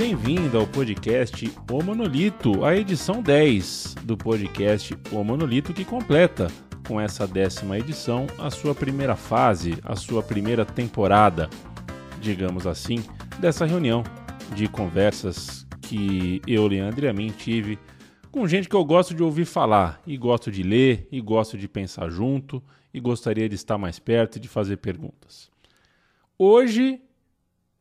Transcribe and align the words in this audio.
bem-vindo 0.00 0.56
ao 0.56 0.66
podcast 0.66 1.52
O 1.70 1.82
Monolito, 1.82 2.64
a 2.64 2.74
edição 2.74 3.20
10 3.20 3.96
do 4.02 4.16
podcast 4.16 4.96
O 5.12 5.22
Monolito 5.22 5.74
que 5.74 5.84
completa 5.84 6.46
com 6.88 6.98
essa 6.98 7.26
décima 7.26 7.78
edição 7.78 8.26
a 8.38 8.48
sua 8.50 8.74
primeira 8.74 9.14
fase, 9.14 9.76
a 9.84 9.94
sua 9.94 10.22
primeira 10.22 10.64
temporada, 10.64 11.50
digamos 12.18 12.66
assim, 12.66 13.04
dessa 13.38 13.66
reunião 13.66 14.02
de 14.54 14.68
conversas 14.68 15.66
que 15.82 16.40
eu, 16.46 16.66
Leandro 16.66 17.04
e 17.04 17.08
a 17.08 17.12
mim 17.12 17.28
tive 17.28 17.78
com 18.32 18.48
gente 18.48 18.70
que 18.70 18.76
eu 18.76 18.84
gosto 18.86 19.14
de 19.14 19.22
ouvir 19.22 19.44
falar 19.44 20.00
e 20.06 20.16
gosto 20.16 20.50
de 20.50 20.62
ler 20.62 21.08
e 21.12 21.20
gosto 21.20 21.58
de 21.58 21.68
pensar 21.68 22.08
junto 22.08 22.62
e 22.94 22.98
gostaria 23.00 23.50
de 23.50 23.54
estar 23.54 23.76
mais 23.76 23.98
perto 23.98 24.36
e 24.36 24.40
de 24.40 24.48
fazer 24.48 24.78
perguntas. 24.78 25.50
Hoje 26.38 27.02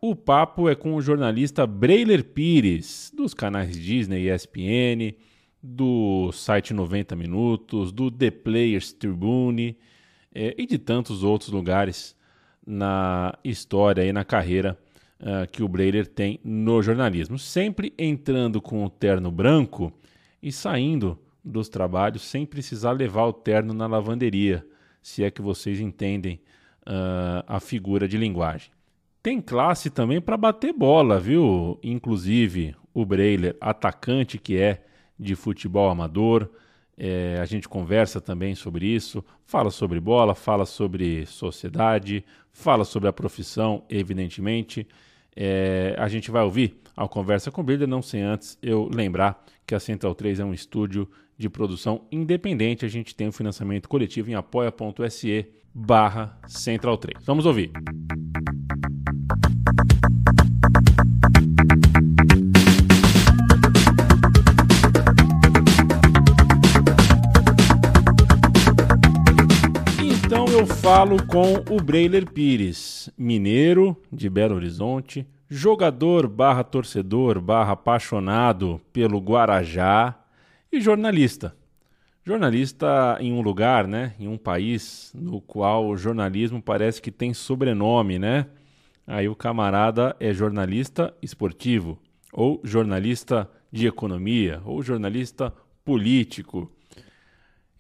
o 0.02 0.16
papo 0.16 0.70
é 0.70 0.76
com 0.76 0.96
o 0.96 1.02
jornalista 1.02 1.68
Breiler 1.68 2.24
Pires, 2.24 3.12
dos 3.16 3.34
canais 3.34 3.78
Disney 3.78 4.28
e 4.28 4.34
ESPN, 4.34 5.16
do 5.62 6.32
site 6.32 6.74
90 6.74 7.16
Minutos, 7.18 7.92
do 7.92 8.10
The 8.10 8.32
Players 8.32 8.94
Tribune 8.94 9.78
é, 10.34 10.56
e 10.58 10.66
de 10.66 10.78
tantos 10.78 11.22
outros 11.22 11.50
lugares 11.50 12.16
na 12.66 13.38
história 13.44 14.06
e 14.06 14.14
na 14.14 14.24
carreira 14.24 14.78
uh, 15.20 15.50
que 15.52 15.62
o 15.62 15.68
Breiler 15.68 16.08
tem 16.08 16.40
no 16.46 16.82
jornalismo. 16.82 17.38
Sempre 17.38 17.94
entrando 17.98 18.62
com 18.62 18.86
o 18.86 18.90
terno 18.90 19.30
branco 19.30 19.92
e 20.42 20.50
saindo 20.50 21.20
dos 21.44 21.68
trabalhos 21.68 22.22
sem 22.22 22.46
precisar 22.46 22.92
levar 22.94 23.26
o 23.26 23.34
terno 23.34 23.74
na 23.74 23.86
lavanderia, 23.88 24.66
se 25.02 25.24
é 25.26 25.32
que 25.32 25.42
vocês 25.42 25.82
entendem 25.82 26.40
uh, 26.88 27.44
a 27.48 27.60
figura 27.60 28.08
de 28.08 28.18
linguagem. 28.18 28.72
Tem 29.22 29.42
classe 29.42 29.90
também 29.90 30.22
para 30.22 30.38
bater 30.38 30.72
bola, 30.74 31.20
viu? 31.20 31.78
Inclusive 31.84 32.76
o 32.94 33.06
Breiler, 33.06 33.56
atacante 33.60 34.38
que 34.38 34.58
é 34.58 34.86
de 35.20 35.36
futebol 35.36 35.90
amador. 35.90 36.50
É, 36.98 37.38
a 37.42 37.46
gente 37.46 37.68
conversa 37.68 38.22
também 38.22 38.56
sobre 38.56 38.86
isso, 38.86 39.24
fala 39.46 39.72
sobre 39.72 40.00
bola, 40.00 40.36
fala 40.36 40.66
sobre 40.66 41.26
sociedade, 41.26 42.24
fala 42.52 42.86
sobre 42.86 43.10
a 43.10 43.14
profissão, 43.14 43.84
evidentemente. 43.90 44.88
É, 45.36 45.96
a 45.98 46.08
gente 46.08 46.32
vai 46.32 46.44
ouvir 46.44 46.78
a 46.96 47.08
conversa 47.08 47.52
com 47.52 47.62
o 47.62 47.64
Breiler, 47.64 47.88
não 47.88 48.02
sem 48.02 48.22
antes 48.22 48.58
eu 48.62 48.90
lembrar 48.94 49.46
que 49.68 49.76
a 49.76 49.80
Central 49.80 50.16
3 50.16 50.40
é 50.40 50.46
um 50.46 50.54
estúdio 50.54 51.10
de 51.38 51.50
produção 51.50 52.06
independente. 52.10 52.86
A 52.86 52.90
gente 52.90 53.14
tem 53.14 53.28
o 53.28 53.30
um 53.30 53.34
financiamento 53.34 53.88
coletivo 53.90 54.30
em 54.30 54.36
apoia.se 54.36 55.46
barra 55.74 56.38
Central 56.48 56.98
3. 56.98 57.24
Vamos 57.26 57.46
ouvir. 57.46 57.72
Então 57.72 58.29
eu 70.60 70.68
falo 70.68 71.26
com 71.26 71.54
o 71.74 71.82
Breiler 71.82 72.30
Pires, 72.30 73.10
mineiro 73.18 73.96
de 74.12 74.30
Belo 74.30 74.56
Horizonte, 74.56 75.26
jogador 75.50 76.28
barra 76.28 76.66
torcedor 76.66 77.40
barra 77.40 77.72
apaixonado 77.72 78.82
pelo 78.92 79.20
Guarajá 79.20 80.20
e 80.70 80.82
jornalista. 80.82 81.56
Jornalista 82.26 83.18
em 83.22 83.32
um 83.32 83.40
lugar, 83.40 83.88
né, 83.88 84.14
em 84.20 84.28
um 84.28 84.38
país 84.38 85.14
no 85.16 85.40
qual 85.40 85.88
o 85.88 85.96
jornalismo 85.96 86.62
parece 86.62 87.02
que 87.02 87.10
tem 87.10 87.34
sobrenome, 87.34 88.20
né? 88.20 88.46
Aí 89.08 89.30
o 89.30 89.36
camarada 89.38 90.14
é 90.20 90.34
jornalista 90.34 91.14
esportivo, 91.22 91.98
ou 92.34 92.60
jornalista 92.66 93.50
de 93.72 93.88
economia, 93.88 94.62
ou 94.66 94.84
jornalista 94.84 95.54
político. 95.86 96.70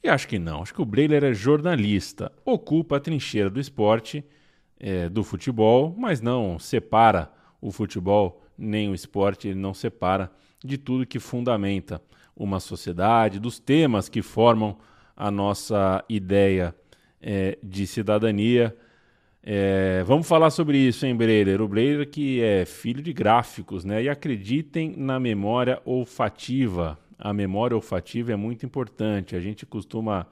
E 0.02 0.08
acho 0.08 0.28
que 0.28 0.40
não, 0.40 0.62
acho 0.62 0.74
que 0.74 0.82
o 0.82 0.86
Breiler 0.86 1.24
é 1.24 1.34
jornalista, 1.34 2.32
ocupa 2.46 2.98
a 2.98 3.00
trincheira 3.00 3.50
do 3.50 3.60
esporte, 3.60 4.24
é, 4.80 5.10
do 5.10 5.24
futebol, 5.24 5.94
mas 5.98 6.22
não 6.22 6.58
separa 6.58 7.30
o 7.60 7.72
futebol 7.72 8.42
nem 8.58 8.90
o 8.90 8.96
esporte, 8.96 9.50
ele 9.50 9.60
não 9.60 9.74
separa 9.74 10.32
de 10.64 10.78
tudo 10.78 11.06
que 11.06 11.20
fundamenta 11.20 12.02
uma 12.36 12.60
sociedade, 12.60 13.40
dos 13.40 13.60
temas 13.60 14.08
que 14.08 14.22
formam 14.22 14.78
a 15.16 15.30
nossa 15.30 16.04
ideia 16.08 16.74
é, 17.22 17.58
de 17.62 17.86
cidadania. 17.86 18.76
É, 19.44 20.04
vamos 20.06 20.28
falar 20.28 20.50
sobre 20.50 20.78
isso, 20.78 21.06
hein, 21.06 21.16
Breiler? 21.16 21.62
O 21.62 21.68
Breiler 21.68 22.10
que 22.10 22.42
é 22.42 22.66
filho 22.66 23.02
de 23.02 23.12
gráficos, 23.12 23.84
né? 23.84 24.04
E 24.04 24.10
acreditem 24.10 24.96
na 24.96 25.20
memória 25.20 25.81
olfativa. 25.84 26.98
A 27.19 27.34
memória 27.34 27.75
olfativa 27.75 28.31
é 28.31 28.35
muito 28.38 28.66
importante. 28.66 29.35
A 29.35 29.41
gente 29.41 29.66
costuma 29.66 30.25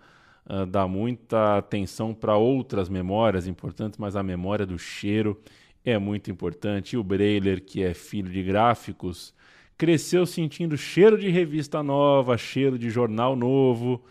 uh, 0.49 0.65
dar 0.65 0.87
muita 0.87 1.57
atenção 1.57 2.13
para 2.13 2.37
outras 2.37 2.87
memórias 2.87 3.45
importantes, 3.45 3.99
mas 3.99 4.15
a 4.15 4.23
memória 4.23 4.65
do 4.65 4.79
cheiro 4.79 5.37
é 5.83 5.99
muito 5.99 6.31
importante. 6.31 6.93
E 6.93 6.97
o 6.97 7.03
Breiler, 7.03 7.61
que 7.61 7.83
é 7.83 7.93
filho 7.93 8.31
de 8.31 8.41
gráficos, 8.41 9.33
cresceu 9.77 10.25
sentindo 10.25 10.77
cheiro 10.77 11.17
de 11.17 11.29
revista 11.29 11.83
nova, 11.83 12.37
cheiro 12.37 12.79
de 12.79 12.89
jornal 12.89 13.35
novo. 13.35 14.03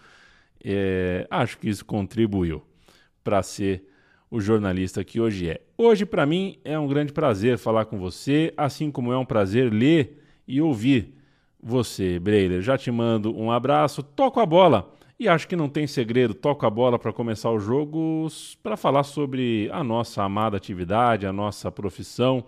É, 0.62 1.26
acho 1.30 1.58
que 1.58 1.68
isso 1.70 1.84
contribuiu 1.84 2.62
para 3.24 3.42
ser 3.42 3.88
o 4.30 4.40
jornalista 4.40 5.02
que 5.02 5.18
hoje 5.18 5.48
é. 5.48 5.60
Hoje, 5.78 6.04
para 6.04 6.26
mim, 6.26 6.58
é 6.64 6.78
um 6.78 6.86
grande 6.86 7.12
prazer 7.12 7.56
falar 7.56 7.86
com 7.86 7.98
você, 7.98 8.52
assim 8.56 8.90
como 8.90 9.12
é 9.12 9.18
um 9.18 9.24
prazer 9.24 9.72
ler 9.72 10.22
e 10.46 10.60
ouvir 10.60 11.15
você, 11.66 12.18
Breiler. 12.20 12.62
Já 12.62 12.78
te 12.78 12.90
mando 12.92 13.36
um 13.36 13.50
abraço, 13.50 14.02
toco 14.02 14.38
a 14.38 14.46
bola 14.46 14.92
e 15.18 15.28
acho 15.28 15.48
que 15.48 15.56
não 15.56 15.68
tem 15.68 15.86
segredo, 15.86 16.32
toco 16.32 16.64
a 16.64 16.70
bola 16.70 16.98
para 16.98 17.12
começar 17.12 17.50
o 17.50 17.58
jogo 17.58 18.28
para 18.62 18.76
falar 18.76 19.02
sobre 19.02 19.68
a 19.72 19.82
nossa 19.82 20.22
amada 20.22 20.56
atividade, 20.56 21.26
a 21.26 21.32
nossa 21.32 21.72
profissão. 21.72 22.44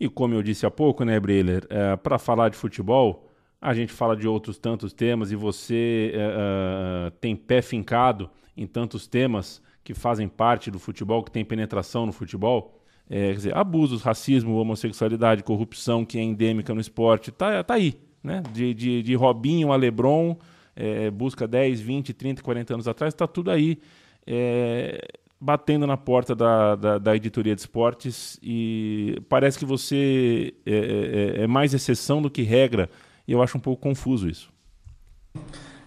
E 0.00 0.08
como 0.08 0.34
eu 0.34 0.42
disse 0.42 0.66
há 0.66 0.70
pouco, 0.70 1.04
né, 1.04 1.18
Breiler, 1.20 1.64
é, 1.70 1.94
para 1.96 2.18
falar 2.18 2.48
de 2.48 2.56
futebol, 2.56 3.30
a 3.60 3.72
gente 3.72 3.92
fala 3.92 4.16
de 4.16 4.26
outros 4.26 4.58
tantos 4.58 4.92
temas 4.92 5.30
e 5.30 5.36
você 5.36 6.12
é, 6.12 6.18
é, 6.18 7.10
tem 7.20 7.36
pé 7.36 7.62
fincado 7.62 8.28
em 8.56 8.66
tantos 8.66 9.06
temas 9.06 9.62
que 9.84 9.94
fazem 9.94 10.26
parte 10.26 10.72
do 10.72 10.78
futebol, 10.80 11.22
que 11.22 11.30
tem 11.30 11.44
penetração 11.44 12.04
no 12.04 12.12
futebol. 12.12 12.80
É, 13.08 13.28
quer 13.28 13.34
dizer, 13.34 13.56
abusos, 13.56 14.02
racismo, 14.02 14.56
homossexualidade, 14.56 15.44
corrupção 15.44 16.04
que 16.04 16.18
é 16.18 16.22
endêmica 16.22 16.74
no 16.74 16.80
esporte, 16.80 17.30
tá, 17.30 17.62
tá 17.62 17.74
aí, 17.74 17.94
né? 18.26 18.42
De, 18.52 18.74
de, 18.74 19.02
de 19.02 19.14
Robinho 19.14 19.72
a 19.72 19.76
Lebron 19.76 20.36
é, 20.74 21.10
busca 21.10 21.48
10, 21.48 21.80
20, 21.80 22.12
30, 22.12 22.42
40 22.42 22.74
anos 22.74 22.88
atrás, 22.88 23.14
está 23.14 23.26
tudo 23.26 23.50
aí 23.50 23.78
é, 24.26 25.00
batendo 25.40 25.86
na 25.86 25.96
porta 25.96 26.34
da, 26.34 26.74
da, 26.74 26.98
da, 26.98 27.16
editoria 27.16 27.54
de 27.54 27.60
esportes 27.60 28.38
e 28.42 29.18
parece 29.28 29.58
que 29.58 29.64
você 29.64 30.52
é, 30.66 30.74
é, 30.74 31.42
é, 31.42 31.46
mais 31.46 31.72
exceção 31.72 32.20
do 32.20 32.30
que 32.30 32.42
regra 32.42 32.90
e 33.26 33.32
eu 33.32 33.42
acho 33.42 33.56
um 33.56 33.60
pouco 33.60 33.82
confuso 33.82 34.28
isso. 34.28 34.50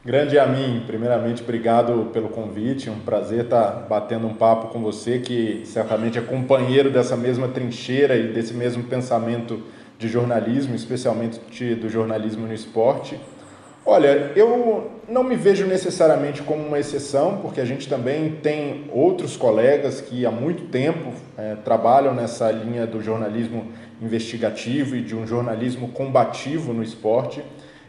Grande 0.04 0.40
a 0.40 0.48
mim, 0.48 0.84
primeiramente, 0.88 1.44
obrigado 1.44 2.10
pelo 2.14 2.30
convite. 2.30 2.90
Um 2.90 3.00
prazer 3.00 3.44
estar 3.44 3.86
batendo 3.90 4.28
um 4.28 4.34
papo 4.34 4.70
com 4.70 4.82
você, 4.82 5.20
que 5.20 5.64
certamente 5.66 6.18
é 6.18 6.22
companheiro 6.22 6.90
dessa 6.90 7.18
mesma 7.18 7.50
trincheira 7.50 8.16
e 8.16 8.32
desse 8.32 8.54
mesmo 8.54 8.84
pensamento 8.84 9.62
de 10.00 10.08
jornalismo, 10.08 10.74
especialmente 10.74 11.40
do 11.76 11.90
jornalismo 11.90 12.48
no 12.48 12.54
esporte. 12.54 13.20
Olha, 13.86 14.32
eu 14.36 14.92
não 15.10 15.24
me 15.24 15.36
vejo 15.36 15.66
necessariamente 15.66 16.42
como 16.42 16.66
uma 16.66 16.80
exceção, 16.80 17.40
porque 17.42 17.60
a 17.60 17.66
gente 17.66 17.90
também 17.90 18.32
tem 18.42 18.90
outros 18.94 19.36
colegas 19.36 20.00
que 20.00 20.26
há 20.26 20.32
muito 20.32 20.68
tempo 20.68 21.12
é, 21.38 21.56
trabalham 21.66 22.14
nessa 22.14 22.50
linha 22.50 22.88
do 22.88 23.02
jornalismo 23.02 23.68
investigativo 24.02 24.96
e 24.96 25.02
de 25.02 25.16
um 25.16 25.28
jornalismo 25.28 25.90
combativo 25.90 26.72
no 26.72 26.82
esporte. 26.82 27.44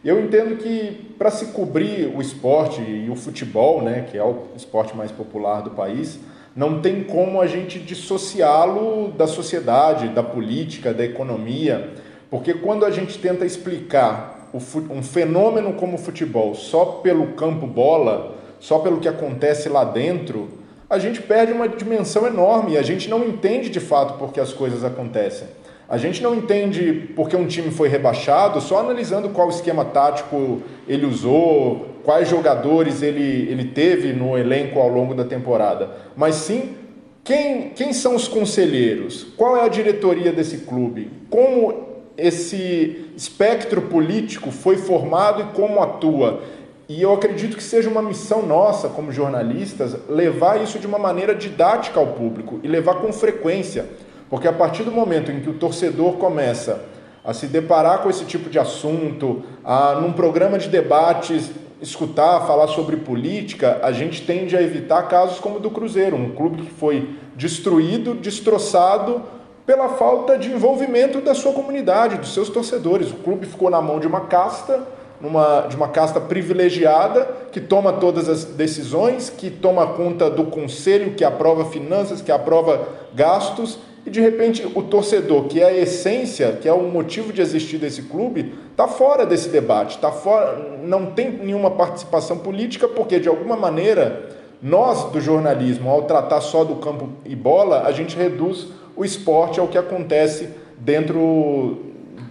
Eu 0.04 0.18
entendo 0.18 0.56
que 0.56 1.14
para 1.16 1.30
se 1.30 1.46
cobrir 1.52 2.10
o 2.12 2.20
esporte 2.20 2.80
e 2.80 3.08
o 3.08 3.14
futebol, 3.14 3.82
né, 3.82 4.06
que 4.10 4.18
é 4.18 4.24
o 4.24 4.48
esporte 4.56 4.96
mais 4.96 5.12
popular 5.12 5.60
do 5.60 5.70
país, 5.70 6.18
não 6.54 6.80
tem 6.80 7.04
como 7.04 7.40
a 7.40 7.46
gente 7.46 7.78
dissociá-lo 7.78 9.12
da 9.16 9.26
sociedade, 9.26 10.08
da 10.08 10.22
política, 10.22 10.92
da 10.92 11.04
economia, 11.04 11.90
porque 12.30 12.54
quando 12.54 12.84
a 12.84 12.90
gente 12.90 13.18
tenta 13.18 13.44
explicar 13.44 14.48
um 14.52 15.02
fenômeno 15.02 15.74
como 15.74 15.94
o 15.94 15.98
futebol 15.98 16.54
só 16.54 16.84
pelo 16.84 17.28
campo 17.34 17.66
bola, 17.66 18.36
só 18.58 18.78
pelo 18.80 18.98
que 18.98 19.08
acontece 19.08 19.68
lá 19.68 19.84
dentro, 19.84 20.48
a 20.88 20.98
gente 20.98 21.22
perde 21.22 21.52
uma 21.52 21.68
dimensão 21.68 22.26
enorme 22.26 22.72
e 22.72 22.78
a 22.78 22.82
gente 22.82 23.08
não 23.08 23.24
entende 23.24 23.70
de 23.70 23.78
fato 23.78 24.18
por 24.18 24.32
que 24.32 24.40
as 24.40 24.52
coisas 24.52 24.84
acontecem. 24.84 25.46
A 25.88 25.96
gente 25.96 26.22
não 26.22 26.34
entende 26.34 27.12
porque 27.16 27.34
um 27.34 27.46
time 27.46 27.70
foi 27.70 27.88
rebaixado 27.88 28.60
só 28.60 28.78
analisando 28.78 29.28
qual 29.30 29.48
esquema 29.48 29.84
tático 29.84 30.62
ele 30.86 31.06
usou, 31.06 31.86
quais 32.04 32.28
jogadores 32.28 33.02
ele, 33.02 33.48
ele 33.50 33.64
teve 33.66 34.12
no 34.12 34.36
elenco 34.36 34.78
ao 34.78 34.88
longo 34.88 35.14
da 35.14 35.24
temporada, 35.24 35.90
mas 36.16 36.36
sim 36.36 36.76
quem, 37.22 37.70
quem 37.70 37.92
são 37.92 38.14
os 38.14 38.26
conselheiros, 38.26 39.26
qual 39.36 39.56
é 39.56 39.64
a 39.64 39.68
diretoria 39.68 40.32
desse 40.32 40.58
clube, 40.58 41.10
como 41.28 41.90
esse 42.16 43.06
espectro 43.16 43.82
político 43.82 44.50
foi 44.50 44.76
formado 44.76 45.42
e 45.42 45.44
como 45.54 45.82
atua. 45.82 46.42
E 46.88 47.00
eu 47.00 47.12
acredito 47.14 47.56
que 47.56 47.62
seja 47.62 47.88
uma 47.88 48.02
missão 48.02 48.44
nossa, 48.44 48.88
como 48.88 49.12
jornalistas, 49.12 49.96
levar 50.08 50.60
isso 50.60 50.78
de 50.78 50.86
uma 50.86 50.98
maneira 50.98 51.34
didática 51.34 52.00
ao 52.00 52.08
público 52.08 52.58
e 52.62 52.68
levar 52.68 52.96
com 52.96 53.12
frequência. 53.12 53.86
Porque 54.28 54.48
a 54.48 54.52
partir 54.52 54.82
do 54.82 54.90
momento 54.90 55.30
em 55.30 55.40
que 55.40 55.48
o 55.48 55.54
torcedor 55.54 56.14
começa 56.14 56.84
a 57.24 57.32
se 57.32 57.46
deparar 57.46 58.02
com 58.02 58.10
esse 58.10 58.24
tipo 58.24 58.50
de 58.50 58.58
assunto, 58.58 59.42
a 59.62 59.94
num 60.00 60.12
programa 60.12 60.58
de 60.58 60.68
debates 60.68 61.50
escutar 61.80 62.46
falar 62.46 62.68
sobre 62.68 62.96
política, 62.96 63.80
a 63.82 63.92
gente 63.92 64.26
tende 64.26 64.56
a 64.56 64.62
evitar 64.62 65.02
casos 65.08 65.38
como 65.38 65.56
o 65.56 65.60
do 65.60 65.70
Cruzeiro, 65.70 66.16
um 66.16 66.30
clube 66.30 66.62
que 66.62 66.70
foi 66.70 67.10
destruído, 67.34 68.14
destroçado 68.14 69.22
pela 69.64 69.90
falta 69.90 70.36
de 70.36 70.50
envolvimento 70.50 71.20
da 71.20 71.34
sua 71.34 71.52
comunidade, 71.52 72.16
dos 72.16 72.34
seus 72.34 72.48
torcedores. 72.48 73.10
O 73.10 73.16
clube 73.16 73.46
ficou 73.46 73.70
na 73.70 73.80
mão 73.80 74.00
de 74.00 74.06
uma 74.06 74.22
casta, 74.22 74.86
numa, 75.20 75.62
de 75.62 75.76
uma 75.76 75.88
casta 75.88 76.20
privilegiada, 76.20 77.28
que 77.52 77.60
toma 77.60 77.92
todas 77.92 78.28
as 78.28 78.44
decisões, 78.44 79.30
que 79.30 79.50
toma 79.50 79.86
conta 79.88 80.28
do 80.28 80.44
conselho, 80.44 81.14
que 81.14 81.24
aprova 81.24 81.66
finanças, 81.66 82.20
que 82.20 82.32
aprova 82.32 82.88
gastos, 83.14 83.78
e 84.10 84.12
de 84.12 84.20
repente 84.20 84.66
o 84.74 84.82
torcedor, 84.82 85.44
que 85.44 85.60
é 85.60 85.66
a 85.66 85.72
essência, 85.72 86.58
que 86.60 86.68
é 86.68 86.72
o 86.72 86.82
motivo 86.82 87.32
de 87.32 87.40
existir 87.40 87.78
desse 87.78 88.02
clube, 88.02 88.52
está 88.72 88.88
fora 88.88 89.24
desse 89.24 89.48
debate, 89.50 89.98
tá 89.98 90.10
fora, 90.10 90.78
não 90.82 91.06
tem 91.06 91.30
nenhuma 91.30 91.70
participação 91.70 92.38
política, 92.38 92.88
porque 92.88 93.20
de 93.20 93.28
alguma 93.28 93.56
maneira 93.56 94.28
nós 94.60 95.04
do 95.12 95.20
jornalismo, 95.20 95.88
ao 95.88 96.02
tratar 96.02 96.40
só 96.40 96.64
do 96.64 96.74
campo 96.76 97.08
e 97.24 97.36
bola, 97.36 97.84
a 97.86 97.92
gente 97.92 98.16
reduz 98.16 98.66
o 98.96 99.04
esporte 99.04 99.60
ao 99.60 99.68
que 99.68 99.78
acontece 99.78 100.48
dentro 100.76 101.78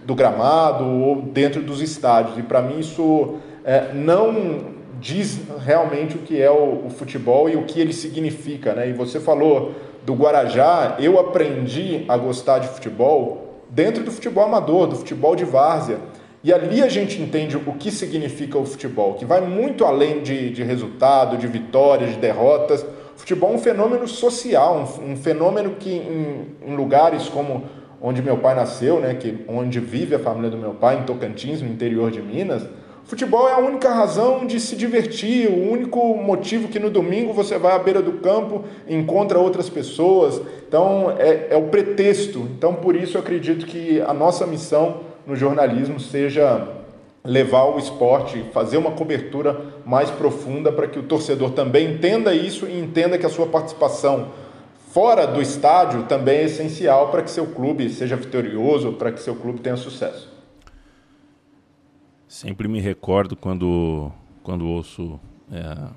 do 0.04 0.14
gramado 0.14 0.84
ou 0.84 1.22
dentro 1.22 1.62
dos 1.62 1.80
estádios. 1.80 2.36
E 2.36 2.42
para 2.42 2.60
mim 2.60 2.78
isso 2.78 3.36
é, 3.64 3.94
não 3.94 4.78
diz 5.00 5.40
realmente 5.64 6.16
o 6.16 6.18
que 6.18 6.40
é 6.42 6.50
o, 6.50 6.84
o 6.86 6.90
futebol 6.90 7.48
e 7.48 7.56
o 7.56 7.64
que 7.64 7.80
ele 7.80 7.94
significa. 7.94 8.74
Né? 8.74 8.90
E 8.90 8.92
você 8.92 9.18
falou 9.18 9.72
do 10.04 10.14
Guarajá, 10.14 10.96
eu 10.98 11.18
aprendi 11.18 12.04
a 12.08 12.16
gostar 12.16 12.58
de 12.58 12.68
futebol 12.68 13.64
dentro 13.68 14.02
do 14.02 14.10
futebol 14.10 14.44
amador, 14.44 14.86
do 14.86 14.96
futebol 14.96 15.36
de 15.36 15.44
várzea. 15.44 15.98
E 16.42 16.52
ali 16.52 16.82
a 16.82 16.88
gente 16.88 17.20
entende 17.20 17.56
o 17.56 17.72
que 17.74 17.90
significa 17.90 18.58
o 18.58 18.64
futebol, 18.64 19.14
que 19.14 19.26
vai 19.26 19.42
muito 19.42 19.84
além 19.84 20.22
de, 20.22 20.50
de 20.50 20.62
resultado, 20.62 21.36
de 21.36 21.46
vitórias, 21.46 22.12
de 22.12 22.16
derrotas. 22.16 22.82
O 22.82 23.18
futebol 23.18 23.52
é 23.52 23.54
um 23.56 23.58
fenômeno 23.58 24.08
social, 24.08 24.76
um, 24.76 25.12
um 25.12 25.16
fenômeno 25.16 25.72
que 25.72 25.90
em, 25.90 26.56
em, 26.66 26.74
lugares 26.74 27.28
como 27.28 27.64
onde 28.00 28.22
meu 28.22 28.38
pai 28.38 28.54
nasceu, 28.54 28.98
né, 28.98 29.12
que, 29.14 29.44
onde 29.46 29.78
vive 29.78 30.14
a 30.14 30.18
família 30.18 30.48
do 30.48 30.56
meu 30.56 30.72
pai, 30.72 31.00
em 31.00 31.02
Tocantins, 31.02 31.60
no 31.60 31.68
interior 31.68 32.10
de 32.10 32.22
Minas, 32.22 32.66
Futebol 33.10 33.48
é 33.48 33.54
a 33.54 33.58
única 33.58 33.92
razão 33.92 34.46
de 34.46 34.60
se 34.60 34.76
divertir, 34.76 35.48
o 35.48 35.72
único 35.72 36.14
motivo 36.14 36.68
que 36.68 36.78
no 36.78 36.88
domingo 36.88 37.32
você 37.32 37.58
vai 37.58 37.74
à 37.74 37.78
beira 37.80 38.00
do 38.00 38.12
campo 38.20 38.62
encontra 38.88 39.36
outras 39.36 39.68
pessoas. 39.68 40.40
Então, 40.68 41.16
é, 41.18 41.48
é 41.50 41.56
o 41.56 41.62
pretexto. 41.62 42.38
Então, 42.56 42.72
por 42.72 42.94
isso, 42.94 43.16
eu 43.16 43.20
acredito 43.20 43.66
que 43.66 44.00
a 44.00 44.14
nossa 44.14 44.46
missão 44.46 45.00
no 45.26 45.34
jornalismo 45.34 45.98
seja 45.98 46.68
levar 47.24 47.64
o 47.64 47.80
esporte, 47.80 48.44
fazer 48.52 48.76
uma 48.76 48.92
cobertura 48.92 49.60
mais 49.84 50.08
profunda 50.08 50.70
para 50.70 50.86
que 50.86 51.00
o 51.00 51.02
torcedor 51.02 51.50
também 51.50 51.94
entenda 51.94 52.32
isso 52.32 52.68
e 52.68 52.78
entenda 52.78 53.18
que 53.18 53.26
a 53.26 53.30
sua 53.30 53.46
participação 53.46 54.28
fora 54.92 55.26
do 55.26 55.42
estádio 55.42 56.04
também 56.04 56.38
é 56.38 56.44
essencial 56.44 57.08
para 57.08 57.22
que 57.22 57.30
seu 57.32 57.48
clube 57.48 57.90
seja 57.90 58.14
vitorioso, 58.14 58.92
para 58.92 59.10
que 59.10 59.20
seu 59.20 59.34
clube 59.34 59.58
tenha 59.58 59.76
sucesso. 59.76 60.29
Sempre 62.30 62.68
me 62.68 62.80
recordo 62.80 63.34
quando, 63.34 64.12
quando 64.44 64.64
ouço 64.64 65.18
é, 65.50 65.88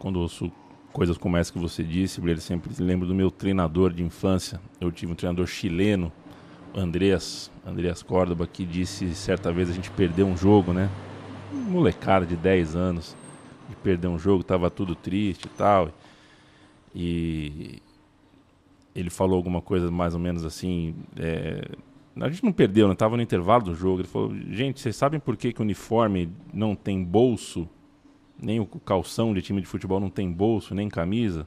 quando 0.00 0.18
ouço 0.18 0.50
coisas 0.92 1.16
como 1.16 1.36
essa 1.36 1.52
que 1.52 1.60
você 1.60 1.84
disse, 1.84 2.20
ele 2.20 2.40
sempre 2.40 2.72
lembro 2.82 3.06
do 3.06 3.14
meu 3.14 3.30
treinador 3.30 3.92
de 3.92 4.02
infância. 4.02 4.60
Eu 4.80 4.90
tive 4.90 5.12
um 5.12 5.14
treinador 5.14 5.46
chileno, 5.46 6.10
Andreas, 6.74 7.52
Andreas 7.64 8.02
Córdoba, 8.02 8.48
que 8.48 8.64
disse 8.64 9.14
certa 9.14 9.52
vez 9.52 9.70
a 9.70 9.72
gente 9.72 9.92
perdeu 9.92 10.26
um 10.26 10.36
jogo, 10.36 10.72
né? 10.72 10.90
Um 11.52 11.58
molecada 11.58 12.26
de 12.26 12.34
10 12.34 12.74
anos, 12.74 13.16
de 13.68 13.76
perder 13.76 14.08
um 14.08 14.18
jogo, 14.18 14.42
tava 14.42 14.68
tudo 14.68 14.96
triste 14.96 15.44
e 15.44 15.50
tal. 15.50 15.88
E 16.92 17.80
ele 18.92 19.08
falou 19.08 19.36
alguma 19.36 19.62
coisa 19.62 19.88
mais 19.88 20.14
ou 20.14 20.20
menos 20.20 20.44
assim, 20.44 20.96
é, 21.16 21.64
a 22.20 22.28
gente 22.28 22.44
não 22.44 22.52
perdeu, 22.52 22.84
não 22.84 22.90
né? 22.90 22.94
estava 22.94 23.16
no 23.16 23.22
intervalo 23.22 23.64
do 23.64 23.74
jogo. 23.74 24.00
Ele 24.00 24.08
falou: 24.08 24.34
gente, 24.50 24.80
vocês 24.80 24.94
sabem 24.94 25.18
por 25.18 25.36
que, 25.36 25.52
que 25.52 25.60
o 25.60 25.64
uniforme 25.64 26.30
não 26.52 26.74
tem 26.74 27.02
bolso? 27.02 27.68
Nem 28.40 28.60
o 28.60 28.66
calção 28.66 29.32
de 29.32 29.42
time 29.42 29.60
de 29.60 29.66
futebol 29.66 29.98
não 30.00 30.10
tem 30.10 30.30
bolso, 30.30 30.74
nem 30.74 30.88
camisa? 30.88 31.46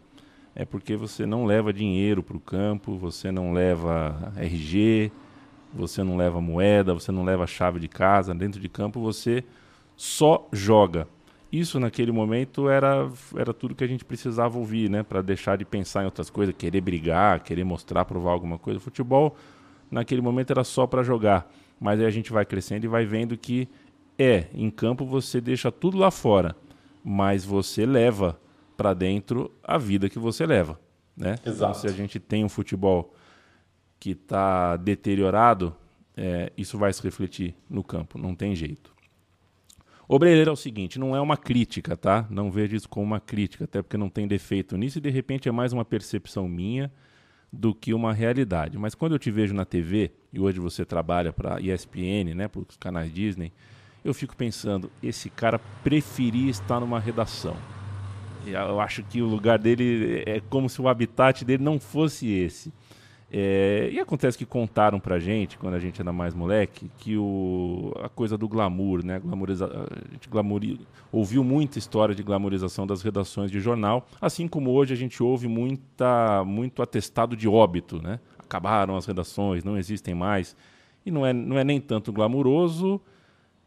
É 0.56 0.66
porque 0.66 0.96
você 0.96 1.26
não 1.26 1.46
leva 1.46 1.72
dinheiro 1.72 2.24
para 2.24 2.36
o 2.36 2.40
campo, 2.40 2.98
você 2.98 3.32
não 3.32 3.54
leva 3.54 4.34
RG, 4.38 5.12
você 5.74 6.04
não 6.04 6.18
leva 6.18 6.42
moeda, 6.42 6.94
você 6.94 7.12
não 7.12 7.24
leva 7.24 7.46
chave 7.46 7.80
de 7.80 7.88
casa. 7.88 8.34
Dentro 8.34 8.60
de 8.60 8.68
campo 8.68 9.00
você 9.00 9.44
só 9.96 10.48
joga. 10.52 11.08
Isso 11.52 11.80
naquele 11.80 12.12
momento 12.12 12.70
era, 12.70 13.10
era 13.36 13.54
tudo 13.54 13.76
que 13.76 13.84
a 13.84 13.88
gente 13.88 14.04
precisava 14.04 14.58
ouvir, 14.58 14.90
né? 14.90 15.04
Para 15.04 15.22
deixar 15.22 15.58
de 15.58 15.64
pensar 15.64 16.02
em 16.02 16.06
outras 16.06 16.30
coisas, 16.30 16.54
querer 16.58 16.82
brigar, 16.82 17.42
querer 17.42 17.64
mostrar, 17.64 18.04
provar 18.04 18.32
alguma 18.32 18.58
coisa. 18.58 18.80
Futebol 18.80 19.36
naquele 19.90 20.22
momento 20.22 20.52
era 20.52 20.64
só 20.64 20.86
para 20.88 21.04
jogar. 21.04 21.52
Mas 21.80 22.00
aí 22.00 22.06
a 22.06 22.10
gente 22.10 22.32
vai 22.32 22.46
crescendo 22.46 22.86
e 22.86 22.88
vai 22.88 23.06
vendo 23.06 23.38
que 23.38 23.70
é, 24.18 24.48
em 24.54 24.70
campo 24.70 25.06
você 25.06 25.40
deixa 25.40 25.72
tudo 25.72 25.98
lá 25.98 26.10
fora, 26.10 26.56
mas 27.04 27.46
você 27.46 27.86
leva 27.86 28.40
para 28.76 28.94
dentro 28.94 29.52
a 29.64 29.78
vida 29.78 30.10
que 30.10 30.20
você 30.20 30.46
leva, 30.46 30.80
né? 31.16 31.36
Exato. 31.46 31.50
Então, 31.50 31.74
se 31.74 31.88
a 31.88 31.92
gente 31.92 32.20
tem 32.20 32.44
um 32.44 32.50
futebol 32.50 33.14
que 34.00 34.12
está 34.12 34.76
deteriorado, 34.78 35.76
é, 36.16 36.52
isso 36.58 36.78
vai 36.78 36.92
se 36.92 37.02
refletir 37.02 37.56
no 37.70 37.84
campo, 37.84 38.18
não 38.18 38.36
tem 38.36 38.56
jeito. 38.56 38.96
Obreiro 40.08 40.50
é 40.50 40.54
o 40.54 40.56
seguinte, 40.56 40.98
não 40.98 41.16
é 41.16 41.20
uma 41.20 41.36
crítica, 41.36 41.98
tá? 41.98 42.26
Não 42.30 42.50
vejo 42.50 42.76
isso 42.76 42.88
como 42.88 43.06
uma 43.06 43.20
crítica, 43.20 43.66
até 43.66 43.82
porque 43.82 43.98
não 43.98 44.10
tem 44.10 44.28
defeito 44.28 44.78
nisso 44.78 45.00
e 45.00 45.02
de 45.02 45.10
repente 45.10 45.50
é 45.50 45.52
mais 45.52 45.74
uma 45.74 45.84
percepção 45.84 46.48
minha 46.48 46.92
do 47.58 47.74
que 47.74 47.94
uma 47.94 48.14
realidade. 48.14 48.78
Mas 48.78 48.94
quando 48.94 49.14
eu 49.14 49.20
te 49.20 49.32
vejo 49.32 49.54
na 49.54 49.66
TV, 49.66 50.12
e 50.32 50.40
hoje 50.40 50.60
você 50.60 50.86
trabalha 50.86 51.34
para 51.34 51.60
ESPN, 51.60 52.36
né, 52.36 52.48
para 52.48 52.62
os 52.62 52.78
canais 52.78 53.12
Disney, 53.12 53.52
eu 54.06 54.14
fico 54.14 54.36
pensando, 54.36 54.92
esse 55.02 55.30
cara 55.30 55.60
preferia 55.84 56.52
estar 56.52 56.80
numa 56.80 57.00
redação. 57.00 57.58
Eu 58.46 58.80
acho 58.80 59.04
que 59.04 59.22
o 59.22 59.26
lugar 59.26 59.58
dele 59.58 60.24
é 60.26 60.40
como 60.40 60.70
se 60.70 60.82
o 60.82 60.88
habitat 60.88 61.44
dele 61.44 61.64
não 61.64 61.80
fosse 61.80 62.32
esse. 62.32 62.72
É, 63.30 63.90
e 63.92 64.00
acontece 64.00 64.38
que 64.38 64.46
contaram 64.46 65.00
pra 65.02 65.20
gente, 65.20 65.58
quando 65.58 65.74
a 65.74 65.80
gente 65.80 66.00
era 66.00 66.14
mais 66.14 66.34
moleque, 66.34 66.90
que 66.98 67.18
o, 67.18 67.92
a 68.02 68.08
coisa 68.08 68.38
do 68.38 68.48
glamour, 68.48 69.06
né? 69.06 69.20
Glamoriza, 69.20 69.66
a 69.66 70.14
gente 70.14 70.30
glamouri, 70.30 70.80
ouviu 71.12 71.44
muita 71.44 71.78
história 71.78 72.16
de 72.16 72.24
glamorização 72.24 72.88
das 72.88 73.02
redações 73.02 73.52
de 73.52 73.60
jornal, 73.60 74.08
assim 74.22 74.48
como 74.48 74.72
hoje 74.72 74.94
a 74.94 74.98
gente 74.98 75.22
ouve 75.22 75.48
muita, 75.48 76.44
muito 76.46 76.82
atestado 76.82 77.36
de 77.36 77.50
óbito, 77.50 78.02
né? 78.02 78.20
Acabaram 78.40 78.96
as 78.96 79.06
redações, 79.06 79.64
não 79.64 79.78
existem 79.78 80.16
mais. 80.16 80.56
E 81.06 81.12
não 81.12 81.26
é, 81.26 81.34
não 81.34 81.58
é 81.58 81.66
nem 81.66 81.82
tanto 81.82 82.14
glamuroso 82.14 83.02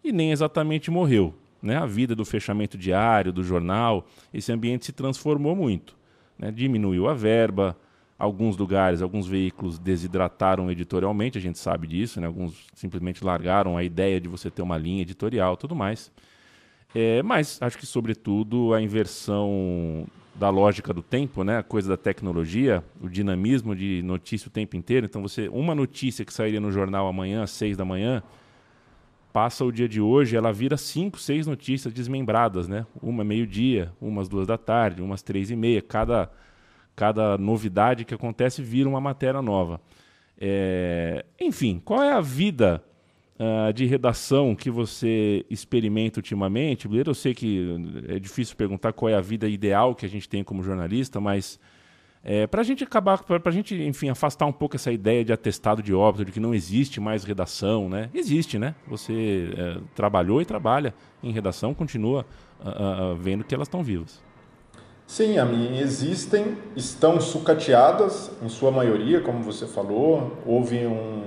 e 0.02 0.10
nem 0.10 0.32
exatamente 0.32 0.90
morreu. 0.90 1.34
Né? 1.62 1.76
A 1.76 1.84
vida 1.84 2.14
do 2.14 2.24
fechamento 2.24 2.78
diário, 2.78 3.32
do 3.32 3.44
jornal, 3.44 4.06
esse 4.32 4.50
ambiente 4.50 4.86
se 4.86 4.92
transformou 4.92 5.54
muito. 5.54 5.96
Né? 6.38 6.50
Diminuiu 6.50 7.08
a 7.08 7.14
verba, 7.14 7.76
Alguns 8.20 8.58
lugares, 8.58 9.00
alguns 9.00 9.26
veículos 9.26 9.78
desidrataram 9.78 10.70
editorialmente, 10.70 11.38
a 11.38 11.40
gente 11.40 11.58
sabe 11.58 11.86
disso, 11.86 12.20
né? 12.20 12.26
alguns 12.26 12.66
simplesmente 12.74 13.24
largaram 13.24 13.78
a 13.78 13.82
ideia 13.82 14.20
de 14.20 14.28
você 14.28 14.50
ter 14.50 14.60
uma 14.60 14.76
linha 14.76 15.00
editorial 15.00 15.56
tudo 15.56 15.74
mais. 15.74 16.12
É, 16.94 17.22
mas 17.22 17.56
acho 17.62 17.78
que, 17.78 17.86
sobretudo, 17.86 18.74
a 18.74 18.82
inversão 18.82 20.06
da 20.34 20.50
lógica 20.50 20.92
do 20.92 21.00
tempo, 21.00 21.42
né? 21.42 21.56
a 21.56 21.62
coisa 21.62 21.88
da 21.88 21.96
tecnologia, 21.96 22.84
o 23.00 23.08
dinamismo 23.08 23.74
de 23.74 24.02
notícia 24.02 24.48
o 24.48 24.50
tempo 24.50 24.76
inteiro. 24.76 25.06
Então, 25.06 25.22
você 25.22 25.48
uma 25.48 25.74
notícia 25.74 26.22
que 26.22 26.34
sairia 26.34 26.60
no 26.60 26.70
jornal 26.70 27.08
amanhã, 27.08 27.42
às 27.42 27.52
seis 27.52 27.74
da 27.74 27.86
manhã, 27.86 28.22
passa 29.32 29.64
o 29.64 29.72
dia 29.72 29.88
de 29.88 29.98
hoje, 29.98 30.36
ela 30.36 30.52
vira 30.52 30.76
cinco, 30.76 31.18
seis 31.18 31.46
notícias 31.46 31.94
desmembradas, 31.94 32.68
né? 32.68 32.84
Uma 33.02 33.24
meio-dia, 33.24 33.92
umas 33.98 34.28
duas 34.28 34.46
da 34.46 34.58
tarde, 34.58 35.00
umas 35.00 35.22
três 35.22 35.50
e 35.50 35.56
meia. 35.56 35.80
Cada 35.80 36.30
cada 36.94 37.38
novidade 37.38 38.04
que 38.04 38.14
acontece 38.14 38.62
vira 38.62 38.88
uma 38.88 39.00
matéria 39.00 39.40
nova. 39.40 39.80
É, 40.38 41.24
enfim, 41.40 41.80
qual 41.84 42.02
é 42.02 42.12
a 42.12 42.20
vida 42.20 42.82
uh, 43.38 43.72
de 43.72 43.86
redação 43.86 44.54
que 44.54 44.70
você 44.70 45.44
experimenta 45.50 46.18
ultimamente? 46.18 46.88
Eu 47.06 47.14
sei 47.14 47.34
que 47.34 47.76
é 48.08 48.18
difícil 48.18 48.56
perguntar 48.56 48.92
qual 48.92 49.08
é 49.08 49.14
a 49.14 49.20
vida 49.20 49.48
ideal 49.48 49.94
que 49.94 50.06
a 50.06 50.08
gente 50.08 50.28
tem 50.28 50.44
como 50.44 50.62
jornalista, 50.62 51.20
mas 51.20 51.58
É, 52.22 52.46
para 52.46 52.60
a 52.60 52.64
gente 52.64 52.84
acabar, 52.84 53.16
para 53.24 53.40
a 53.46 53.50
gente, 53.50 53.74
enfim, 53.74 54.10
afastar 54.10 54.44
um 54.44 54.52
pouco 54.52 54.76
essa 54.76 54.92
ideia 54.92 55.24
de 55.24 55.32
atestado 55.32 55.82
de 55.82 55.94
óbito, 55.94 56.26
de 56.26 56.32
que 56.32 56.38
não 56.38 56.52
existe 56.54 57.00
mais 57.00 57.24
redação, 57.24 57.88
né? 57.88 58.10
Existe, 58.12 58.58
né? 58.58 58.74
Você 58.88 59.50
é, 59.56 59.80
trabalhou 59.94 60.42
e 60.42 60.44
trabalha 60.44 60.92
em 61.22 61.32
redação, 61.32 61.72
continua 61.72 62.26
uh, 62.60 63.12
uh, 63.12 63.16
vendo 63.16 63.42
que 63.42 63.54
elas 63.54 63.68
estão 63.68 63.82
vivas. 63.82 64.22
Sim, 65.10 65.38
a 65.38 65.44
mim 65.44 65.80
existem, 65.80 66.56
estão 66.76 67.20
sucateadas 67.20 68.30
em 68.40 68.48
sua 68.48 68.70
maioria, 68.70 69.20
como 69.20 69.42
você 69.42 69.66
falou. 69.66 70.36
Houve 70.46 70.86
um, 70.86 71.24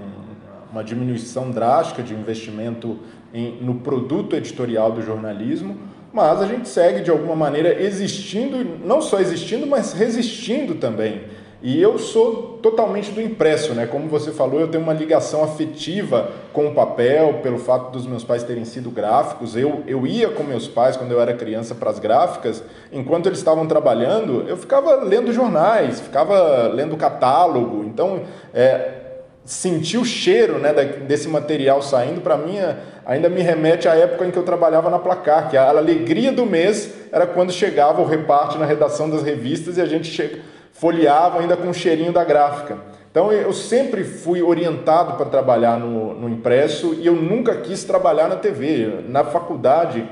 uma 0.71 0.81
diminuição 0.81 1.51
drástica 1.51 2.01
de 2.01 2.13
investimento 2.13 2.97
em, 3.33 3.61
no 3.61 3.75
produto 3.81 4.37
editorial 4.37 4.93
do 4.93 5.01
jornalismo 5.01 5.77
mas 6.13 6.43
a 6.43 6.45
gente 6.45 6.69
segue 6.69 7.01
de 7.01 7.09
alguma 7.09 7.35
maneira 7.35 7.81
existindo, 7.81 8.63
não 8.85 9.01
só 9.01 9.19
existindo, 9.19 9.65
mas 9.65 9.93
resistindo 9.93 10.75
também. 10.75 11.23
E 11.65 11.81
eu 11.81 11.97
sou 11.97 12.59
totalmente 12.61 13.11
do 13.11 13.21
impresso, 13.21 13.73
né? 13.73 13.87
Como 13.87 14.09
você 14.09 14.33
falou, 14.33 14.59
eu 14.59 14.67
tenho 14.67 14.83
uma 14.83 14.91
ligação 14.91 15.41
afetiva 15.41 16.29
com 16.51 16.67
o 16.67 16.73
papel, 16.73 17.35
pelo 17.41 17.57
fato 17.57 17.89
dos 17.89 18.05
meus 18.05 18.21
pais 18.21 18.43
terem 18.43 18.65
sido 18.65 18.91
gráficos. 18.91 19.55
Eu, 19.55 19.81
eu 19.87 20.05
ia 20.05 20.27
com 20.27 20.43
meus 20.43 20.67
pais 20.67 20.97
quando 20.97 21.13
eu 21.13 21.21
era 21.21 21.33
criança 21.33 21.73
para 21.73 21.89
as 21.89 21.99
gráficas, 21.99 22.61
enquanto 22.91 23.27
eles 23.27 23.37
estavam 23.37 23.65
trabalhando, 23.65 24.43
eu 24.45 24.57
ficava 24.57 24.95
lendo 25.05 25.31
jornais, 25.31 26.01
ficava 26.01 26.67
lendo 26.67 26.97
catálogo. 26.97 27.85
Então, 27.85 28.23
é, 28.53 29.03
sentir 29.45 29.97
o 29.97 30.03
cheiro 30.03 30.59
né, 30.59 30.73
desse 31.07 31.29
material 31.29 31.81
saindo, 31.81 32.19
para 32.19 32.35
mim, 32.35 32.57
é, 32.57 32.75
ainda 33.05 33.29
me 33.29 33.41
remete 33.41 33.87
à 33.87 33.95
época 33.95 34.25
em 34.25 34.31
que 34.31 34.37
eu 34.37 34.43
trabalhava 34.43 34.89
na 34.89 34.99
Placar, 34.99 35.49
que 35.49 35.55
a 35.55 35.69
alegria 35.69 36.33
do 36.33 36.45
mês 36.45 36.93
era 37.09 37.25
quando 37.25 37.53
chegava 37.53 38.01
o 38.01 38.05
reparte 38.05 38.57
na 38.57 38.65
redação 38.65 39.09
das 39.09 39.23
revistas 39.23 39.77
e 39.77 39.81
a 39.81 39.85
gente 39.85 40.11
che... 40.11 40.41
folheava 40.73 41.39
ainda 41.39 41.55
com 41.55 41.69
o 41.69 41.73
cheirinho 41.73 42.11
da 42.11 42.23
gráfica. 42.25 42.77
Então 43.09 43.31
eu 43.31 43.53
sempre 43.53 44.03
fui 44.03 44.41
orientado 44.41 45.13
para 45.13 45.27
trabalhar 45.27 45.79
no, 45.79 46.15
no 46.15 46.27
impresso 46.27 46.95
e 46.95 47.05
eu 47.05 47.15
nunca 47.15 47.55
quis 47.57 47.83
trabalhar 47.83 48.27
na 48.27 48.35
TV. 48.35 49.03
Na 49.07 49.23
faculdade, 49.23 50.03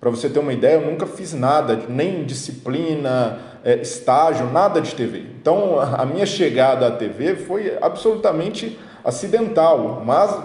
para 0.00 0.10
você 0.10 0.28
ter 0.28 0.40
uma 0.40 0.52
ideia, 0.52 0.74
eu 0.74 0.84
nunca 0.84 1.06
fiz 1.06 1.32
nada, 1.32 1.78
nem 1.88 2.24
disciplina, 2.24 3.38
é, 3.64 3.76
estágio, 3.76 4.46
nada 4.50 4.80
de 4.80 4.92
TV. 4.92 5.24
Então 5.40 5.78
a 5.78 6.04
minha 6.04 6.26
chegada 6.26 6.88
à 6.88 6.90
TV 6.90 7.36
foi 7.36 7.78
absolutamente 7.80 8.76
acidental, 9.04 10.02
mas 10.04 10.36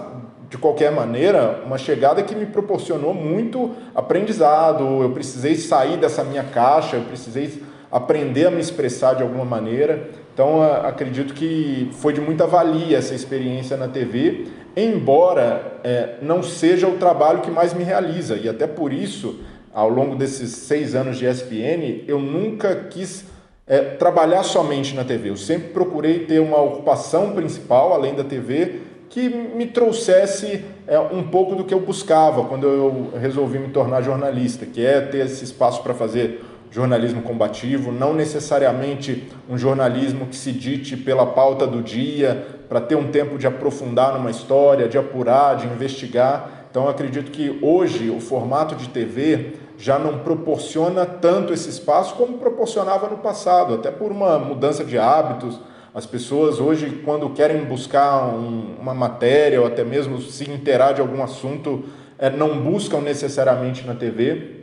de 0.48 0.56
qualquer 0.56 0.92
maneira, 0.92 1.62
uma 1.66 1.76
chegada 1.76 2.22
que 2.22 2.32
me 2.32 2.46
proporcionou 2.46 3.12
muito 3.12 3.72
aprendizado. 3.92 5.02
Eu 5.02 5.10
precisei 5.10 5.56
sair 5.56 5.96
dessa 5.96 6.22
minha 6.22 6.44
caixa, 6.44 6.94
eu 6.94 7.02
precisei 7.02 7.63
aprender 7.94 8.46
a 8.46 8.50
me 8.50 8.60
expressar 8.60 9.14
de 9.14 9.22
alguma 9.22 9.44
maneira. 9.44 10.08
Então 10.34 10.60
acredito 10.60 11.32
que 11.32 11.88
foi 11.92 12.12
de 12.12 12.20
muita 12.20 12.44
valia 12.44 12.98
essa 12.98 13.14
experiência 13.14 13.76
na 13.76 13.86
TV, 13.86 14.48
embora 14.76 15.78
é, 15.84 16.16
não 16.20 16.42
seja 16.42 16.88
o 16.88 16.98
trabalho 16.98 17.40
que 17.40 17.52
mais 17.52 17.72
me 17.72 17.84
realiza 17.84 18.34
e 18.34 18.48
até 18.48 18.66
por 18.66 18.92
isso 18.92 19.38
ao 19.72 19.88
longo 19.88 20.16
desses 20.16 20.50
seis 20.50 20.96
anos 20.96 21.18
de 21.18 21.26
ESPN, 21.26 22.04
eu 22.08 22.18
nunca 22.18 22.74
quis 22.74 23.26
é, 23.64 23.80
trabalhar 23.80 24.42
somente 24.42 24.94
na 24.94 25.04
TV. 25.04 25.30
Eu 25.30 25.36
sempre 25.36 25.68
procurei 25.68 26.20
ter 26.20 26.40
uma 26.40 26.60
ocupação 26.60 27.32
principal, 27.32 27.92
além 27.92 28.14
da 28.14 28.24
TV, 28.24 28.80
que 29.08 29.28
me 29.28 29.66
trouxesse 29.66 30.64
é, 30.86 30.98
um 30.98 31.22
pouco 31.24 31.54
do 31.54 31.64
que 31.64 31.72
eu 31.72 31.80
buscava 31.80 32.44
quando 32.44 32.66
eu 32.66 33.10
resolvi 33.20 33.58
me 33.58 33.68
tornar 33.68 34.02
jornalista, 34.02 34.66
que 34.66 34.84
é 34.84 35.00
ter 35.00 35.26
esse 35.26 35.44
espaço 35.44 35.82
para 35.82 35.94
fazer 35.94 36.40
jornalismo 36.74 37.22
combativo, 37.22 37.92
não 37.92 38.12
necessariamente 38.12 39.28
um 39.48 39.56
jornalismo 39.56 40.26
que 40.26 40.34
se 40.34 40.50
dite 40.50 40.96
pela 40.96 41.24
pauta 41.24 41.68
do 41.68 41.80
dia, 41.80 42.48
para 42.68 42.80
ter 42.80 42.96
um 42.96 43.12
tempo 43.12 43.38
de 43.38 43.46
aprofundar 43.46 44.12
numa 44.12 44.28
história, 44.28 44.88
de 44.88 44.98
apurar, 44.98 45.54
de 45.54 45.68
investigar. 45.68 46.66
Então, 46.68 46.88
acredito 46.88 47.30
que 47.30 47.60
hoje 47.62 48.10
o 48.10 48.18
formato 48.18 48.74
de 48.74 48.88
TV 48.88 49.52
já 49.78 50.00
não 50.00 50.18
proporciona 50.18 51.06
tanto 51.06 51.52
esse 51.52 51.68
espaço 51.68 52.16
como 52.16 52.38
proporcionava 52.38 53.08
no 53.08 53.18
passado, 53.18 53.74
até 53.74 53.92
por 53.92 54.10
uma 54.10 54.36
mudança 54.40 54.84
de 54.84 54.98
hábitos. 54.98 55.60
As 55.94 56.06
pessoas 56.06 56.58
hoje, 56.58 57.02
quando 57.04 57.30
querem 57.30 57.64
buscar 57.64 58.34
um, 58.34 58.74
uma 58.80 58.92
matéria 58.92 59.60
ou 59.60 59.66
até 59.68 59.84
mesmo 59.84 60.20
se 60.20 60.50
inteirar 60.50 60.92
de 60.92 61.00
algum 61.00 61.22
assunto, 61.22 61.84
é, 62.18 62.28
não 62.30 62.58
buscam 62.58 63.00
necessariamente 63.00 63.86
na 63.86 63.94
TV. 63.94 64.53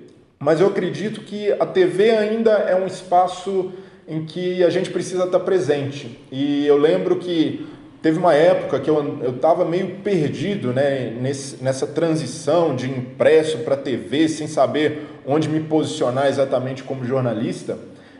Mas 0.42 0.60
eu 0.60 0.68
acredito 0.68 1.22
que 1.22 1.52
a 1.54 1.66
TV 1.66 2.10
ainda 2.10 2.52
é 2.52 2.76
um 2.76 2.88
espaço 2.88 3.72
em 4.08 4.26
que 4.26 4.64
a 4.64 4.70
gente 4.70 4.90
precisa 4.90 5.26
estar 5.26 5.40
presente. 5.40 6.20
E 6.32 6.66
eu 6.66 6.78
lembro 6.78 7.18
que 7.18 7.66
Teve 8.02 8.18
uma 8.18 8.34
época 8.34 8.80
que 8.80 8.90
eu 8.90 9.30
estava 9.30 9.64
meio 9.64 9.98
perdido 9.98 10.74
né, 10.74 11.16
nesse, 11.22 11.64
nessa 11.64 11.86
transição 11.86 12.76
de 12.76 12.90
impresso 12.90 13.60
para 13.60 13.78
TV, 13.78 14.28
sem 14.28 14.48
saber 14.48 15.06
onde 15.24 15.48
me 15.48 15.60
posicionar 15.60 16.26
exatamente 16.26 16.82
como 16.82 17.06
jornalista. 17.06 17.78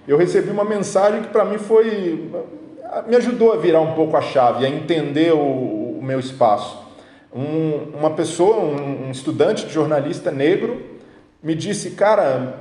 Eu 0.08 0.18
recebi 0.18 0.52
uma 0.52 0.64
mensagem 0.64 1.24
que 1.24 1.30
para 1.30 1.44
mim 1.44 1.58
foi. 1.58 2.30
me 3.08 3.16
ajudou 3.16 3.54
a 3.54 3.58
virar 3.58 3.82
um 3.82 3.94
pouco 3.94 4.16
a 4.16 4.22
chave, 4.22 4.68
a 4.68 4.70
entender 4.70 5.34
o, 5.34 5.98
o 5.98 6.00
meu 6.04 6.20
espaço. 6.20 6.78
Um, 7.34 7.98
uma 7.98 8.12
pessoa, 8.12 8.58
um, 8.58 9.08
um 9.08 9.12
estudante 9.12 9.66
de 9.66 9.74
jornalista 9.74 10.30
negro, 10.30 10.80
me 11.44 11.56
disse: 11.56 11.92
Cara, 11.92 12.56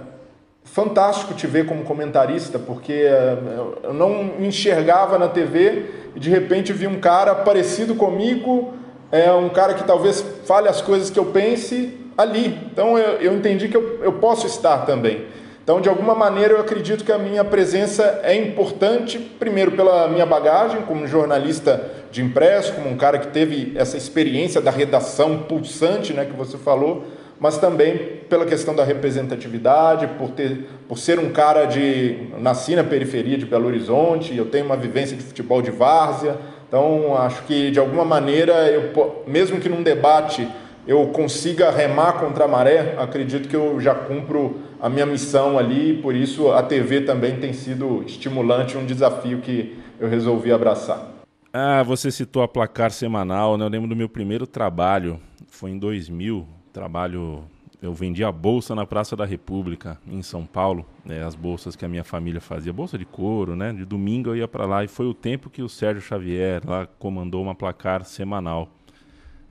fantástico 0.65 1.35
te 1.35 1.47
ver 1.47 1.67
como 1.67 1.85
comentarista, 1.85 2.59
porque 2.59 2.93
eh, 2.93 3.37
eu 3.83 3.93
não 3.93 4.25
me 4.39 4.49
enxergava 4.49 5.19
na 5.19 5.29
TV 5.29 5.87
e 6.15 6.21
de 6.21 6.31
repente 6.31 6.73
vi 6.73 6.87
um 6.87 7.01
cara 7.01 7.35
parecido 7.35 7.95
comigo, 7.95 8.75
é 9.11 9.31
um 9.33 9.49
cara 9.49 9.75
que 9.75 9.85
talvez 9.85 10.25
fale 10.45 10.69
as 10.69 10.81
coisas 10.81 11.11
que 11.11 11.19
eu 11.19 11.27
pense 11.27 11.99
ali. 12.17 12.59
Então 12.73 12.99
eu, 12.99 13.21
eu 13.21 13.35
entendi 13.35 13.69
que 13.69 13.77
eu, 13.77 14.01
eu 14.03 14.15
posso 14.15 14.47
estar 14.47 14.87
também. 14.87 15.27
Então, 15.63 15.81
de 15.81 15.89
alguma 15.89 16.17
maneira, 16.17 16.55
eu 16.55 16.61
acredito 16.61 17.05
que 17.05 17.13
a 17.13 17.19
minha 17.19 17.45
presença 17.45 18.21
é 18.25 18.35
importante, 18.35 19.19
primeiro 19.19 19.71
pela 19.71 20.09
minha 20.09 20.27
bagagem 20.27 20.83
como 20.83 21.07
jornalista 21.07 21.89
de 22.11 22.23
impresso, 22.23 22.73
como 22.73 22.89
um 22.89 22.97
cara 22.97 23.19
que 23.19 23.29
teve 23.29 23.73
essa 23.77 23.97
experiência 23.97 24.61
da 24.61 24.71
redação 24.71 25.45
pulsante, 25.45 26.13
né, 26.13 26.25
que 26.25 26.33
você 26.33 26.59
falou, 26.59 27.05
mas 27.41 27.57
também 27.57 28.21
pela 28.29 28.45
questão 28.45 28.77
da 28.77 28.85
representatividade, 28.85 30.07
por, 30.19 30.31
ter, 30.31 30.69
por 30.87 30.99
ser 30.99 31.19
um 31.19 31.31
cara 31.31 31.65
de. 31.65 32.29
Nasci 32.39 32.77
na 32.77 32.85
periferia 32.85 33.39
de 33.39 33.47
Belo 33.47 33.67
Horizonte, 33.67 34.37
eu 34.37 34.45
tenho 34.45 34.67
uma 34.67 34.77
vivência 34.77 35.17
de 35.17 35.23
futebol 35.23 35.63
de 35.63 35.71
várzea, 35.71 36.37
então 36.69 37.17
acho 37.17 37.43
que 37.45 37.71
de 37.71 37.79
alguma 37.79 38.05
maneira, 38.05 38.53
eu, 38.69 39.25
mesmo 39.27 39.59
que 39.59 39.69
num 39.69 39.83
debate 39.83 40.47
eu 40.87 41.07
consiga 41.09 41.71
remar 41.71 42.15
contra 42.15 42.45
a 42.45 42.49
maré, 42.49 42.95
acredito 42.99 43.49
que 43.49 43.57
eu 43.57 43.81
já 43.81 43.95
cumpro 43.95 44.61
a 44.81 44.89
minha 44.89 45.07
missão 45.07 45.59
ali, 45.59 45.95
por 45.95 46.15
isso 46.15 46.51
a 46.51 46.63
TV 46.63 47.03
também 47.03 47.37
tem 47.37 47.53
sido 47.53 48.03
estimulante, 48.07 48.77
um 48.77 48.85
desafio 48.85 49.39
que 49.41 49.79
eu 49.99 50.09
resolvi 50.09 50.53
abraçar. 50.53 51.07
Ah, 51.53 51.83
você 51.83 52.11
citou 52.11 52.43
a 52.43 52.49
placar 52.49 52.91
semanal, 52.91 53.59
né? 53.59 53.65
Eu 53.65 53.69
lembro 53.69 53.89
do 53.89 53.97
meu 53.97 54.09
primeiro 54.09 54.47
trabalho, 54.47 55.19
foi 55.49 55.71
em 55.71 55.79
2000, 55.79 56.47
trabalho 56.71 57.45
eu 57.83 57.95
vendi 57.95 58.23
a 58.23 58.31
bolsa 58.31 58.75
na 58.75 58.85
Praça 58.85 59.17
da 59.17 59.25
República, 59.25 59.99
em 60.07 60.21
São 60.21 60.45
Paulo, 60.45 60.85
né, 61.05 61.25
as 61.25 61.35
bolsas 61.35 61.75
que 61.75 61.85
a 61.85 61.89
minha 61.89 62.05
família 62.05 62.41
fazia, 62.41 62.73
bolsa 62.73 62.99
de 62.99 63.07
couro, 63.07 63.57
né? 63.57 63.73
De 63.73 63.87
domingo 63.87 64.31
eu 64.31 64.37
ia 64.37 64.47
para 64.47 64.67
lá 64.67 64.85
e 64.85 64.89
foi 64.89 65.07
o 65.07 65.15
tempo 65.15 65.49
que 65.49 65.63
o 65.63 65.69
Sérgio 65.69 66.03
Xavier 66.03 66.61
lá 66.65 66.87
comandou 66.99 67.43
uma 67.43 67.55
placar 67.55 68.05
semanal. 68.05 68.69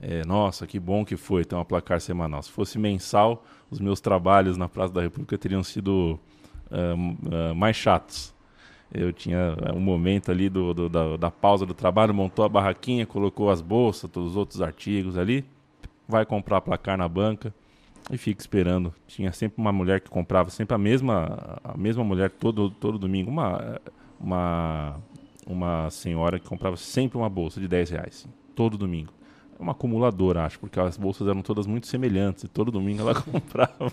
É, 0.00 0.24
nossa, 0.24 0.66
que 0.66 0.78
bom 0.78 1.04
que 1.04 1.16
foi 1.16 1.44
ter 1.44 1.56
uma 1.56 1.64
placar 1.64 2.00
semanal. 2.00 2.40
Se 2.42 2.50
fosse 2.50 2.78
mensal, 2.78 3.44
os 3.68 3.80
meus 3.80 4.00
trabalhos 4.00 4.56
na 4.56 4.68
Praça 4.68 4.94
da 4.94 5.00
República 5.00 5.36
teriam 5.36 5.62
sido 5.62 6.18
uh, 6.70 7.50
uh, 7.50 7.54
mais 7.54 7.76
chatos. 7.76 8.32
Eu 8.92 9.12
tinha 9.12 9.56
um 9.74 9.80
momento 9.80 10.30
ali 10.30 10.48
do, 10.48 10.72
do 10.72 10.88
da, 10.88 11.16
da 11.16 11.30
pausa 11.30 11.66
do 11.66 11.74
trabalho, 11.74 12.14
montou 12.14 12.44
a 12.44 12.48
barraquinha, 12.48 13.06
colocou 13.06 13.50
as 13.50 13.60
bolsas, 13.60 14.10
todos 14.10 14.30
os 14.30 14.36
outros 14.36 14.62
artigos 14.62 15.18
ali 15.18 15.44
vai 16.10 16.26
comprar 16.26 16.60
placar 16.60 16.98
na 16.98 17.08
banca 17.08 17.54
e 18.10 18.18
fica 18.18 18.40
esperando. 18.40 18.92
Tinha 19.06 19.32
sempre 19.32 19.60
uma 19.60 19.72
mulher 19.72 20.00
que 20.00 20.10
comprava, 20.10 20.50
sempre 20.50 20.74
a 20.74 20.78
mesma, 20.78 21.58
a 21.62 21.76
mesma 21.76 22.04
mulher 22.04 22.30
todo, 22.30 22.70
todo 22.70 22.98
domingo. 22.98 23.30
Uma, 23.30 23.80
uma, 24.20 25.00
uma 25.46 25.90
senhora 25.90 26.38
que 26.38 26.46
comprava 26.46 26.76
sempre 26.76 27.16
uma 27.16 27.28
bolsa 27.28 27.60
de 27.60 27.68
10 27.68 27.90
reais, 27.90 28.28
todo 28.54 28.76
domingo. 28.76 29.12
Uma 29.58 29.72
acumuladora, 29.72 30.44
acho, 30.46 30.58
porque 30.58 30.80
as 30.80 30.96
bolsas 30.96 31.28
eram 31.28 31.42
todas 31.42 31.66
muito 31.66 31.86
semelhantes 31.86 32.44
e 32.44 32.48
todo 32.48 32.72
domingo 32.72 33.02
ela 33.02 33.14
comprava. 33.22 33.92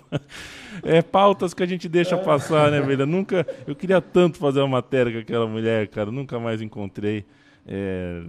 É 0.82 1.02
pautas 1.02 1.54
que 1.54 1.62
a 1.62 1.66
gente 1.66 1.90
deixa 1.90 2.18
passar, 2.18 2.72
né, 2.72 2.80
velho? 2.82 3.06
Nunca. 3.06 3.46
Eu 3.68 3.76
queria 3.76 4.02
tanto 4.02 4.38
fazer 4.38 4.62
uma 4.62 4.70
matéria 4.70 5.12
com 5.12 5.20
aquela 5.20 5.46
mulher, 5.46 5.90
cara, 5.90 6.10
nunca 6.10 6.40
mais 6.40 6.62
encontrei. 6.62 7.26
É, 7.66 8.24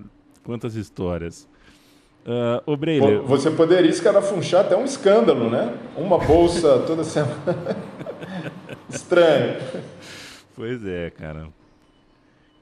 quantas 0.49 0.75
histórias. 0.75 1.47
Uh. 2.27 3.23
Você 3.27 3.51
poderia 3.51 3.91
escarafunchar 3.91 4.63
até 4.63 4.77
um 4.77 4.85
escândalo, 4.85 5.49
né? 5.49 5.75
Uma 5.97 6.19
bolsa 6.19 6.81
toda 6.87 7.03
semana. 7.03 7.35
Estranho. 8.91 9.57
Pois 10.55 10.85
é, 10.85 11.11
cara. 11.11 11.49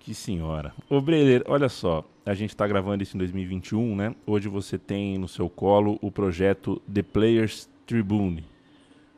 Que 0.01 0.15
senhora. 0.15 0.73
Ô, 0.89 1.01
Breiler, 1.01 1.43
olha 1.49 1.69
só, 1.69 2.05
a 2.25 2.33
gente 2.33 2.51
está 2.51 2.65
gravando 2.65 3.03
isso 3.03 3.17
em 3.17 3.19
2021, 3.19 3.97
né? 3.97 4.15
Hoje 4.25 4.49
você 4.49 4.79
tem 4.79 5.19
no 5.19 5.27
seu 5.27 5.51
colo 5.51 5.99
o 6.01 6.13
projeto 6.13 6.81
The 6.93 7.03
Players 7.03 7.69
Tribune, 7.85 8.45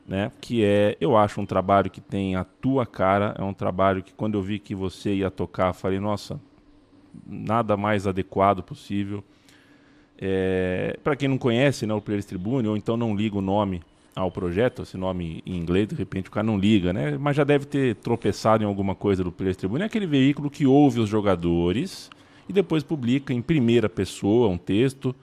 né? 0.07 0.33
Que 0.40 0.64
é, 0.64 0.97
eu 0.99 1.14
acho, 1.14 1.42
um 1.42 1.47
trabalho 1.47 1.90
que 1.90 2.00
tem 2.00 2.37
a 2.37 2.45
tua 2.45 2.87
cara, 2.87 3.35
é 3.38 3.42
um 3.42 3.52
trabalho 3.52 4.02
que 4.02 4.14
quando 4.14 4.38
eu 4.38 4.42
vi 4.42 4.59
que 4.59 4.75
você 4.75 5.16
ia 5.16 5.30
tocar, 5.30 5.75
falei, 5.75 6.00
nossa, 6.00 6.40
nada 7.26 7.76
mais 7.76 8.07
adequado 8.07 8.62
possível. 8.62 9.23
É, 10.20 10.98
Para 11.04 11.14
quem 11.14 11.28
não 11.28 11.38
conhece 11.38 11.87
né, 11.87 11.94
o 11.94 12.00
Players 12.00 12.26
Tribune, 12.26 12.66
ou 12.66 12.76
então 12.76 12.96
não 12.96 13.14
liga 13.14 13.38
o 13.38 13.42
nome 13.42 13.80
ao 14.14 14.32
projeto, 14.32 14.82
esse 14.82 14.96
nome 14.96 15.42
em 15.46 15.56
inglês, 15.56 15.87
de 15.87 15.94
repente 15.94 16.28
o 16.28 16.32
cara 16.32 16.44
não 16.44 16.58
liga, 16.58 16.92
né? 16.92 17.16
Mas 17.16 17.37
já 17.37 17.44
deve 17.44 17.64
ter 17.64 17.94
tropeçado 17.96 18.64
em 18.64 18.66
alguma 18.66 18.94
coisa 18.94 19.22
do 19.22 19.30
Players 19.30 19.56
Tribune. 19.56 19.82
É 19.82 19.87
aquele 19.87 20.06
veículo 20.06 20.50
que 20.50 20.66
ouve 20.66 20.98
os 20.98 21.08
jogadores 21.08 22.10
e 22.48 22.52
depois 22.52 22.82
publica 22.82 23.32
em 23.32 23.40
primeira 23.40 23.88
pessoa 23.88 24.48
um 24.48 24.58
texto 24.58 25.14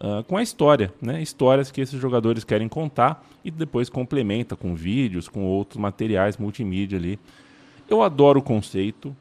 uh, 0.00 0.24
com 0.24 0.36
a 0.36 0.42
história, 0.42 0.92
né? 1.00 1.22
Histórias 1.22 1.70
que 1.70 1.80
esses 1.80 2.00
jogadores 2.00 2.42
querem 2.42 2.68
contar 2.68 3.24
e 3.44 3.52
depois 3.52 3.88
complementa 3.88 4.56
com 4.56 4.74
vídeos, 4.74 5.28
com 5.28 5.44
outros 5.44 5.78
materiais 5.80 6.36
multimídia 6.36 6.98
ali. 6.98 7.20
Eu 7.88 8.02
adoro 8.02 8.40
o 8.40 8.42
conceito, 8.42 9.14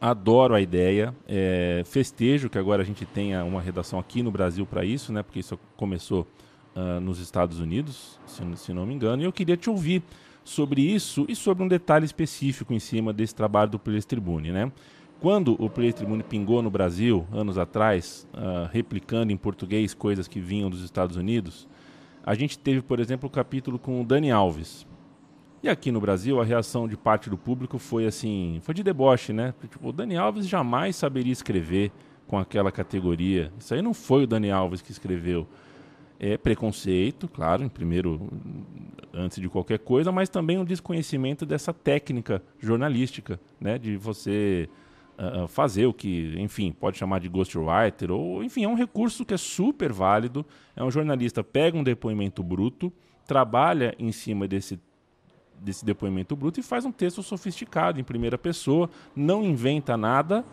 adoro 0.00 0.54
a 0.54 0.60
ideia, 0.60 1.14
é, 1.26 1.82
festejo 1.84 2.48
que 2.48 2.58
agora 2.58 2.82
a 2.82 2.84
gente 2.84 3.04
tenha 3.04 3.44
uma 3.44 3.60
redação 3.60 3.98
aqui 3.98 4.22
no 4.22 4.30
Brasil 4.30 4.64
para 4.64 4.84
isso, 4.84 5.12
né? 5.12 5.22
Porque 5.22 5.40
isso 5.40 5.58
começou 5.76 6.26
uh, 6.76 7.00
nos 7.00 7.18
Estados 7.18 7.58
Unidos, 7.58 8.20
se, 8.26 8.42
se, 8.56 8.72
não 8.72 8.86
me 8.86 8.94
engano, 8.94 9.22
e 9.22 9.24
eu 9.24 9.32
queria 9.32 9.56
te 9.56 9.68
ouvir 9.68 10.02
sobre 10.44 10.80
isso 10.80 11.26
e 11.28 11.34
sobre 11.34 11.64
um 11.64 11.68
detalhe 11.68 12.04
específico 12.04 12.72
em 12.72 12.78
cima 12.78 13.12
desse 13.12 13.34
trabalho 13.34 13.72
do 13.72 13.78
Players 13.78 14.04
Tribune, 14.04 14.52
né? 14.52 14.70
Quando 15.20 15.56
o 15.60 15.68
Players 15.68 15.96
Tribune 15.96 16.22
pingou 16.22 16.62
no 16.62 16.70
Brasil, 16.70 17.26
anos 17.32 17.58
atrás, 17.58 18.26
uh, 18.32 18.68
replicando 18.72 19.32
em 19.32 19.36
português 19.36 19.92
coisas 19.92 20.28
que 20.28 20.38
vinham 20.38 20.70
dos 20.70 20.84
Estados 20.84 21.16
Unidos, 21.16 21.66
a 22.24 22.34
gente 22.34 22.56
teve, 22.56 22.82
por 22.82 23.00
exemplo, 23.00 23.26
o 23.26 23.30
capítulo 23.30 23.80
com 23.80 24.00
o 24.00 24.04
Dani 24.04 24.30
Alves, 24.30 24.86
e 25.62 25.68
aqui 25.68 25.90
no 25.90 26.00
Brasil, 26.00 26.40
a 26.40 26.44
reação 26.44 26.86
de 26.86 26.96
parte 26.96 27.28
do 27.28 27.36
público 27.36 27.78
foi 27.78 28.06
assim, 28.06 28.60
foi 28.62 28.74
de 28.74 28.82
deboche, 28.82 29.32
né? 29.32 29.52
Tipo, 29.68 29.88
o 29.88 29.92
Dani 29.92 30.16
Alves 30.16 30.46
jamais 30.46 30.94
saberia 30.94 31.32
escrever 31.32 31.90
com 32.28 32.38
aquela 32.38 32.70
categoria. 32.70 33.52
Isso 33.58 33.74
aí 33.74 33.82
não 33.82 33.92
foi 33.92 34.24
o 34.24 34.26
Dani 34.26 34.50
Alves 34.50 34.80
que 34.80 34.92
escreveu. 34.92 35.48
É 36.20 36.36
preconceito, 36.36 37.26
claro, 37.28 37.64
em 37.64 37.68
primeiro, 37.68 38.28
antes 39.12 39.40
de 39.40 39.48
qualquer 39.48 39.78
coisa, 39.78 40.12
mas 40.12 40.28
também 40.28 40.58
um 40.58 40.64
desconhecimento 40.64 41.46
dessa 41.46 41.72
técnica 41.72 42.42
jornalística, 42.60 43.40
né? 43.60 43.78
De 43.78 43.96
você 43.96 44.68
uh, 45.18 45.48
fazer 45.48 45.86
o 45.86 45.92
que, 45.92 46.34
enfim, 46.38 46.70
pode 46.72 46.98
chamar 46.98 47.18
de 47.18 47.28
ghostwriter, 47.28 48.12
ou, 48.12 48.44
enfim, 48.44 48.64
é 48.64 48.68
um 48.68 48.74
recurso 48.74 49.24
que 49.24 49.34
é 49.34 49.36
super 49.36 49.92
válido. 49.92 50.46
É 50.76 50.84
um 50.84 50.90
jornalista 50.90 51.42
pega 51.42 51.76
um 51.76 51.82
depoimento 51.82 52.42
bruto, 52.42 52.92
trabalha 53.26 53.94
em 53.98 54.12
cima 54.12 54.46
desse 54.46 54.78
desse 55.60 55.84
depoimento 55.84 56.34
bruto 56.36 56.60
e 56.60 56.62
faz 56.62 56.84
um 56.84 56.92
texto 56.92 57.22
sofisticado 57.22 58.00
em 58.00 58.04
primeira 58.04 58.38
pessoa, 58.38 58.88
não 59.14 59.44
inventa 59.44 59.96
nada, 59.96 60.44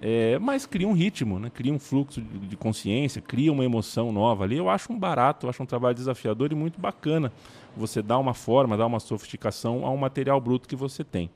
é, 0.00 0.38
mas 0.38 0.66
cria 0.66 0.86
um 0.86 0.92
ritmo, 0.92 1.38
né? 1.38 1.50
cria 1.50 1.72
um 1.72 1.78
fluxo 1.78 2.20
de, 2.20 2.56
consciência, 2.56 3.22
cria 3.22 3.50
uma 3.50 3.64
emoção 3.64 4.12
nova 4.12 4.44
ali. 4.44 4.56
Eu 4.56 4.68
acho 4.68 4.92
um 4.92 4.98
barato, 4.98 5.46
eu 5.46 5.50
acho 5.50 5.62
um 5.62 5.66
trabalho 5.66 5.94
desafiador 5.94 6.52
e 6.52 6.54
muito 6.54 6.80
bacana 6.80 7.32
você 7.76 8.02
dar 8.02 8.18
uma 8.18 8.34
forma, 8.34 8.76
dar 8.76 8.86
uma 8.86 9.00
sofisticação 9.00 9.86
a 9.86 9.90
um 9.90 9.96
material 9.96 10.40
bruto 10.40 10.68
que 10.68 10.76
você 10.76 11.02
tem. 11.02 11.30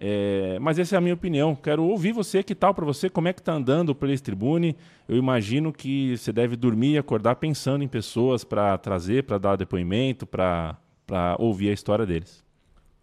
É, 0.00 0.58
mas 0.60 0.78
essa 0.78 0.94
é 0.94 0.98
a 0.98 1.00
minha 1.00 1.14
opinião. 1.14 1.56
Quero 1.56 1.82
ouvir 1.82 2.12
você, 2.12 2.42
que 2.42 2.54
tal 2.54 2.72
para 2.72 2.84
você? 2.84 3.10
Como 3.10 3.26
é 3.26 3.32
que 3.32 3.40
está 3.40 3.52
andando 3.52 3.88
o 3.90 3.94
Place 3.94 4.22
Tribune? 4.22 4.76
Eu 5.08 5.16
imagino 5.16 5.72
que 5.72 6.16
você 6.16 6.32
deve 6.32 6.54
dormir 6.54 6.92
e 6.92 6.98
acordar 6.98 7.36
pensando 7.36 7.82
em 7.82 7.88
pessoas 7.88 8.44
para 8.44 8.78
trazer, 8.78 9.24
para 9.24 9.38
dar 9.38 9.56
depoimento, 9.56 10.24
para 10.24 10.76
para 11.08 11.34
ouvir 11.38 11.70
a 11.70 11.72
história 11.72 12.04
deles. 12.04 12.44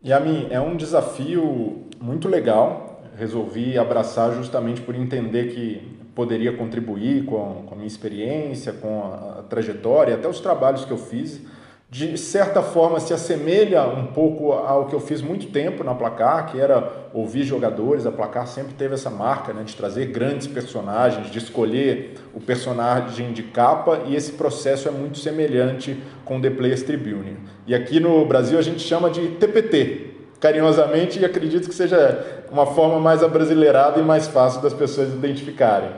E 0.01 0.13
a 0.13 0.19
mim 0.19 0.47
é 0.51 0.61
um 0.61 0.77
desafio 0.77 1.87
muito 1.99 2.29
legal. 2.29 3.01
Resolvi 3.17 3.77
abraçar 3.77 4.31
justamente 4.35 4.79
por 4.79 4.93
entender 4.93 5.53
que 5.53 5.97
poderia 6.13 6.55
contribuir 6.55 7.25
com, 7.25 7.65
a 7.71 7.75
minha 7.75 7.87
experiência, 7.87 8.71
com 8.71 9.03
a 9.03 9.43
trajetória, 9.49 10.13
até 10.13 10.27
os 10.27 10.39
trabalhos 10.39 10.85
que 10.85 10.91
eu 10.91 10.97
fiz 10.97 11.41
de 11.89 12.17
certa 12.17 12.61
forma 12.61 12.99
se 12.99 13.13
assemelha 13.13 13.83
um 13.83 14.07
pouco 14.07 14.51
ao 14.51 14.87
que 14.87 14.95
eu 14.95 14.99
fiz 14.99 15.21
muito 15.21 15.47
tempo 15.47 15.83
na 15.83 15.93
Placar, 15.93 16.51
que 16.51 16.59
era 16.59 16.91
ouvir 17.13 17.43
jogadores. 17.43 18.05
A 18.05 18.11
Placar 18.11 18.47
sempre 18.47 18.73
teve 18.73 18.95
essa 18.95 19.09
marca 19.09 19.53
né, 19.53 19.63
de 19.63 19.75
trazer 19.75 20.07
grandes 20.07 20.47
personagens, 20.47 21.29
de 21.29 21.37
escolher 21.37 22.15
o 22.33 22.41
personagem 22.41 23.31
de 23.31 23.43
capa, 23.43 24.01
e 24.07 24.15
esse 24.15 24.33
processo 24.33 24.87
é 24.87 24.91
muito 24.91 25.19
semelhante 25.19 26.01
com 26.25 26.41
The 26.41 26.49
Players 26.49 26.83
Tribune. 26.83 27.37
E 27.67 27.75
aqui 27.75 27.99
no 27.99 28.25
Brasil 28.25 28.57
a 28.57 28.63
gente 28.63 28.81
chama 28.81 29.09
de 29.09 29.27
TPT, 29.29 30.15
carinhosamente, 30.39 31.19
e 31.19 31.25
acredito 31.25 31.69
que 31.69 31.75
seja 31.75 32.43
uma 32.51 32.65
forma 32.65 32.99
mais 32.99 33.23
abrasileirada 33.23 33.99
e 33.99 34.03
mais 34.03 34.27
fácil 34.27 34.61
das 34.61 34.73
pessoas 34.73 35.13
identificarem. 35.13 35.91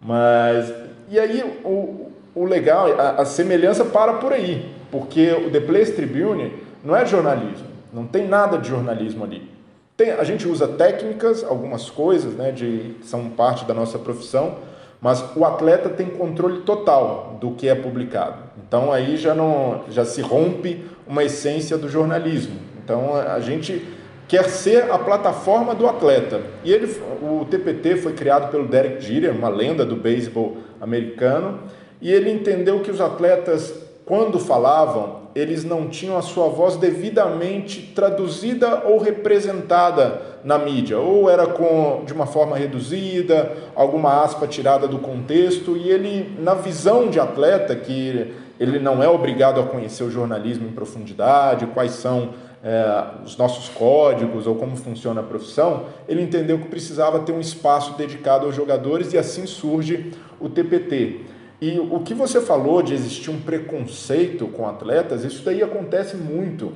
Mas, 0.00 0.70
e 1.08 1.18
aí, 1.18 1.42
o, 1.64 2.11
o 2.34 2.44
legal, 2.44 2.86
a, 2.98 3.22
a 3.22 3.24
semelhança 3.24 3.84
para 3.84 4.14
por 4.14 4.32
aí 4.32 4.82
porque 4.92 5.32
o 5.32 5.50
The 5.50 5.60
Place 5.60 5.92
Tribune 5.92 6.52
não 6.84 6.94
é 6.94 7.06
jornalismo, 7.06 7.66
não 7.92 8.06
tem 8.06 8.28
nada 8.28 8.58
de 8.58 8.68
jornalismo 8.68 9.24
ali. 9.24 9.50
Tem, 9.96 10.10
a 10.10 10.22
gente 10.22 10.46
usa 10.46 10.68
técnicas, 10.68 11.42
algumas 11.42 11.88
coisas, 11.88 12.34
né, 12.34 12.52
de, 12.52 12.96
que 13.00 13.06
são 13.06 13.30
parte 13.30 13.64
da 13.64 13.72
nossa 13.72 13.98
profissão, 13.98 14.56
mas 15.00 15.24
o 15.34 15.44
atleta 15.44 15.88
tem 15.88 16.06
controle 16.06 16.60
total 16.60 17.38
do 17.40 17.52
que 17.52 17.68
é 17.68 17.74
publicado. 17.74 18.36
Então 18.66 18.92
aí 18.92 19.16
já 19.16 19.34
não 19.34 19.84
já 19.88 20.04
se 20.04 20.20
rompe 20.20 20.84
uma 21.06 21.24
essência 21.24 21.78
do 21.78 21.88
jornalismo. 21.88 22.56
Então 22.84 23.16
a 23.16 23.40
gente 23.40 23.86
quer 24.28 24.44
ser 24.44 24.90
a 24.90 24.98
plataforma 24.98 25.74
do 25.74 25.86
atleta. 25.88 26.42
E 26.62 26.72
ele, 26.72 26.94
o 27.22 27.44
TPT 27.46 27.96
foi 27.96 28.12
criado 28.12 28.50
pelo 28.50 28.66
Derek 28.68 29.00
Jeter, 29.02 29.32
uma 29.32 29.48
lenda 29.48 29.84
do 29.84 29.96
beisebol 29.96 30.58
americano, 30.80 31.60
e 32.02 32.12
ele 32.12 32.30
entendeu 32.30 32.80
que 32.80 32.90
os 32.90 33.00
atletas 33.00 33.72
quando 34.04 34.38
falavam, 34.40 35.22
eles 35.34 35.64
não 35.64 35.88
tinham 35.88 36.18
a 36.18 36.22
sua 36.22 36.48
voz 36.48 36.76
devidamente 36.76 37.92
traduzida 37.94 38.82
ou 38.84 38.98
representada 38.98 40.20
na 40.44 40.58
mídia, 40.58 40.98
ou 40.98 41.30
era 41.30 41.46
com 41.46 42.02
de 42.04 42.12
uma 42.12 42.26
forma 42.26 42.56
reduzida, 42.56 43.52
alguma 43.76 44.22
aspa 44.22 44.46
tirada 44.46 44.88
do 44.88 44.98
contexto, 44.98 45.76
e 45.76 45.88
ele, 45.88 46.36
na 46.40 46.52
visão 46.52 47.08
de 47.08 47.20
atleta, 47.20 47.76
que 47.76 48.34
ele 48.58 48.78
não 48.80 49.02
é 49.02 49.08
obrigado 49.08 49.60
a 49.60 49.64
conhecer 49.64 50.02
o 50.02 50.10
jornalismo 50.10 50.66
em 50.66 50.72
profundidade, 50.72 51.66
quais 51.68 51.92
são 51.92 52.30
é, 52.64 53.04
os 53.24 53.36
nossos 53.36 53.68
códigos 53.68 54.46
ou 54.46 54.56
como 54.56 54.76
funciona 54.76 55.20
a 55.20 55.24
profissão, 55.24 55.84
ele 56.08 56.22
entendeu 56.22 56.58
que 56.58 56.68
precisava 56.68 57.20
ter 57.20 57.32
um 57.32 57.40
espaço 57.40 57.96
dedicado 57.96 58.46
aos 58.46 58.54
jogadores 58.54 59.12
e 59.12 59.18
assim 59.18 59.46
surge 59.46 60.12
o 60.40 60.48
TPT. 60.48 61.31
E 61.62 61.78
o 61.78 62.00
que 62.00 62.12
você 62.12 62.40
falou 62.40 62.82
de 62.82 62.92
existir 62.92 63.30
um 63.30 63.40
preconceito 63.40 64.48
com 64.48 64.66
atletas, 64.66 65.22
isso 65.22 65.44
daí 65.44 65.62
acontece 65.62 66.16
muito. 66.16 66.72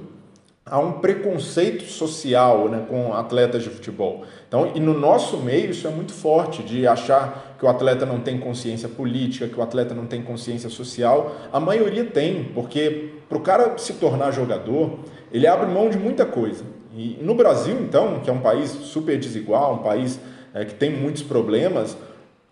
Há 0.65 0.79
um 0.79 1.01
preconceito 1.01 1.83
social 1.83 2.69
né, 2.69 2.87
com 2.89 3.13
atletas 3.13 3.65
de 3.65 3.69
futebol. 3.69 4.23
Então, 4.47 4.71
e 4.77 4.79
no 4.79 4.97
nosso 4.97 5.39
meio 5.39 5.73
isso 5.73 5.89
é 5.89 5.91
muito 5.91 6.13
forte, 6.13 6.63
de 6.63 6.87
achar 6.87 7.57
que 7.59 7.67
o 7.67 7.69
atleta 7.69 8.07
não 8.07 8.21
tem 8.21 8.39
consciência 8.39 8.89
política, 8.89 9.49
que 9.49 9.59
o 9.59 9.63
atleta 9.63 9.93
não 9.93 10.07
tem 10.07 10.23
consciência 10.23 10.71
social. 10.71 11.35
A 11.53 11.59
maioria 11.59 12.05
tem, 12.05 12.45
porque 12.55 13.11
para 13.29 13.39
o 13.39 13.41
cara 13.41 13.77
se 13.79 13.95
tornar 13.95 14.31
jogador, 14.31 15.01
ele 15.33 15.49
abre 15.49 15.67
mão 15.67 15.91
de 15.91 15.99
muita 15.99 16.25
coisa. 16.25 16.63
E 16.97 17.19
no 17.21 17.35
Brasil, 17.35 17.77
então, 17.81 18.21
que 18.21 18.31
é 18.31 18.33
um 18.33 18.41
país 18.41 18.71
super 18.71 19.19
desigual, 19.19 19.75
um 19.75 19.79
país 19.79 20.21
é, 20.55 20.65
que 20.65 20.75
tem 20.75 20.91
muitos 20.91 21.23
problemas, 21.23 21.97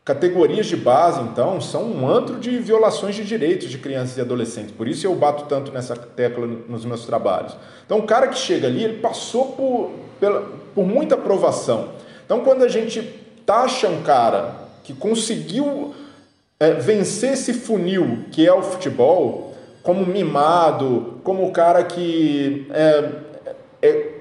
Categorias 0.04 0.66
de 0.66 0.76
base, 0.76 1.22
então, 1.22 1.58
são 1.62 1.84
um 1.84 2.06
antro 2.06 2.38
de 2.38 2.58
violações 2.58 3.14
de 3.14 3.24
direitos 3.24 3.70
de 3.70 3.78
crianças 3.78 4.18
e 4.18 4.20
adolescentes. 4.20 4.70
Por 4.70 4.86
isso 4.86 5.06
eu 5.06 5.14
bato 5.14 5.44
tanto 5.44 5.72
nessa 5.72 5.96
tecla 5.96 6.46
nos 6.46 6.84
meus 6.84 7.06
trabalhos. 7.06 7.56
Então, 7.86 8.00
o 8.00 8.02
cara 8.02 8.28
que 8.28 8.38
chega 8.38 8.66
ali, 8.66 8.84
ele 8.84 8.98
passou 8.98 9.52
por, 9.52 9.92
pela, 10.20 10.46
por 10.74 10.86
muita 10.86 11.16
provação. 11.16 11.88
Então, 12.26 12.40
quando 12.40 12.64
a 12.64 12.68
gente 12.68 13.00
taxa 13.46 13.88
um 13.88 14.02
cara 14.02 14.54
que 14.82 14.92
conseguiu 14.92 15.94
é, 16.60 16.72
vencer 16.72 17.32
esse 17.32 17.54
funil 17.54 18.26
que 18.30 18.46
é 18.46 18.52
o 18.52 18.62
futebol, 18.62 19.54
como 19.82 20.04
mimado, 20.04 21.20
como 21.24 21.46
o 21.46 21.50
cara 21.50 21.82
que 21.82 22.66
é, 22.70 23.10
é 23.80 24.13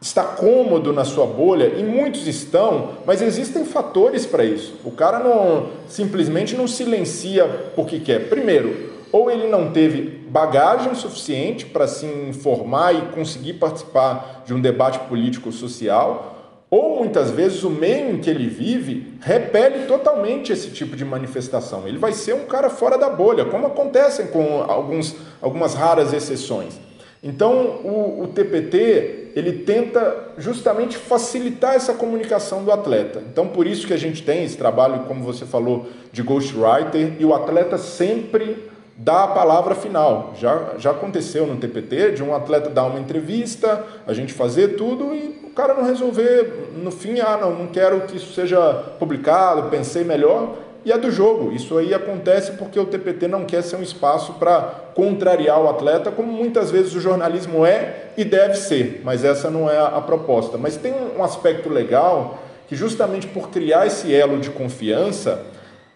está 0.00 0.22
cômodo 0.22 0.92
na 0.92 1.04
sua 1.04 1.26
bolha, 1.26 1.74
e 1.76 1.82
muitos 1.82 2.26
estão, 2.26 2.90
mas 3.04 3.20
existem 3.20 3.64
fatores 3.64 4.24
para 4.24 4.44
isso. 4.44 4.76
O 4.84 4.92
cara 4.92 5.18
não 5.18 5.70
simplesmente 5.88 6.56
não 6.56 6.68
silencia 6.68 7.72
porque 7.74 7.98
quer. 7.98 8.28
Primeiro, 8.28 8.88
ou 9.10 9.30
ele 9.30 9.48
não 9.48 9.72
teve 9.72 10.02
bagagem 10.28 10.94
suficiente 10.94 11.66
para 11.66 11.88
se 11.88 12.06
informar 12.06 12.94
e 12.94 13.00
conseguir 13.12 13.54
participar 13.54 14.42
de 14.46 14.54
um 14.54 14.60
debate 14.60 15.00
político 15.00 15.50
social, 15.50 16.36
ou 16.70 16.98
muitas 16.98 17.30
vezes 17.30 17.64
o 17.64 17.70
meio 17.70 18.10
em 18.10 18.18
que 18.18 18.28
ele 18.28 18.46
vive 18.46 19.14
repele 19.20 19.86
totalmente 19.86 20.52
esse 20.52 20.70
tipo 20.70 20.94
de 20.94 21.04
manifestação. 21.04 21.88
Ele 21.88 21.96
vai 21.96 22.12
ser 22.12 22.34
um 22.34 22.44
cara 22.44 22.68
fora 22.68 22.98
da 22.98 23.08
bolha, 23.08 23.46
como 23.46 23.66
acontecem 23.66 24.26
com 24.26 24.62
alguns, 24.68 25.16
algumas 25.40 25.74
raras 25.74 26.12
exceções. 26.12 26.78
Então, 27.22 27.80
o, 27.82 28.22
o 28.24 28.28
TPT 28.28 29.17
ele 29.38 29.52
tenta 29.64 30.32
justamente 30.36 30.96
facilitar 30.96 31.74
essa 31.74 31.94
comunicação 31.94 32.64
do 32.64 32.72
atleta. 32.72 33.22
Então, 33.30 33.48
por 33.48 33.66
isso 33.66 33.86
que 33.86 33.92
a 33.92 33.98
gente 33.98 34.22
tem 34.22 34.44
esse 34.44 34.56
trabalho, 34.56 35.04
como 35.06 35.22
você 35.22 35.46
falou, 35.46 35.86
de 36.10 36.22
ghostwriter, 36.22 37.14
e 37.18 37.24
o 37.24 37.34
atleta 37.34 37.78
sempre 37.78 38.68
dá 38.96 39.24
a 39.24 39.28
palavra 39.28 39.76
final. 39.76 40.34
Já, 40.36 40.74
já 40.76 40.90
aconteceu 40.90 41.46
no 41.46 41.56
TPT 41.56 42.12
de 42.12 42.22
um 42.22 42.34
atleta 42.34 42.68
dar 42.68 42.84
uma 42.84 42.98
entrevista, 42.98 43.84
a 44.06 44.12
gente 44.12 44.32
fazer 44.32 44.76
tudo 44.76 45.14
e 45.14 45.38
o 45.44 45.50
cara 45.50 45.74
não 45.74 45.84
resolver 45.84 46.72
no 46.76 46.90
fim, 46.90 47.20
ah, 47.20 47.38
não, 47.40 47.54
não 47.54 47.66
quero 47.68 48.00
que 48.02 48.16
isso 48.16 48.32
seja 48.32 48.72
publicado, 48.98 49.70
pensei 49.70 50.02
melhor. 50.02 50.56
E 50.84 50.92
é 50.92 50.98
do 50.98 51.10
jogo. 51.10 51.52
Isso 51.52 51.76
aí 51.76 51.92
acontece 51.92 52.52
porque 52.52 52.78
o 52.78 52.86
TPT 52.86 53.28
não 53.28 53.44
quer 53.44 53.62
ser 53.62 53.76
um 53.76 53.82
espaço 53.82 54.34
para 54.34 54.60
contrariar 54.94 55.60
o 55.60 55.68
atleta, 55.68 56.10
como 56.10 56.32
muitas 56.32 56.70
vezes 56.70 56.94
o 56.94 57.00
jornalismo 57.00 57.64
é 57.66 58.10
e 58.16 58.24
deve 58.24 58.54
ser, 58.54 59.02
mas 59.04 59.24
essa 59.24 59.50
não 59.50 59.68
é 59.68 59.78
a 59.78 60.00
proposta. 60.00 60.56
Mas 60.56 60.76
tem 60.76 60.92
um 61.16 61.22
aspecto 61.22 61.68
legal 61.68 62.38
que, 62.68 62.76
justamente 62.76 63.26
por 63.26 63.50
criar 63.50 63.86
esse 63.86 64.14
elo 64.14 64.38
de 64.38 64.50
confiança, 64.50 65.42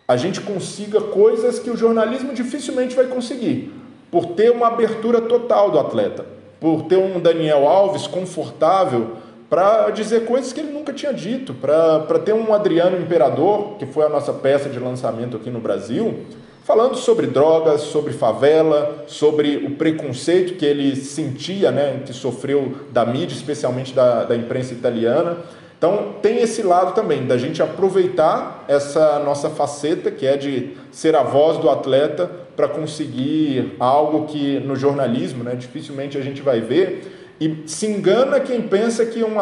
a 0.07 0.17
gente 0.17 0.41
consiga 0.41 1.01
coisas 1.01 1.59
que 1.59 1.71
o 1.71 1.77
jornalismo 1.77 2.35
dificilmente 2.35 2.95
vai 2.95 3.07
conseguir, 3.07 3.73
por 4.11 4.27
ter 4.35 4.51
uma 4.51 4.67
abertura 4.67 5.21
total 5.21 5.71
do 5.71 5.79
atleta, 5.79 6.25
por 6.61 6.83
ter 6.83 6.97
um 6.97 7.19
Daniel 7.19 7.67
Alves 7.67 8.07
confortável 8.07 9.17
para 9.53 9.91
dizer 9.91 10.25
coisas 10.25 10.51
que 10.51 10.61
ele 10.61 10.73
nunca 10.73 10.95
tinha 10.95 11.13
dito, 11.13 11.53
para 11.53 12.19
ter 12.25 12.33
um 12.33 12.55
Adriano 12.55 12.97
Imperador, 12.97 13.77
que 13.77 13.85
foi 13.85 14.07
a 14.07 14.09
nossa 14.09 14.33
peça 14.33 14.71
de 14.71 14.79
lançamento 14.79 15.37
aqui 15.37 15.51
no 15.51 15.61
Brasil, 15.61 16.21
falando 16.65 16.97
sobre 16.97 17.27
drogas, 17.27 17.83
sobre 17.83 18.15
favela, 18.15 19.05
sobre 19.07 19.57
o 19.59 19.73
preconceito 19.73 20.55
que 20.55 20.65
ele 20.65 20.97
sentia, 20.97 21.71
né, 21.71 22.01
que 22.07 22.15
sofreu 22.15 22.77
da 22.93 23.05
mídia, 23.05 23.35
especialmente 23.35 23.93
da, 23.93 24.25
da 24.25 24.35
imprensa 24.35 24.73
italiana. 24.73 25.37
Então, 25.77 26.15
tem 26.23 26.39
esse 26.39 26.63
lado 26.63 26.95
também, 26.95 27.27
da 27.27 27.37
gente 27.37 27.63
aproveitar 27.63 28.65
essa 28.69 29.19
nossa 29.19 29.51
faceta, 29.51 30.11
que 30.11 30.27
é 30.27 30.35
de 30.39 30.79
ser 30.91 31.15
a 31.15 31.23
voz 31.23 31.59
do 31.59 31.69
atleta, 31.69 32.25
para 32.57 32.69
conseguir 32.69 33.77
algo 33.79 34.27
que 34.29 34.61
no 34.61 34.75
jornalismo 34.77 35.45
né, 35.45 35.55
dificilmente 35.55 36.17
a 36.17 36.23
gente 36.23 36.41
vai 36.41 36.63
ver. 36.63 37.22
E 37.43 37.65
se 37.67 37.89
engana 37.89 38.39
quem 38.39 38.63
pensa 38.63 39.05
que 39.05 39.25
um 39.25 39.35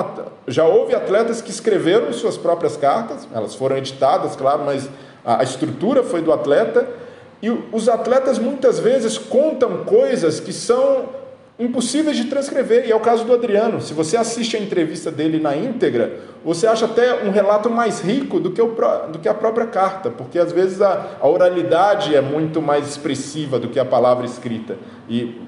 já 0.48 0.64
houve 0.64 0.94
atletas 0.94 1.42
que 1.42 1.50
escreveram 1.50 2.10
suas 2.14 2.38
próprias 2.38 2.74
cartas, 2.74 3.28
elas 3.30 3.54
foram 3.54 3.76
editadas, 3.76 4.34
claro, 4.34 4.62
mas 4.64 4.88
a 5.22 5.42
estrutura 5.42 6.02
foi 6.02 6.22
do 6.22 6.32
atleta. 6.32 6.88
E 7.42 7.50
os 7.50 7.90
atletas 7.90 8.38
muitas 8.38 8.78
vezes 8.78 9.18
contam 9.18 9.84
coisas 9.84 10.40
que 10.40 10.50
são 10.50 11.10
impossíveis 11.58 12.16
de 12.16 12.24
transcrever, 12.24 12.88
e 12.88 12.90
é 12.90 12.96
o 12.96 13.00
caso 13.00 13.22
do 13.26 13.34
Adriano. 13.34 13.82
Se 13.82 13.92
você 13.92 14.16
assiste 14.16 14.56
a 14.56 14.60
entrevista 14.60 15.10
dele 15.10 15.38
na 15.38 15.54
íntegra, 15.54 16.20
você 16.42 16.66
acha 16.66 16.86
até 16.86 17.22
um 17.22 17.30
relato 17.30 17.68
mais 17.68 18.00
rico 18.00 18.40
do 18.40 18.50
que, 18.50 18.62
o, 18.62 18.74
do 19.12 19.18
que 19.18 19.28
a 19.28 19.34
própria 19.34 19.66
carta, 19.66 20.08
porque 20.08 20.38
às 20.38 20.52
vezes 20.52 20.80
a, 20.80 21.18
a 21.20 21.28
oralidade 21.28 22.16
é 22.16 22.22
muito 22.22 22.62
mais 22.62 22.88
expressiva 22.88 23.58
do 23.58 23.68
que 23.68 23.78
a 23.78 23.84
palavra 23.84 24.24
escrita. 24.24 24.78
E 25.06 25.38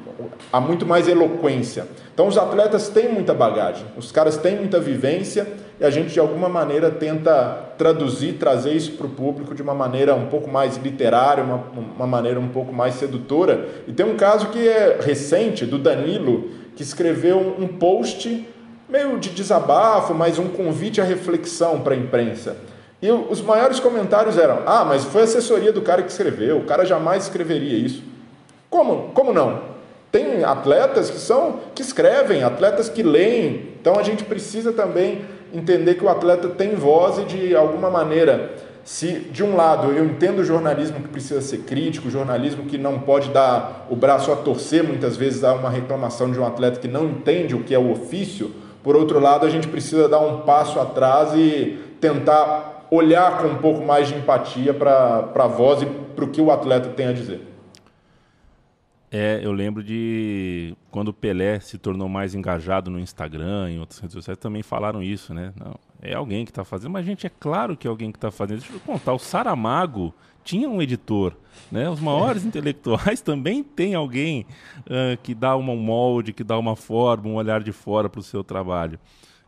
há 0.53 0.61
muito 0.61 0.85
mais 0.87 1.09
eloquência. 1.09 1.87
Então 2.13 2.27
os 2.27 2.37
atletas 2.37 2.89
têm 2.89 3.09
muita 3.09 3.33
bagagem, 3.33 3.87
os 3.97 4.13
caras 4.13 4.37
têm 4.37 4.57
muita 4.57 4.79
vivência 4.79 5.47
e 5.81 5.85
a 5.85 5.91
gente 5.91 6.13
de 6.13 6.21
alguma 6.21 6.49
maneira 6.49 6.91
tenta 6.91 7.73
traduzir, 7.79 8.35
trazer 8.35 8.73
isso 8.73 8.93
para 8.93 9.07
o 9.07 9.11
público 9.11 9.55
de 9.55 9.63
uma 9.63 9.75
maneira 9.75 10.15
um 10.15 10.27
pouco 10.27 10.51
mais 10.51 10.77
literária, 10.77 11.43
uma, 11.43 11.65
uma 11.97 12.07
maneira 12.07 12.39
um 12.39 12.49
pouco 12.49 12.73
mais 12.73 12.95
sedutora. 12.95 13.69
E 13.89 13.93
tem 13.93 14.07
um 14.07 14.17
caso 14.17 14.49
que 14.49 14.69
é 14.69 14.99
recente, 15.01 15.67
do 15.67 15.79
Danilo, 15.79 16.51
que 16.77 16.83
escreveu 16.83 17.57
um 17.59 17.67
post 17.67 18.47
meio 18.89 19.19
de 19.19 19.31
desabafo, 19.31 20.15
mas 20.15 20.39
um 20.39 20.49
convite 20.49 21.01
à 21.01 21.05
reflexão 21.05 21.81
para 21.81 21.95
a 21.95 21.97
imprensa. 21.97 22.57
E 23.01 23.11
os 23.11 23.41
maiores 23.41 23.81
comentários 23.81 24.39
eram: 24.39 24.61
ah, 24.67 24.85
mas 24.85 25.05
foi 25.05 25.23
assessoria 25.23 25.73
do 25.73 25.83
cara 25.83 26.03
que 26.03 26.11
escreveu, 26.13 26.59
o 26.59 26.65
cara 26.65 26.85
jamais 26.85 27.25
escreveria 27.25 27.77
isso. 27.77 28.03
Como, 28.71 29.11
como 29.13 29.33
não? 29.33 29.72
Tem 30.13 30.45
atletas 30.45 31.11
que 31.11 31.19
são 31.19 31.61
que 31.75 31.81
escrevem, 31.81 32.45
atletas 32.45 32.91
que 32.91 33.03
leem. 33.03 33.71
Então 33.81 33.99
a 33.99 34.03
gente 34.03 34.25
precisa 34.25 34.71
também 34.71 35.23
entender 35.53 35.95
que 35.95 36.05
o 36.05 36.09
atleta 36.11 36.49
tem 36.49 36.75
voz 36.75 37.19
e 37.19 37.25
de 37.25 37.57
alguma 37.57 37.89
maneira, 37.89 38.53
se 38.85 39.13
de 39.13 39.43
um 39.43 39.57
lado 39.57 39.91
eu 39.91 40.05
entendo 40.05 40.41
o 40.41 40.45
jornalismo 40.45 41.01
que 41.01 41.09
precisa 41.09 41.41
ser 41.41 41.61
crítico, 41.61 42.11
jornalismo 42.11 42.65
que 42.65 42.77
não 42.77 42.99
pode 42.99 43.31
dar 43.31 43.87
o 43.91 43.97
braço 43.97 44.31
a 44.31 44.37
torcer, 44.37 44.85
muitas 44.85 45.17
vezes 45.17 45.43
há 45.45 45.55
uma 45.55 45.71
reclamação 45.71 46.31
de 46.31 46.39
um 46.39 46.47
atleta 46.47 46.79
que 46.79 46.89
não 46.89 47.07
entende 47.07 47.55
o 47.55 47.63
que 47.63 47.75
é 47.75 47.79
o 47.79 47.91
ofício. 47.91 48.51
Por 48.83 48.97
outro 48.97 49.19
lado, 49.19 49.47
a 49.47 49.49
gente 49.49 49.69
precisa 49.69 50.09
dar 50.09 50.21
um 50.21 50.41
passo 50.41 50.79
atrás 50.79 51.33
e 51.35 51.79
tentar 52.01 52.87
olhar 52.91 53.39
com 53.39 53.47
um 53.47 53.57
pouco 53.57 53.83
mais 53.83 54.09
de 54.09 54.15
empatia 54.15 54.75
para 54.75 55.31
a 55.35 55.47
voz 55.47 55.81
e 55.81 55.87
para 55.87 56.25
o 56.25 56.29
que 56.29 56.41
o 56.41 56.51
atleta 56.51 56.91
tem 56.91 57.07
a 57.07 57.13
dizer. 57.13 57.52
É, 59.15 59.41
eu 59.43 59.53
lembro 59.53 59.85
de 59.85 60.75
quando 60.91 61.09
o 61.09 61.13
Pelé 61.13 61.61
se 61.61 61.77
tornou 61.77 62.09
mais 62.09 62.35
engajado 62.35 62.91
no 62.91 62.99
Instagram, 62.99 63.71
em 63.71 63.79
outras 63.79 64.01
redes 64.01 64.15
sociais, 64.15 64.39
também 64.39 64.63
falaram 64.63 65.03
isso, 65.03 65.35
né? 65.35 65.53
Não, 65.55 65.79
é 66.01 66.15
alguém 66.15 66.47
que 66.47 66.51
está 66.51 66.65
fazendo, 66.65 66.93
mas, 66.93 67.05
gente, 67.05 67.27
é 67.27 67.31
claro 67.31 67.77
que 67.77 67.87
é 67.87 67.91
alguém 67.91 68.11
que 68.11 68.17
está 68.17 68.31
fazendo. 68.31 68.61
Deixa 68.61 68.73
eu 68.73 68.81
contar, 68.81 69.13
o 69.13 69.19
Saramago 69.19 70.15
tinha 70.43 70.67
um 70.67 70.81
editor, 70.81 71.37
né? 71.71 71.91
Os 71.91 72.01
maiores 72.01 72.43
intelectuais 72.47 73.21
também 73.21 73.63
tem 73.63 73.95
alguém 73.95 74.47
uh, 74.87 75.21
que 75.23 75.35
dá 75.35 75.55
um 75.59 75.77
molde, 75.77 76.33
que 76.33 76.43
dá 76.43 76.59
uma 76.59 76.75
forma, 76.75 77.29
um 77.29 77.35
olhar 77.35 77.63
de 77.63 77.71
fora 77.71 78.09
para 78.09 78.21
o 78.21 78.23
seu 78.23 78.43
trabalho. 78.43 78.99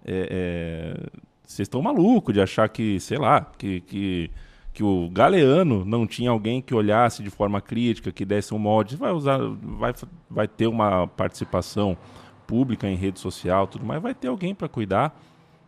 É, 0.05 0.95
é... 1.01 1.21
Vocês 1.47 1.67
estão 1.67 1.81
malucos 1.81 2.35
de 2.35 2.41
achar 2.41 2.69
que, 2.69 3.01
sei 3.01 3.17
lá, 3.17 3.41
que, 3.57 3.81
que 3.81 4.31
que 4.75 4.83
o 4.83 5.09
Galeano 5.09 5.85
não 5.85 6.05
tinha 6.05 6.31
alguém 6.31 6.61
que 6.61 6.75
olhasse 6.75 7.23
de 7.23 7.31
forma 7.31 7.61
crítica, 7.61 8.11
que 8.11 8.25
desse 8.25 8.53
um 8.53 8.59
molde, 8.59 8.97
vai 8.97 9.13
usar, 9.13 9.39
vai, 9.63 9.95
vai 10.29 10.49
ter 10.49 10.67
uma 10.67 11.07
participação 11.07 11.97
pública 12.45 12.89
em 12.89 12.97
rede 12.97 13.21
social, 13.21 13.69
tudo 13.69 13.87
mais, 13.87 14.03
vai 14.03 14.13
ter 14.13 14.27
alguém 14.27 14.53
para 14.53 14.69
cuidar. 14.69 15.17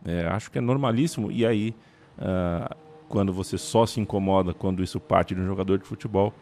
É, 0.05 0.27
acho 0.27 0.51
que 0.51 0.57
é 0.57 0.61
normalíssimo. 0.61 1.31
E 1.31 1.45
aí, 1.45 1.73
uh, 2.19 2.75
quando 3.07 3.31
você 3.31 3.57
só 3.57 3.85
se 3.85 4.01
incomoda 4.01 4.53
quando 4.53 4.83
isso 4.83 4.99
parte 4.99 5.33
de 5.33 5.39
um 5.39 5.47
jogador 5.47 5.77
de 5.77 5.85
futebol, 5.85 6.33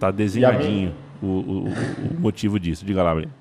tá 0.00 0.10
desenhadinho 0.10 0.92
o, 1.22 1.26
o, 1.26 1.64
o, 1.68 2.20
motivo 2.20 2.58
disso. 2.58 2.84
Diga 2.84 3.04
lá, 3.04 3.14
Breno. 3.14 3.32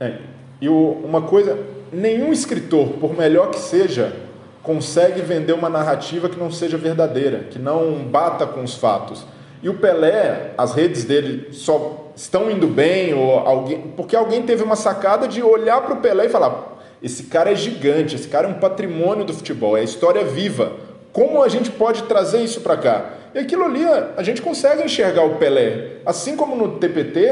É, 0.00 0.18
e 0.60 0.68
o, 0.68 1.00
uma 1.04 1.22
coisa, 1.22 1.64
nenhum 1.92 2.32
escritor, 2.32 2.88
por 2.94 3.16
melhor 3.16 3.50
que 3.50 3.58
seja, 3.60 4.25
consegue 4.66 5.22
vender 5.22 5.52
uma 5.52 5.70
narrativa 5.70 6.28
que 6.28 6.36
não 6.36 6.50
seja 6.50 6.76
verdadeira, 6.76 7.44
que 7.48 7.56
não 7.56 8.02
bata 8.02 8.44
com 8.44 8.64
os 8.64 8.74
fatos. 8.74 9.24
E 9.62 9.68
o 9.68 9.74
Pelé, 9.74 10.54
as 10.58 10.74
redes 10.74 11.04
dele 11.04 11.52
só 11.52 12.10
estão 12.16 12.50
indo 12.50 12.66
bem, 12.66 13.14
ou 13.14 13.38
alguém, 13.38 13.80
porque 13.96 14.16
alguém 14.16 14.42
teve 14.42 14.64
uma 14.64 14.74
sacada 14.74 15.28
de 15.28 15.40
olhar 15.40 15.80
para 15.82 15.94
o 15.94 15.98
Pelé 15.98 16.26
e 16.26 16.28
falar: 16.28 16.78
esse 17.00 17.24
cara 17.24 17.52
é 17.52 17.54
gigante, 17.54 18.16
esse 18.16 18.26
cara 18.26 18.48
é 18.48 18.50
um 18.50 18.58
patrimônio 18.58 19.24
do 19.24 19.32
futebol, 19.32 19.78
é 19.78 19.84
história 19.84 20.24
viva. 20.24 20.72
Como 21.12 21.40
a 21.40 21.48
gente 21.48 21.70
pode 21.70 22.02
trazer 22.02 22.42
isso 22.42 22.60
para 22.60 22.76
cá? 22.76 23.10
E 23.34 23.38
aquilo 23.38 23.64
ali, 23.64 23.84
a 24.16 24.22
gente 24.24 24.42
consegue 24.42 24.82
enxergar 24.82 25.24
o 25.24 25.36
Pelé. 25.36 25.98
Assim 26.04 26.36
como 26.36 26.56
no 26.56 26.78
TPT, 26.78 27.28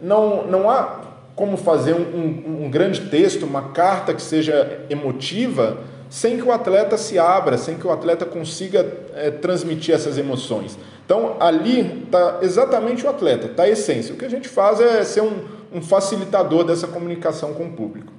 não, 0.00 0.46
não 0.46 0.70
há 0.70 1.00
como 1.34 1.56
fazer 1.56 1.94
um, 1.94 2.02
um, 2.02 2.64
um 2.64 2.70
grande 2.70 3.00
texto, 3.02 3.44
uma 3.44 3.70
carta 3.70 4.14
que 4.14 4.22
seja 4.22 4.84
emotiva, 4.88 5.78
sem 6.08 6.36
que 6.36 6.42
o 6.42 6.52
atleta 6.52 6.96
se 6.96 7.18
abra, 7.18 7.58
sem 7.58 7.76
que 7.76 7.86
o 7.86 7.90
atleta 7.90 8.24
consiga 8.24 8.80
é, 9.14 9.30
transmitir 9.30 9.94
essas 9.94 10.16
emoções. 10.16 10.78
Então, 11.04 11.36
ali 11.40 12.02
está 12.04 12.38
exatamente 12.42 13.06
o 13.06 13.08
atleta, 13.08 13.46
está 13.46 13.62
a 13.64 13.68
essência. 13.68 14.14
O 14.14 14.18
que 14.18 14.24
a 14.24 14.30
gente 14.30 14.48
faz 14.48 14.80
é 14.80 15.02
ser 15.04 15.22
um, 15.22 15.40
um 15.72 15.80
facilitador 15.80 16.64
dessa 16.64 16.86
comunicação 16.86 17.54
com 17.54 17.66
o 17.66 17.72
público. 17.72 18.12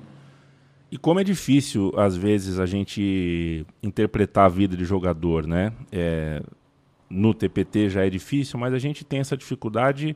E 0.91 0.97
como 0.97 1.19
é 1.19 1.23
difícil, 1.23 1.93
às 1.95 2.17
vezes, 2.17 2.59
a 2.59 2.65
gente 2.65 3.65
interpretar 3.81 4.45
a 4.45 4.49
vida 4.49 4.75
de 4.75 4.83
jogador, 4.85 5.45
né? 5.45 5.71
É, 5.91 6.41
no 7.09 7.33
TPT 7.33 7.89
já 7.89 8.05
é 8.05 8.09
difícil, 8.09 8.59
mas 8.59 8.73
a 8.73 8.79
gente 8.79 9.03
tem 9.03 9.19
essa 9.19 9.37
dificuldade 9.37 10.15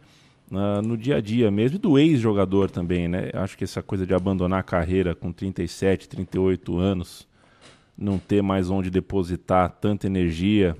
uh, 0.51 0.81
no 0.81 0.97
dia 0.97 1.17
a 1.17 1.21
dia 1.21 1.51
mesmo, 1.51 1.75
e 1.75 1.79
do 1.79 1.97
ex-jogador 1.97 2.71
também, 2.71 3.07
né? 3.07 3.29
Acho 3.33 3.57
que 3.57 3.63
essa 3.63 3.83
coisa 3.83 4.05
de 4.05 4.13
abandonar 4.13 4.59
a 4.59 4.63
carreira 4.63 5.13
com 5.13 5.31
37, 5.31 6.09
38 6.09 6.77
anos, 6.79 7.27
não 7.97 8.17
ter 8.17 8.41
mais 8.41 8.69
onde 8.69 8.89
depositar 8.89 9.69
tanta 9.69 10.07
energia, 10.07 10.75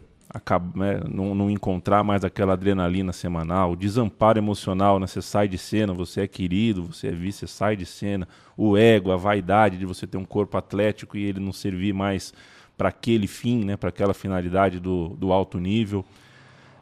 né, 0.75 0.99
não, 1.07 1.35
não, 1.35 1.49
encontrar 1.49 2.03
mais 2.03 2.23
aquela 2.23 2.53
adrenalina 2.53 3.13
semanal, 3.13 3.75
desamparo 3.75 4.39
emocional, 4.39 4.99
né? 4.99 5.05
você 5.05 5.21
sai 5.21 5.47
de 5.47 5.57
cena, 5.57 5.93
você 5.93 6.21
é 6.21 6.27
querido, 6.27 6.83
você 6.83 7.07
é 7.07 7.11
visto, 7.11 7.39
você 7.39 7.47
sai 7.47 7.75
de 7.75 7.85
cena, 7.85 8.27
o 8.57 8.75
ego, 8.75 9.11
a 9.11 9.17
vaidade 9.17 9.77
de 9.77 9.85
você 9.85 10.07
ter 10.07 10.17
um 10.17 10.25
corpo 10.25 10.57
atlético 10.57 11.17
e 11.17 11.23
ele 11.23 11.39
não 11.39 11.53
servir 11.53 11.93
mais 11.93 12.33
para 12.75 12.89
aquele 12.89 13.27
fim, 13.27 13.63
né? 13.63 13.77
para 13.77 13.89
aquela 13.89 14.13
finalidade 14.13 14.79
do, 14.79 15.09
do 15.09 15.31
alto 15.31 15.59
nível. 15.59 16.03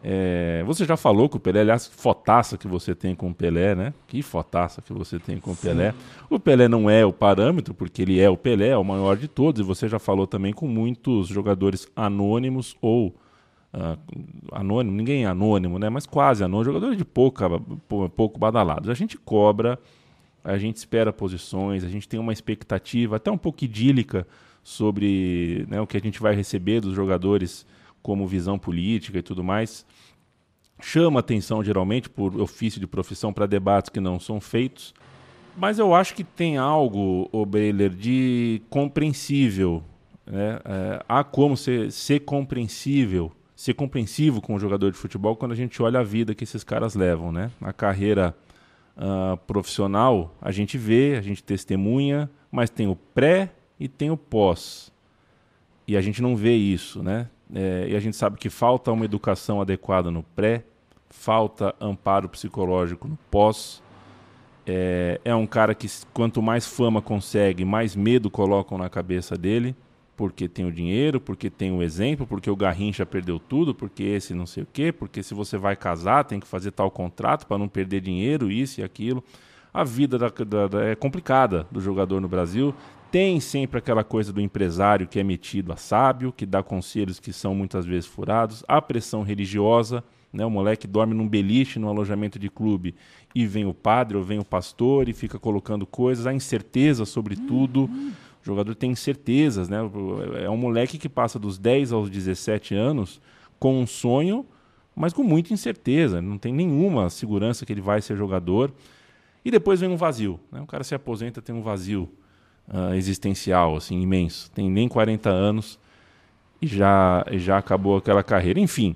É, 0.04 0.64
você 0.66 0.84
já 0.84 0.98
falou 0.98 1.30
com 1.30 1.38
o 1.38 1.40
Pelé, 1.40 1.62
aliás, 1.62 1.86
fotaça 1.86 2.58
que 2.58 2.68
você 2.68 2.96
tem 2.96 3.14
com 3.14 3.30
o 3.30 3.34
Pelé, 3.34 3.76
né? 3.76 3.94
Que 4.08 4.22
fotaça 4.24 4.82
que 4.82 4.92
você 4.92 5.20
tem 5.20 5.38
com 5.40 5.52
o 5.52 5.56
Pelé. 5.56 5.94
O 6.30 6.40
Pelé 6.40 6.68
não 6.68 6.90
é 6.90 7.06
o 7.06 7.14
parâmetro, 7.14 7.74
porque 7.74 8.02
ele 8.02 8.20
é 8.20 8.30
o 8.30 8.36
Pelé, 8.36 8.70
é 8.70 8.78
o 8.78 8.84
maior 8.84 9.16
de 9.16 9.28
todos, 9.28 9.62
e 9.62 9.64
você 9.64 9.88
já 9.88 10.00
falou 10.00 10.26
também 10.26 10.54
com 10.54 10.68
muitos 10.68 11.28
jogadores 11.28 11.88
anônimos 11.96 12.76
ou 12.82 13.16
uh, 13.74 13.98
anônimo, 14.52 14.96
ninguém 14.96 15.26
é 15.26 15.28
anônimo, 15.28 15.78
né? 15.78 15.88
Mas 15.88 16.08
quase 16.08 16.44
anônimo, 16.44 16.66
jogadores 16.66 16.98
de 16.98 17.06
pouca, 17.06 17.48
pouco 18.16 18.40
badalados. 18.40 18.90
A 18.90 18.96
gente 18.96 19.18
cobra, 19.20 19.78
a 20.44 20.58
gente 20.58 20.78
espera 20.78 21.14
posições, 21.14 21.84
a 21.84 21.90
gente 21.90 22.10
tem 22.10 22.20
uma 22.20 22.34
expectativa 22.34 23.18
até 23.18 23.32
um 23.32 23.38
pouco 23.38 23.64
idílica 23.64 24.26
sobre 24.64 25.66
né, 25.70 25.80
o 25.80 25.88
que 25.88 25.98
a 25.98 26.02
gente 26.02 26.20
vai 26.20 26.36
receber 26.36 26.82
dos 26.82 26.96
jogadores 26.96 27.66
como 28.02 28.28
visão 28.28 28.58
política 28.58 29.20
e 29.20 29.22
tudo 29.22 29.44
mais. 29.44 29.86
Chama 30.82 31.20
atenção 31.20 31.64
geralmente 31.64 32.10
por 32.10 32.40
ofício 32.40 32.80
de 32.80 32.88
profissão 32.88 33.32
para 33.32 33.46
debates 33.46 33.90
que 33.90 34.00
não 34.00 34.20
são 34.20 34.42
feitos. 34.42 34.94
Mas 35.56 35.80
eu 35.80 35.94
acho 35.94 36.16
que 36.16 36.24
tem 36.24 36.58
algo, 36.58 37.30
o 37.32 37.46
Breiler, 37.46 37.90
de 37.90 38.62
compreensível. 38.70 39.84
Né? 40.26 40.60
É, 40.64 41.06
há 41.08 41.24
como 41.24 41.58
ser, 41.58 41.92
ser 41.92 42.22
compreensível, 42.22 43.32
ser 43.56 43.74
compreensivo 43.74 44.42
com 44.42 44.56
o 44.56 44.60
jogador 44.60 44.92
de 44.92 44.98
futebol 44.98 45.36
quando 45.36 45.52
a 45.52 45.56
gente 45.56 45.82
olha 45.84 46.00
a 46.00 46.04
vida 46.04 46.34
que 46.34 46.44
esses 46.44 46.64
caras 46.64 46.96
levam. 46.96 47.32
Né? 47.32 47.52
A 47.62 47.74
carreira 47.74 48.36
uh, 48.98 49.38
profissional, 49.46 50.36
a 50.42 50.52
gente 50.52 50.78
vê, 50.78 51.16
a 51.18 51.22
gente 51.22 51.44
testemunha, 51.44 52.30
mas 52.52 52.70
tem 52.70 52.88
o 52.88 52.96
pré 52.96 53.52
e 53.80 53.88
tem 53.88 54.10
o 54.10 54.18
pós. 54.18 54.92
E 55.88 55.98
a 55.98 56.02
gente 56.02 56.22
não 56.22 56.36
vê 56.36 56.56
isso, 56.56 57.04
né? 57.04 57.28
É, 57.54 57.88
e 57.90 57.96
a 57.96 58.00
gente 58.00 58.16
sabe 58.16 58.38
que 58.38 58.50
falta 58.50 58.92
uma 58.92 59.06
educação 59.06 59.62
adequada 59.62 60.10
no 60.10 60.24
pré, 60.24 60.64
falta 61.10 61.76
amparo 61.80 62.30
psicológico 62.30 63.08
no 63.08 63.18
pós. 63.30 63.82
É, 64.66 65.20
é 65.26 65.36
um 65.36 65.46
cara 65.46 65.76
que, 65.76 65.88
quanto 66.14 66.42
mais 66.42 66.66
fama 66.66 67.02
consegue, 67.02 67.66
mais 67.66 67.96
medo 67.96 68.30
colocam 68.30 68.78
na 68.78 68.90
cabeça 68.90 69.36
dele, 69.36 69.76
porque 70.16 70.48
tem 70.48 70.66
o 70.66 70.72
dinheiro, 70.72 71.20
porque 71.20 71.50
tem 71.50 71.72
o 71.72 71.82
exemplo, 71.82 72.28
porque 72.28 72.50
o 72.50 72.56
Garrincha 72.56 73.06
perdeu 73.06 73.40
tudo, 73.40 73.74
porque 73.74 74.04
esse 74.04 74.34
não 74.34 74.46
sei 74.46 74.64
o 74.64 74.68
quê, 74.72 74.92
porque 74.92 75.24
se 75.24 75.34
você 75.34 75.58
vai 75.58 75.76
casar 75.76 76.24
tem 76.24 76.40
que 76.40 76.48
fazer 76.48 76.72
tal 76.72 76.92
contrato 76.92 77.48
para 77.48 77.58
não 77.58 77.68
perder 77.68 78.02
dinheiro, 78.02 78.52
isso 78.52 78.80
e 78.80 78.84
aquilo. 78.84 79.24
A 79.74 79.84
vida 79.84 80.18
da, 80.18 80.28
da, 80.28 80.68
da, 80.68 80.84
é 80.86 80.96
complicada 80.96 81.66
do 81.72 81.82
jogador 81.82 82.20
no 82.22 82.28
Brasil. 82.28 82.76
Tem 83.12 83.42
sempre 83.42 83.78
aquela 83.78 84.06
coisa 84.06 84.32
do 84.32 84.40
empresário 84.40 85.06
que 85.06 85.20
é 85.20 85.24
metido 85.24 85.74
a 85.74 85.76
sábio, 85.76 86.32
que 86.32 86.46
dá 86.46 86.64
conselhos 86.64 87.20
que 87.20 87.34
são 87.34 87.54
muitas 87.54 87.86
vezes 87.86 88.06
furados, 88.06 88.64
a 88.70 88.82
pressão 88.82 89.22
religiosa, 89.22 90.02
né? 90.32 90.46
O 90.46 90.50
moleque 90.50 90.88
dorme 90.88 91.14
num 91.14 91.28
beliche, 91.28 91.78
num 91.78 91.90
alojamento 91.90 92.40
de 92.40 92.50
clube, 92.50 92.96
e 93.36 93.46
vem 93.46 93.66
o 93.66 93.74
padre 93.74 94.16
ou 94.16 94.24
vem 94.24 94.40
o 94.40 94.46
pastor 94.46 95.10
e 95.10 95.14
fica 95.14 95.38
colocando 95.38 95.86
coisas, 95.86 96.26
a 96.26 96.34
incerteza 96.34 97.04
sobre 97.04 97.36
tudo. 97.36 97.84
O 98.42 98.46
jogador 98.46 98.74
tem 98.76 98.92
incertezas, 98.92 99.68
né? 99.68 99.80
É 100.42 100.50
um 100.50 100.56
moleque 100.56 100.98
que 100.98 101.10
passa 101.10 101.38
dos 101.38 101.58
10 101.58 101.92
aos 101.92 102.10
17 102.10 102.74
anos 102.74 103.20
com 103.60 103.78
um 103.78 103.86
sonho, 103.86 104.46
mas 104.96 105.12
com 105.12 105.22
muita 105.22 105.54
incerteza. 105.54 106.22
Não 106.22 106.38
tem 106.38 106.54
nenhuma 106.54 107.10
segurança 107.10 107.66
que 107.66 107.74
ele 107.74 107.82
vai 107.82 108.02
ser 108.02 108.16
jogador. 108.16 108.74
E 109.44 109.52
depois 109.52 109.82
vem 109.82 109.90
um 109.90 109.98
vazio. 109.98 110.40
Né? 110.50 110.62
O 110.62 110.66
cara 110.66 110.84
se 110.84 110.96
aposenta, 110.96 111.42
tem 111.42 111.54
um 111.54 111.62
vazio 111.62 112.10
uh, 112.68 112.94
existencial, 112.94 113.76
assim, 113.76 114.02
imenso. 114.02 114.50
Tem 114.52 114.70
nem 114.70 114.88
40 114.88 115.30
anos 115.30 115.80
e 116.62 116.68
já, 116.68 117.26
já 117.34 117.58
acabou 117.58 117.98
aquela 117.98 118.24
carreira. 118.24 118.60
Enfim, 118.60 118.96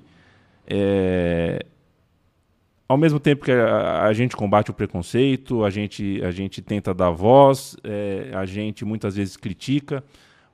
é... 0.68 1.66
ao 2.88 2.98
mesmo 2.98 3.20
tempo 3.20 3.46
que 3.46 3.52
a, 3.52 4.04
a, 4.04 4.14
gente 4.14 4.36
combate 4.36 4.72
o 4.72 4.74
preconceito, 4.74 5.64
a 5.64 5.70
gente, 5.70 6.22
a 6.24 6.32
gente 6.32 6.62
tenta 6.62 6.94
dar 6.94 7.10
voz, 7.10 7.76
é, 7.84 8.32
a 8.34 8.46
gente 8.46 8.86
muitas 8.86 9.16
vezes 9.16 9.36
critica, 9.36 10.04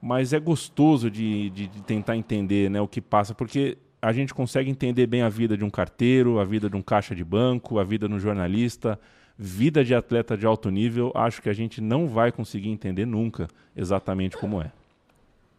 mas 0.01 0.33
é 0.33 0.39
gostoso 0.39 1.11
de, 1.11 1.49
de, 1.51 1.67
de 1.67 1.81
tentar 1.83 2.15
entender 2.15 2.69
né, 2.69 2.81
o 2.81 2.87
que 2.87 3.01
passa, 3.01 3.35
porque 3.35 3.77
a 4.01 4.11
gente 4.11 4.33
consegue 4.33 4.69
entender 4.69 5.05
bem 5.05 5.21
a 5.21 5.29
vida 5.29 5.55
de 5.55 5.63
um 5.63 5.69
carteiro, 5.69 6.39
a 6.39 6.43
vida 6.43 6.69
de 6.69 6.75
um 6.75 6.81
caixa 6.81 7.13
de 7.13 7.23
banco, 7.23 7.77
a 7.77 7.83
vida 7.83 8.07
de 8.07 8.13
um 8.15 8.19
jornalista, 8.19 8.99
vida 9.37 9.83
de 9.83 9.95
atleta 9.95 10.37
de 10.37 10.45
alto 10.45 10.69
nível, 10.69 11.11
acho 11.15 11.41
que 11.41 11.49
a 11.49 11.53
gente 11.53 11.81
não 11.81 12.07
vai 12.07 12.31
conseguir 12.31 12.69
entender 12.69 13.05
nunca 13.05 13.47
exatamente 13.75 14.37
como 14.37 14.61
é. 14.61 14.71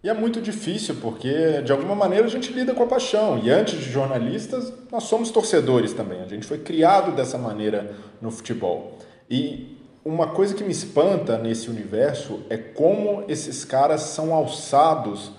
E 0.02 0.08
é 0.08 0.14
muito 0.14 0.40
difícil 0.40 0.96
porque, 1.00 1.62
de 1.62 1.70
alguma 1.70 1.94
maneira, 1.94 2.26
a 2.26 2.30
gente 2.30 2.52
lida 2.52 2.74
com 2.74 2.82
a 2.82 2.87
paixão. 2.87 3.38
E 3.38 3.48
antes 3.50 3.78
de 3.78 3.88
jornalistas, 3.90 4.72
nós 4.90 5.04
somos 5.04 5.30
torcedores 5.30 5.92
também. 5.92 6.20
A 6.20 6.26
gente 6.26 6.44
foi 6.44 6.58
criado 6.58 7.14
dessa 7.14 7.38
maneira 7.38 7.94
no 8.20 8.30
futebol. 8.32 8.98
E 9.30 9.76
uma 10.04 10.26
coisa 10.26 10.54
que 10.54 10.64
me 10.64 10.72
espanta 10.72 11.38
nesse 11.38 11.70
universo 11.70 12.40
é 12.50 12.56
como 12.56 13.24
esses 13.28 13.64
caras 13.64 14.00
são 14.02 14.35
alçados 14.35 15.30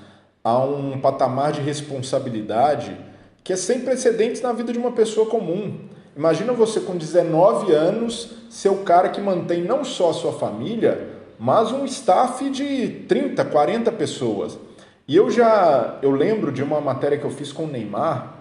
a 0.42 0.58
um 0.60 1.00
patamar 1.02 1.52
de 1.52 1.60
responsabilidade 1.60 2.96
que 3.44 3.52
é 3.52 3.58
sem 3.58 3.82
precedentes 3.82 4.42
na 4.42 4.54
vida 4.54 4.72
de 4.72 4.80
uma 4.80 4.94
pessoa 4.94 5.30
comum. 5.30 5.78
Imagina 6.16 6.54
você 6.54 6.80
com 6.80 6.96
19 6.96 7.74
anos 7.74 8.32
ser 8.50 8.70
o 8.70 8.84
cara 8.84 9.10
que 9.10 9.20
mantém 9.20 9.64
não 9.64 9.84
só 9.84 10.12
a 10.12 10.14
sua 10.14 10.34
família, 10.34 11.10
mas 11.40 11.72
um 11.72 11.86
staff 11.86 12.50
de 12.50 12.88
30, 13.08 13.44
40 13.46 13.92
pessoas. 13.92 14.58
E 15.08 15.16
eu 15.16 15.30
já 15.30 15.98
eu 16.02 16.12
lembro 16.12 16.52
de 16.52 16.62
uma 16.62 16.80
matéria 16.80 17.18
que 17.18 17.26
eu 17.26 17.32
fiz 17.32 17.52
com 17.52 17.64
o 17.64 17.68
Neymar, 17.68 18.34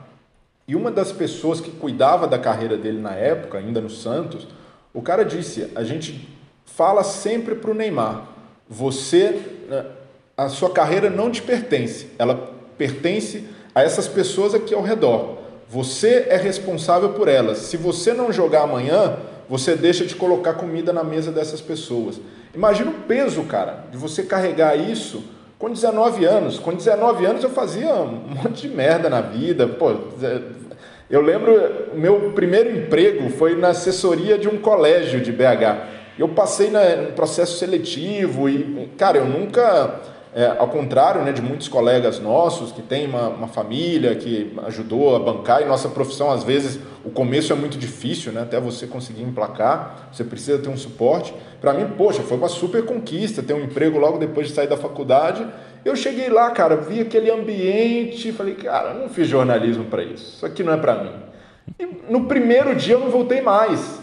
e 0.68 0.76
uma 0.76 0.90
das 0.90 1.10
pessoas 1.10 1.60
que 1.60 1.70
cuidava 1.70 2.26
da 2.26 2.38
carreira 2.38 2.76
dele 2.76 3.00
na 3.00 3.14
época, 3.14 3.58
ainda 3.58 3.80
no 3.80 3.90
Santos, 3.90 4.46
o 4.92 5.02
cara 5.02 5.24
disse: 5.24 5.70
"A 5.74 5.82
gente 5.82 6.28
fala 6.64 7.02
sempre 7.02 7.54
para 7.54 7.70
o 7.70 7.74
Neymar, 7.74 8.28
você 8.68 9.40
né, 9.68 9.86
a 10.36 10.48
sua 10.48 10.70
carreira 10.70 11.10
não 11.10 11.30
te 11.30 11.42
pertence, 11.42 12.08
ela 12.18 12.52
pertence 12.78 13.48
a 13.74 13.82
essas 13.82 14.06
pessoas 14.06 14.54
aqui 14.54 14.74
ao 14.74 14.82
redor. 14.82 15.41
Você 15.72 16.26
é 16.28 16.36
responsável 16.36 17.14
por 17.14 17.28
elas. 17.28 17.56
Se 17.56 17.78
você 17.78 18.12
não 18.12 18.30
jogar 18.30 18.64
amanhã, 18.64 19.16
você 19.48 19.74
deixa 19.74 20.04
de 20.04 20.14
colocar 20.14 20.52
comida 20.52 20.92
na 20.92 21.02
mesa 21.02 21.32
dessas 21.32 21.62
pessoas. 21.62 22.20
Imagina 22.54 22.90
o 22.90 22.94
peso, 23.08 23.42
cara, 23.44 23.86
de 23.90 23.96
você 23.96 24.22
carregar 24.22 24.76
isso 24.76 25.24
com 25.58 25.70
19 25.70 26.26
anos. 26.26 26.58
Com 26.58 26.74
19 26.74 27.24
anos 27.24 27.42
eu 27.42 27.48
fazia 27.48 27.90
um 27.94 28.34
monte 28.42 28.68
de 28.68 28.68
merda 28.68 29.08
na 29.08 29.22
vida. 29.22 29.66
Pô, 29.66 29.94
eu 31.08 31.22
lembro, 31.22 31.54
meu 31.94 32.32
primeiro 32.32 32.76
emprego 32.76 33.30
foi 33.30 33.56
na 33.56 33.68
assessoria 33.68 34.36
de 34.36 34.48
um 34.48 34.58
colégio 34.58 35.22
de 35.22 35.32
BH. 35.32 36.18
Eu 36.18 36.28
passei 36.28 36.68
no 36.68 37.12
processo 37.12 37.56
seletivo 37.56 38.46
e, 38.46 38.90
cara, 38.98 39.16
eu 39.16 39.24
nunca 39.24 40.02
é, 40.34 40.46
ao 40.58 40.68
contrário 40.68 41.22
né, 41.22 41.30
de 41.30 41.42
muitos 41.42 41.68
colegas 41.68 42.18
nossos 42.18 42.72
que 42.72 42.80
têm 42.80 43.06
uma, 43.06 43.28
uma, 43.28 43.48
família 43.48 44.14
que 44.14 44.56
ajudou 44.66 45.14
a 45.14 45.18
bancar, 45.18 45.60
e 45.60 45.66
nossa 45.66 45.90
profissão, 45.90 46.30
às 46.30 46.42
vezes, 46.42 46.80
o 47.04 47.10
começo 47.10 47.52
é 47.52 47.56
muito 47.56 47.76
difícil, 47.76 48.32
né, 48.32 48.40
até 48.40 48.58
você 48.58 48.86
conseguir 48.86 49.22
emplacar, 49.22 50.08
você 50.10 50.24
precisa 50.24 50.58
ter 50.58 50.70
um 50.70 50.76
suporte. 50.76 51.34
Para 51.60 51.74
mim, 51.74 51.86
poxa, 51.98 52.22
foi 52.22 52.38
uma 52.38 52.48
super 52.48 52.84
conquista 52.84 53.42
ter 53.42 53.52
um 53.52 53.62
emprego 53.62 53.98
logo 53.98 54.16
depois 54.16 54.48
de 54.48 54.54
sair 54.54 54.68
da 54.68 54.76
faculdade. 54.76 55.46
Eu 55.84 55.94
cheguei 55.94 56.30
lá, 56.30 56.50
cara, 56.50 56.76
vi 56.76 57.00
aquele 57.00 57.30
ambiente, 57.30 58.32
falei, 58.32 58.54
cara, 58.54 58.94
não 58.94 59.10
fiz 59.10 59.28
jornalismo 59.28 59.84
para 59.84 60.02
isso, 60.02 60.36
isso 60.36 60.46
aqui 60.46 60.62
não 60.62 60.72
é 60.72 60.78
para 60.78 60.94
mim. 60.94 61.12
E 61.78 61.86
no 62.10 62.24
primeiro 62.24 62.74
dia 62.74 62.94
eu 62.94 63.00
não 63.00 63.10
voltei 63.10 63.42
mais. 63.42 64.00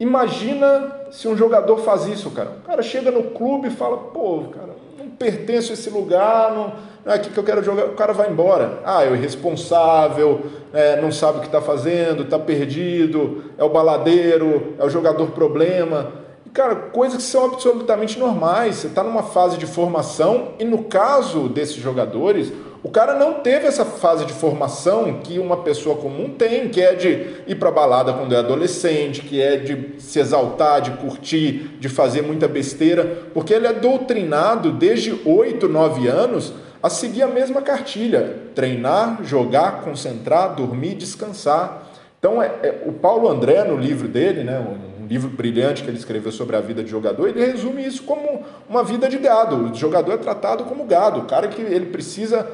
Imagina 0.00 1.06
se 1.12 1.28
um 1.28 1.36
jogador 1.36 1.78
faz 1.78 2.06
isso, 2.06 2.30
cara. 2.32 2.50
O 2.50 2.66
cara 2.66 2.82
chega 2.82 3.12
no 3.12 3.30
clube 3.30 3.68
e 3.68 3.70
fala, 3.70 3.96
pô, 3.96 4.44
cara, 4.52 4.73
pertenço 5.08 5.70
a 5.70 5.74
esse 5.74 5.90
lugar, 5.90 6.52
não, 6.52 6.72
não 7.04 7.12
é 7.12 7.16
aqui 7.16 7.30
que 7.30 7.38
eu 7.38 7.44
quero 7.44 7.62
jogar, 7.62 7.86
o 7.86 7.94
cara 7.94 8.12
vai 8.12 8.30
embora. 8.30 8.80
Ah, 8.84 9.04
é 9.04 9.10
o 9.10 9.14
irresponsável, 9.14 10.46
é, 10.72 11.00
não 11.00 11.12
sabe 11.12 11.38
o 11.38 11.40
que 11.40 11.46
está 11.46 11.60
fazendo, 11.60 12.24
está 12.24 12.38
perdido, 12.38 13.44
é 13.56 13.64
o 13.64 13.68
baladeiro, 13.68 14.74
é 14.78 14.84
o 14.84 14.90
jogador 14.90 15.30
problema. 15.30 16.12
E, 16.44 16.50
cara, 16.50 16.74
coisas 16.74 17.18
que 17.18 17.30
são 17.30 17.46
absolutamente 17.46 18.18
normais. 18.18 18.76
Você 18.76 18.86
está 18.88 19.02
numa 19.02 19.22
fase 19.22 19.56
de 19.56 19.66
formação 19.66 20.52
e 20.58 20.64
no 20.64 20.84
caso 20.84 21.48
desses 21.48 21.76
jogadores, 21.76 22.52
o 22.84 22.90
cara 22.90 23.14
não 23.14 23.40
teve 23.40 23.66
essa 23.66 23.82
fase 23.82 24.26
de 24.26 24.32
formação 24.34 25.20
que 25.24 25.38
uma 25.38 25.56
pessoa 25.56 25.96
comum 25.96 26.28
tem, 26.28 26.68
que 26.68 26.82
é 26.82 26.94
de 26.94 27.42
ir 27.46 27.54
para 27.54 27.70
balada 27.70 28.12
quando 28.12 28.34
é 28.34 28.38
adolescente, 28.38 29.22
que 29.22 29.40
é 29.40 29.56
de 29.56 29.94
se 29.98 30.20
exaltar, 30.20 30.82
de 30.82 30.90
curtir, 30.90 31.78
de 31.80 31.88
fazer 31.88 32.20
muita 32.20 32.46
besteira, 32.46 33.22
porque 33.32 33.54
ele 33.54 33.66
é 33.66 33.72
doutrinado 33.72 34.70
desde 34.70 35.18
8, 35.24 35.66
9 35.66 36.08
anos 36.08 36.52
a 36.82 36.90
seguir 36.90 37.22
a 37.22 37.26
mesma 37.26 37.62
cartilha: 37.62 38.36
treinar, 38.54 39.24
jogar, 39.24 39.80
concentrar, 39.80 40.54
dormir, 40.54 40.94
descansar. 40.94 41.90
Então, 42.18 42.42
é, 42.42 42.48
é, 42.62 42.82
o 42.84 42.92
Paulo 42.92 43.30
André, 43.30 43.64
no 43.64 43.78
livro 43.78 44.08
dele, 44.08 44.44
né, 44.44 44.58
um 45.00 45.06
livro 45.06 45.30
brilhante 45.30 45.82
que 45.82 45.88
ele 45.88 45.96
escreveu 45.96 46.32
sobre 46.32 46.54
a 46.54 46.60
vida 46.60 46.82
de 46.82 46.90
jogador, 46.90 47.28
ele 47.28 47.44
resume 47.44 47.86
isso 47.86 48.02
como 48.02 48.42
uma 48.68 48.84
vida 48.84 49.08
de 49.08 49.16
gado. 49.16 49.70
O 49.70 49.74
jogador 49.74 50.12
é 50.12 50.16
tratado 50.18 50.64
como 50.64 50.84
gado, 50.84 51.20
o 51.20 51.24
cara 51.24 51.48
que 51.48 51.62
ele 51.62 51.86
precisa 51.86 52.46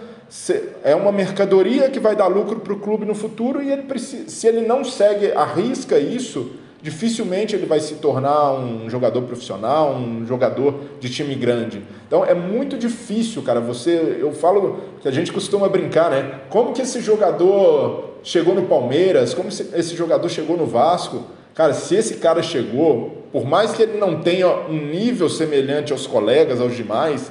é 0.84 0.94
uma 0.94 1.10
mercadoria 1.10 1.90
que 1.90 1.98
vai 1.98 2.14
dar 2.14 2.28
lucro 2.28 2.60
para 2.60 2.72
o 2.72 2.78
clube 2.78 3.04
no 3.04 3.14
futuro 3.14 3.62
e 3.62 3.70
ele 3.70 3.82
precisa, 3.82 4.28
se 4.28 4.46
ele 4.46 4.60
não 4.60 4.84
segue, 4.84 5.32
arrisca 5.32 5.98
isso, 5.98 6.52
dificilmente 6.82 7.54
ele 7.54 7.66
vai 7.66 7.80
se 7.80 7.96
tornar 7.96 8.52
um 8.52 8.88
jogador 8.88 9.22
profissional, 9.22 9.94
um 9.94 10.24
jogador 10.24 10.80
de 11.00 11.10
time 11.10 11.34
grande. 11.34 11.82
Então 12.06 12.24
é 12.24 12.34
muito 12.34 12.78
difícil, 12.78 13.42
cara. 13.42 13.60
Você, 13.60 14.18
eu 14.20 14.32
falo 14.32 14.78
que 15.02 15.08
a 15.08 15.10
gente 15.10 15.32
costuma 15.32 15.68
brincar, 15.68 16.10
né? 16.10 16.40
Como 16.48 16.72
que 16.72 16.82
esse 16.82 17.00
jogador 17.00 18.10
chegou 18.22 18.54
no 18.54 18.62
Palmeiras, 18.62 19.34
como 19.34 19.48
esse 19.48 19.96
jogador 19.96 20.28
chegou 20.28 20.56
no 20.56 20.66
Vasco. 20.66 21.24
Cara, 21.54 21.74
se 21.74 21.94
esse 21.94 22.14
cara 22.14 22.42
chegou, 22.42 23.24
por 23.32 23.44
mais 23.44 23.72
que 23.72 23.82
ele 23.82 23.98
não 23.98 24.20
tenha 24.20 24.48
um 24.48 24.86
nível 24.86 25.28
semelhante 25.28 25.92
aos 25.92 26.06
colegas, 26.06 26.60
aos 26.60 26.74
demais, 26.74 27.30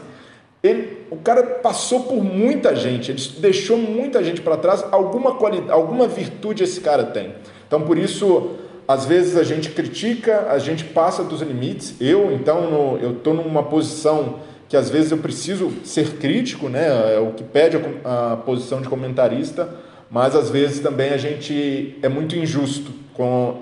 ele, 0.62 0.99
o 1.12 1.18
cara 1.18 1.44
passou 1.44 2.04
por 2.04 2.24
muita 2.24 2.76
gente, 2.76 3.12
ele 3.12 3.22
deixou 3.40 3.78
muita 3.78 4.24
gente 4.24 4.42
para 4.42 4.58
trás, 4.58 4.84
alguma 4.92 5.36
qualidade, 5.36 5.72
alguma 5.72 6.08
virtude 6.08 6.64
esse 6.64 6.82
cara 6.82 7.04
tem. 7.04 7.34
Então, 7.68 7.82
por 7.82 7.98
isso, 7.98 8.52
às 8.88 9.06
vezes 9.06 9.38
a 9.38 9.44
gente 9.44 9.70
critica, 9.70 10.48
a 10.50 10.60
gente 10.60 10.84
passa 10.84 11.24
dos 11.24 11.42
limites. 11.42 11.96
Eu, 12.00 12.32
então, 12.32 12.70
no, 12.70 12.98
eu 13.00 13.12
estou 13.12 13.34
numa 13.34 13.64
posição 13.64 14.40
que 14.68 14.78
às 14.78 14.90
vezes 14.90 15.12
eu 15.12 15.18
preciso 15.18 15.72
ser 15.84 16.18
crítico, 16.18 16.70
né? 16.70 17.16
É 17.16 17.20
o 17.20 17.32
que 17.32 17.44
pede 17.44 17.78
a, 18.06 18.34
a 18.34 18.38
posição 18.38 18.82
de 18.82 18.88
comentarista 18.88 19.68
mas 20.10 20.36
às 20.36 20.50
vezes 20.50 20.80
também 20.80 21.12
a 21.12 21.18
gente 21.18 21.98
é 22.02 22.10
muito 22.10 22.36
injusto 22.36 22.92
com, 23.14 23.60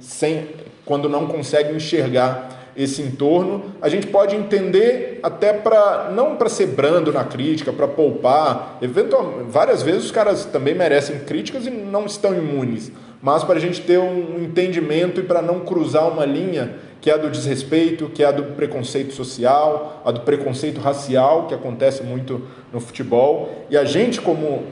sem, 0.00 0.48
quando 0.84 1.08
não 1.08 1.26
consegue 1.26 1.74
enxergar 1.74 2.59
esse 2.76 3.02
entorno. 3.02 3.64
A 3.80 3.88
gente 3.88 4.06
pode 4.06 4.34
entender 4.36 5.20
até 5.22 5.52
para 5.52 6.10
não 6.14 6.36
para 6.36 6.48
ser 6.48 6.66
brando 6.68 7.12
na 7.12 7.24
crítica, 7.24 7.72
para 7.72 7.88
poupar. 7.88 8.78
Eventual, 8.80 9.44
várias 9.48 9.82
vezes 9.82 10.04
os 10.04 10.10
caras 10.10 10.44
também 10.44 10.74
merecem 10.74 11.20
críticas 11.20 11.66
e 11.66 11.70
não 11.70 12.06
estão 12.06 12.34
imunes, 12.34 12.92
mas 13.22 13.44
para 13.44 13.56
a 13.56 13.60
gente 13.60 13.80
ter 13.82 13.98
um 13.98 14.42
entendimento 14.42 15.20
e 15.20 15.22
para 15.22 15.42
não 15.42 15.60
cruzar 15.60 16.08
uma 16.08 16.24
linha 16.24 16.76
que 17.00 17.10
é 17.10 17.14
a 17.14 17.16
do 17.16 17.30
desrespeito, 17.30 18.10
que 18.10 18.22
é 18.22 18.26
a 18.26 18.32
do 18.32 18.42
preconceito 18.54 19.14
social, 19.14 20.02
a 20.04 20.10
do 20.10 20.20
preconceito 20.20 20.80
racial, 20.80 21.46
que 21.46 21.54
acontece 21.54 22.02
muito 22.02 22.42
no 22.72 22.78
futebol. 22.78 23.64
E 23.70 23.76
a 23.76 23.84
gente, 23.84 24.20
como 24.20 24.64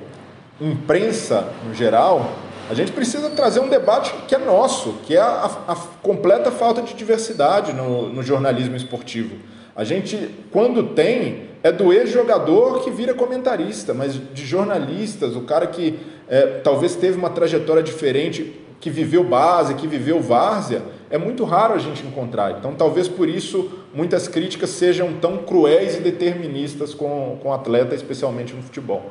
imprensa 0.61 1.48
no 1.66 1.74
geral, 1.74 2.30
a 2.68 2.74
gente 2.74 2.92
precisa 2.92 3.31
trazer 3.31 3.61
um 3.61 3.68
debate 3.68 4.12
que 4.26 4.35
é 4.35 4.38
nosso, 4.38 4.94
que 5.04 5.16
é 5.16 5.20
a, 5.20 5.50
a 5.68 5.74
completa 6.02 6.50
falta 6.50 6.83
de 6.83 6.94
diversidade 6.94 7.72
no, 7.72 8.09
no, 8.12 8.22
jornalismo 8.22 8.76
esportivo. 8.76 9.37
A 9.74 9.85
gente, 9.85 10.31
quando 10.50 10.94
tem, 10.94 11.48
é 11.62 11.72
do 11.72 11.92
ex-jogador 11.92 12.85
que 12.85 12.90
vira 12.90 13.14
comentarista, 13.14 13.94
mas 13.94 14.20
de 14.35 14.44
jornalistas, 14.44 15.35
o 15.35 15.42
cara 15.42 15.66
que 15.66 15.98
é, 16.28 16.61
talvez 16.62 16.94
teve 16.94 17.16
uma 17.16 17.31
trajetória 17.31 17.83
diferente, 17.83 18.61
que 18.81 18.90
viveu 18.90 19.24
base, 19.24 19.74
que 19.74 19.87
viveu 19.87 20.20
várzea, 20.20 20.83
é 21.11 21.16
muito 21.16 21.44
raro 21.44 21.74
a 21.74 21.78
gente 21.78 22.07
encontrar. 22.07 22.59
Então, 22.59 22.74
talvez 22.74 23.09
por 23.09 23.28
isso 23.28 23.70
muitas 23.94 24.28
críticas 24.28 24.70
sejam 24.70 25.14
tão 25.14 25.38
cruéis 25.38 25.96
e 25.96 26.00
deterministas 26.00 26.92
com, 26.92 27.38
com 27.42 27.52
atleta, 27.52 27.94
especialmente 27.94 28.54
no 28.54 28.62
futebol 28.62 29.11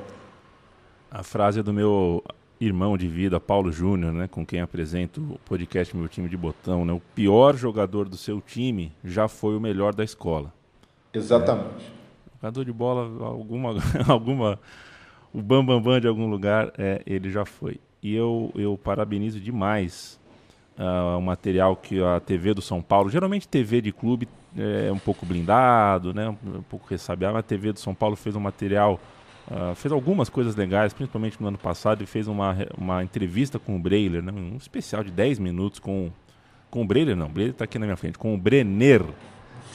a 1.10 1.24
frase 1.24 1.60
é 1.60 1.64
do 1.64 1.74
meu 1.74 2.24
irmão 2.60 2.98
de 2.98 3.08
vida, 3.08 3.40
Paulo 3.40 3.72
Júnior, 3.72 4.12
né, 4.12 4.28
com 4.28 4.46
quem 4.46 4.62
apresento 4.62 5.22
o 5.22 5.40
podcast 5.46 5.96
Meu 5.96 6.08
Time 6.08 6.28
de 6.28 6.36
Botão, 6.36 6.84
né, 6.84 6.94
o 6.94 7.02
pior 7.14 7.56
jogador 7.56 8.10
do 8.10 8.18
seu 8.18 8.42
time 8.42 8.92
já 9.04 9.28
foi 9.28 9.56
o 9.56 9.60
melhor 9.60 9.94
da 9.94 10.04
escola. 10.04 10.52
Exatamente. 11.14 11.86
É, 11.86 12.36
jogador 12.36 12.66
de 12.66 12.74
bola, 12.74 13.26
alguma, 13.26 13.76
alguma, 14.08 14.60
o 15.34 15.42
bambambam 15.42 15.82
bam, 15.82 15.92
bam 15.92 16.00
de 16.00 16.08
algum 16.08 16.28
lugar, 16.28 16.72
é, 16.78 17.02
ele 17.06 17.30
já 17.30 17.46
foi. 17.46 17.80
E 18.02 18.16
eu, 18.16 18.52
eu 18.56 18.78
parabenizo 18.78 19.40
demais 19.40 20.20
uh, 20.78 21.18
o 21.18 21.22
material 21.22 21.76
que 21.76 22.02
a 22.02 22.20
TV 22.20 22.54
do 22.54 22.62
São 22.62 22.82
Paulo, 22.82 23.10
geralmente 23.10 23.48
TV 23.48 23.82
de 23.82 23.92
clube 23.92 24.28
é 24.56 24.92
um 24.92 25.00
pouco 25.00 25.26
blindado, 25.26 26.14
né, 26.14 26.30
um 26.30 26.64
pouco 26.64 26.88
ressabiado, 26.90 27.34
mas 27.34 27.42
a 27.42 27.48
TV 27.48 27.74
do 27.74 27.80
São 27.80 27.94
Paulo 27.94 28.16
fez 28.16 28.36
um 28.36 28.40
material 28.40 29.00
Uh, 29.50 29.74
fez 29.76 29.92
algumas 29.94 30.28
coisas 30.28 30.56
legais, 30.56 30.94
principalmente 30.94 31.42
no 31.42 31.48
ano 31.48 31.58
passado, 31.58 32.04
e 32.04 32.06
fez 32.06 32.28
uma, 32.28 32.56
uma 32.78 33.02
entrevista 33.02 33.58
com 33.58 33.78
o 33.78 33.80
Breiler, 33.80 34.22
né? 34.22 34.32
um 34.32 34.58
especial 34.58 35.04
de 35.06 35.12
10 35.12 35.40
minutos 35.40 35.80
com, 35.80 36.12
com 36.70 36.82
o 36.82 36.86
Breiler, 36.86 37.16
não, 37.16 37.28
o 37.28 37.30
Breiler 37.30 37.54
está 37.54 37.64
aqui 37.64 37.80
na 37.80 37.86
minha 37.86 37.96
frente, 37.96 38.18
com 38.18 38.36
o 38.36 38.38
Brenner. 38.38 39.04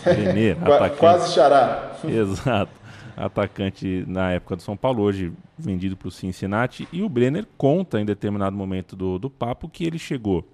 Brenner, 0.05 0.59
atacante. 0.63 0.99
Quase 0.99 1.33
xará. 1.33 1.97
Exato. 2.05 2.83
Atacante 3.17 4.05
na 4.07 4.33
época 4.33 4.57
do 4.57 4.63
São 4.63 4.77
Paulo, 4.77 5.03
hoje 5.03 5.33
vendido 5.59 5.97
para 5.97 6.09
o 6.09 6.11
Cincinnati. 6.11 6.87
E 6.93 7.03
o 7.03 7.09
Brenner 7.09 7.47
conta 7.57 7.99
em 8.01 8.05
determinado 8.05 8.55
momento 8.55 8.95
do, 8.95 9.19
do 9.19 9.31
papo 9.31 9.69
que 9.69 9.85
ele 9.85 9.99
chegou 9.99 10.47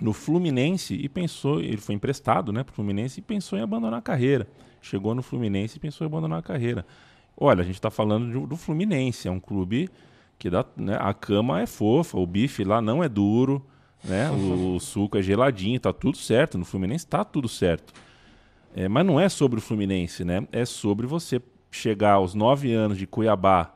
no 0.00 0.12
Fluminense 0.12 0.94
e 0.94 1.08
pensou, 1.08 1.60
ele 1.60 1.76
foi 1.76 1.94
emprestado 1.94 2.52
né, 2.52 2.62
para 2.62 2.72
o 2.72 2.74
Fluminense 2.74 3.20
e 3.20 3.22
pensou 3.22 3.58
em 3.58 3.62
abandonar 3.62 3.98
a 3.98 4.02
carreira. 4.02 4.46
Chegou 4.82 5.14
no 5.14 5.22
Fluminense 5.22 5.76
e 5.76 5.80
pensou 5.80 6.04
em 6.04 6.08
abandonar 6.08 6.38
a 6.40 6.42
carreira. 6.42 6.84
Olha, 7.36 7.62
a 7.62 7.64
gente 7.64 7.74
está 7.74 7.90
falando 7.90 8.46
do, 8.46 8.56
Fluminense, 8.56 9.28
é 9.28 9.30
um 9.30 9.40
clube 9.40 9.88
que 10.38 10.48
dá, 10.48 10.64
né, 10.76 10.96
a 11.00 11.12
cama 11.12 11.60
é 11.60 11.66
fofa, 11.66 12.18
o 12.18 12.26
bife 12.26 12.64
lá 12.64 12.80
não 12.80 13.02
é 13.02 13.08
duro, 13.08 13.64
né, 14.02 14.30
o, 14.30 14.76
o 14.76 14.80
suco 14.80 15.18
é 15.18 15.22
geladinho, 15.22 15.80
tá 15.80 15.92
tudo 15.92 16.16
certo. 16.16 16.58
No 16.58 16.64
Fluminense 16.64 17.04
está 17.04 17.24
tudo 17.24 17.48
certo. 17.48 17.92
É, 18.74 18.88
mas 18.88 19.06
não 19.06 19.20
é 19.20 19.28
sobre 19.28 19.58
o 19.58 19.62
Fluminense, 19.62 20.24
né? 20.24 20.46
É 20.50 20.64
sobre 20.64 21.06
você 21.06 21.40
chegar 21.70 22.14
aos 22.14 22.34
nove 22.34 22.72
anos 22.72 22.98
de 22.98 23.06
Cuiabá 23.06 23.72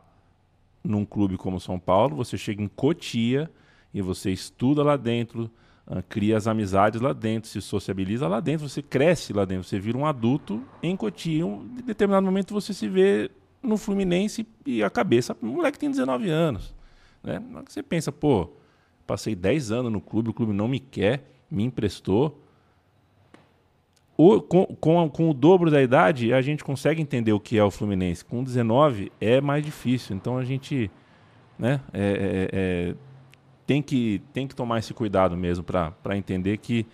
num 0.83 1.05
clube 1.05 1.37
como 1.37 1.61
São 1.61 1.79
Paulo, 1.79 2.17
você 2.17 2.37
chega 2.37 2.63
em 2.63 2.69
Cotia 2.69 3.51
e 3.93 4.01
você 4.01 4.31
estuda 4.31 4.83
lá 4.83 4.97
dentro, 4.97 5.51
uh, 5.87 6.03
cria 6.09 6.37
as 6.37 6.47
amizades 6.47 7.01
lá 7.01 7.13
dentro, 7.13 7.49
se 7.49 7.61
sociabiliza 7.61 8.27
lá 8.27 8.41
dentro, 8.41 8.69
você 8.69 8.83
cresce 8.83 9.33
lá 9.33 9.45
dentro, 9.45 9.65
você 9.65 9.79
vira 9.79 9.99
um 9.99 10.07
adulto 10.07 10.63
em 10.83 10.97
Cotia. 10.97 11.45
Em 11.45 11.83
determinado 11.85 12.25
momento 12.25 12.55
você 12.55 12.73
se 12.73 12.89
vê 12.89 13.31
no 13.63 13.77
Fluminense 13.77 14.47
e 14.65 14.83
a 14.83 14.91
cabeça, 14.91 15.37
o 15.43 15.47
moleque 15.47 15.79
tem 15.79 15.91
19 15.91 16.29
anos. 16.31 16.75
Né? 17.23 17.43
Você 17.67 17.83
pensa, 17.83 18.13
pô, 18.13 18.51
passei 19.07 19.35
10 19.35 19.73
anos 19.73 19.93
no 19.93 20.01
clube, 20.01 20.31
o 20.31 20.35
clube 20.35 20.53
não 20.53 20.69
me 20.69 20.79
quer, 20.79 21.25
me 21.51 21.65
emprestou. 21.65 22.43
O, 24.17 24.41
com, 24.41 24.67
com, 24.67 25.09
com, 25.09 25.31
o 25.31 25.35
dobro 25.35 25.71
da 25.71 25.81
idade, 25.81 26.33
a 26.33 26.43
gente 26.43 26.65
consegue 26.65 27.01
entender 27.01 27.33
o 27.33 27.39
que 27.39 27.57
é 27.57 27.63
o 27.63 27.71
Fluminense. 27.71 28.25
Com 28.25 28.43
19 28.43 29.13
é 29.21 29.41
mais 29.41 29.65
difícil. 29.65 30.17
Então 30.17 30.37
a 30.37 30.45
gente 30.45 30.91
né, 31.59 31.81
é, 31.93 32.01
é, 32.03 32.49
é, 32.53 32.95
tem, 33.67 33.81
que, 33.81 34.21
tem 34.33 34.47
que 34.47 34.57
tomar 34.57 34.79
esse 34.79 34.93
cuidado 34.93 35.37
mesmo 35.37 35.65
para 35.65 36.17
entender 36.17 36.59
que 36.59 36.85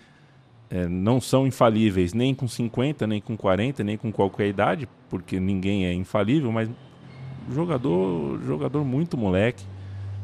é, 0.71 0.89
não 0.89 1.21
são 1.21 1.47
infalíveis 1.47 2.13
nem 2.13 2.35
com 2.35 2.49
50, 2.49 3.07
nem 3.07 3.21
com 3.21 3.37
40, 3.37 3.85
nem 3.85 3.97
com 3.97 4.11
qualquer 4.11 4.49
idade, 4.49 4.89
porque 5.09 5.39
ninguém 5.39 5.87
é 5.87 5.93
infalível, 5.93 6.51
mas 6.51 6.69
jogador, 7.51 8.41
jogador 8.43 8.85
muito 8.85 9.17
moleque, 9.17 9.65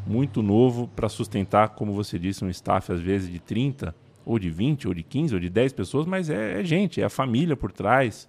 muito 0.07 0.43
novo 0.43 0.89
para 0.97 1.09
sustentar, 1.09 1.71
como 1.71 1.93
você 1.93 2.19
disse, 2.19 2.45
um 2.45 2.51
staff 2.51 2.93
às 2.93 3.01
vezes 3.01 3.31
de 3.31 3.39
30, 3.39 3.95
ou 4.25 4.39
de 4.39 4.51
20, 4.51 4.89
ou 4.89 4.95
de 4.95 5.03
15, 5.03 5.35
ou 5.35 5.41
de 5.41 5.51
10 5.51 5.73
pessoas, 5.73 6.07
mas 6.07 6.31
é, 6.31 6.61
é 6.61 6.65
gente, 6.65 7.01
é 7.01 7.05
a 7.05 7.11
família 7.11 7.57
por 7.57 7.71
trás. 7.71 8.29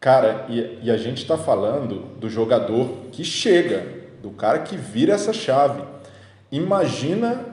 Cara, 0.00 0.46
e, 0.48 0.80
e 0.82 0.90
a 0.90 0.96
gente 0.96 1.18
está 1.18 1.38
falando 1.38 2.18
do 2.18 2.28
jogador 2.28 2.88
que 3.12 3.22
chega, 3.22 3.86
do 4.22 4.30
cara 4.30 4.60
que 4.60 4.76
vira 4.76 5.14
essa 5.14 5.32
chave. 5.32 5.82
Imagina 6.50 7.51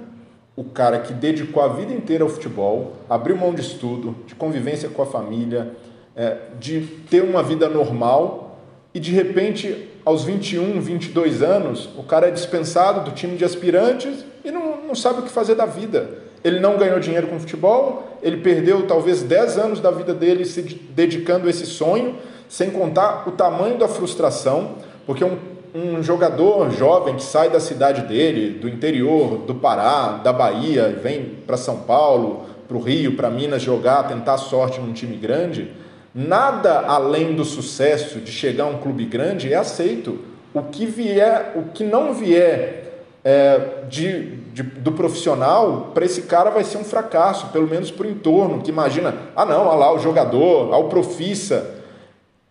o 0.60 0.63
cara 0.65 1.00
que 1.00 1.13
dedicou 1.13 1.63
a 1.63 1.69
vida 1.69 1.94
inteira 1.94 2.21
ao 2.21 2.29
futebol, 2.29 2.98
abriu 3.10 3.38
mão 3.38 3.54
de 3.54 3.62
estudo, 3.62 4.13
de 4.27 4.36
convivência 4.36 4.90
com 4.90 5.02
a 5.02 5.06
família, 5.06 5.71
é, 6.13 6.36
de 6.60 6.81
ter 7.10 7.23
uma 7.23 7.42
vida 7.42 7.69
normal 7.69 8.60
e 8.94 9.00
de 9.00 9.13
repente, 9.13 9.88
aos 10.04 10.25
21, 10.25 10.81
22 10.81 11.42
anos, 11.42 11.88
o 11.98 12.04
cara 12.04 12.27
é 12.27 12.31
dispensado 12.31 13.10
do 13.10 13.15
time 13.15 13.38
de 13.38 13.46
aspirantes 13.46 14.25
e 14.44 14.52
não, 14.52 14.86
não 14.86 14.94
sabe 14.94 15.19
o 15.19 15.21
que 15.21 15.29
fazer 15.29 15.56
da 15.56 15.65
vida. 15.65 16.10
Ele 16.44 16.60
não 16.60 16.77
ganhou 16.77 17.00
dinheiro 17.00 17.27
com 17.27 17.40
futebol, 17.40 18.17
ele 18.21 18.42
perdeu 18.42 18.86
talvez 18.86 19.23
10 19.23 19.58
anos 19.58 19.79
da 19.79 19.92
vida 19.92 20.13
dele 20.13 20.44
se 20.44 20.62
dedicando 20.62 21.48
a 21.48 21.50
esse 21.50 21.65
sonho, 21.65 22.17
sem 22.50 22.69
contar 22.69 23.29
o 23.29 23.31
tamanho 23.31 23.77
da 23.77 23.88
frustração, 23.88 24.75
porque 25.06 25.23
um 25.23 25.38
um 25.74 26.02
jogador 26.02 26.72
jovem 26.72 27.15
que 27.15 27.24
sai 27.24 27.50
da 27.50 27.60
cidade 27.60 28.02
dele, 28.04 28.60
do 28.60 28.67
interior, 28.67 29.40
do 29.40 29.56
Pará, 29.56 30.20
da 30.24 30.34
Bahia, 30.34 31.00
vem 31.02 31.38
para 31.46 31.58
São 31.58 31.78
Paulo, 31.82 32.46
para 32.67 32.78
o 32.78 32.82
Rio, 32.82 33.15
para 33.15 33.30
Minas 33.30 33.62
jogar, 33.62 34.08
tentar 34.08 34.38
sorte 34.38 34.80
num 34.80 34.94
time 34.94 35.15
grande, 35.15 35.72
Nada 36.13 36.80
além 36.88 37.36
do 37.36 37.46
sucesso 37.46 38.20
de 38.20 38.32
chegar 38.32 38.63
a 38.63 38.67
um 38.67 38.78
clube 38.78 39.06
grande 39.06 39.54
é 39.54 39.56
aceito. 39.56 40.20
O 40.54 40.63
que 40.63 40.86
vier, 40.86 41.54
o 41.56 41.72
que 41.72 41.84
não 41.84 42.13
vier 42.13 43.04
é, 43.24 43.84
de, 43.88 44.38
de, 44.52 44.63
do 44.63 44.92
profissional, 44.92 45.92
para 45.94 46.04
esse 46.04 46.24
cara 46.24 46.50
vai 46.50 46.63
ser 46.63 46.80
um 46.80 46.84
fracasso, 46.84 47.48
pelo 47.48 47.67
menos 47.67 47.92
para 47.92 48.08
o 48.08 48.10
entorno, 48.10 48.62
que 48.62 48.72
imagina, 48.72 49.13
ah 49.36 49.46
não, 49.46 49.67
olha 49.67 49.78
lá 49.78 49.94
o 49.94 50.00
jogador, 50.00 50.74
o 50.74 50.86
profissa. 50.86 51.76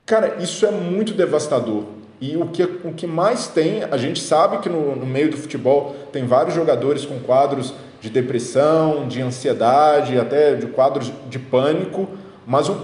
Cara, 0.06 0.36
isso 0.38 0.64
é 0.64 0.70
muito 0.70 1.12
devastador. 1.12 1.82
E 2.20 2.36
o 2.36 2.46
que, 2.46 2.62
o 2.62 2.92
que 2.92 3.06
mais 3.06 3.46
tem, 3.46 3.84
a 3.84 3.96
gente 3.96 4.20
sabe 4.20 4.58
que 4.58 4.68
no, 4.68 4.96
no 4.96 5.06
meio 5.06 5.30
do 5.30 5.36
futebol 5.36 5.94
tem 6.12 6.26
vários 6.26 6.54
jogadores 6.54 7.04
com 7.04 7.18
quadros 7.20 7.72
de 8.00 8.10
depressão, 8.10 9.06
de 9.06 9.20
ansiedade, 9.20 10.18
até 10.18 10.54
de 10.54 10.66
quadros 10.66 11.12
de 11.28 11.38
pânico, 11.38 12.08
mas 12.46 12.68
o, 12.68 12.76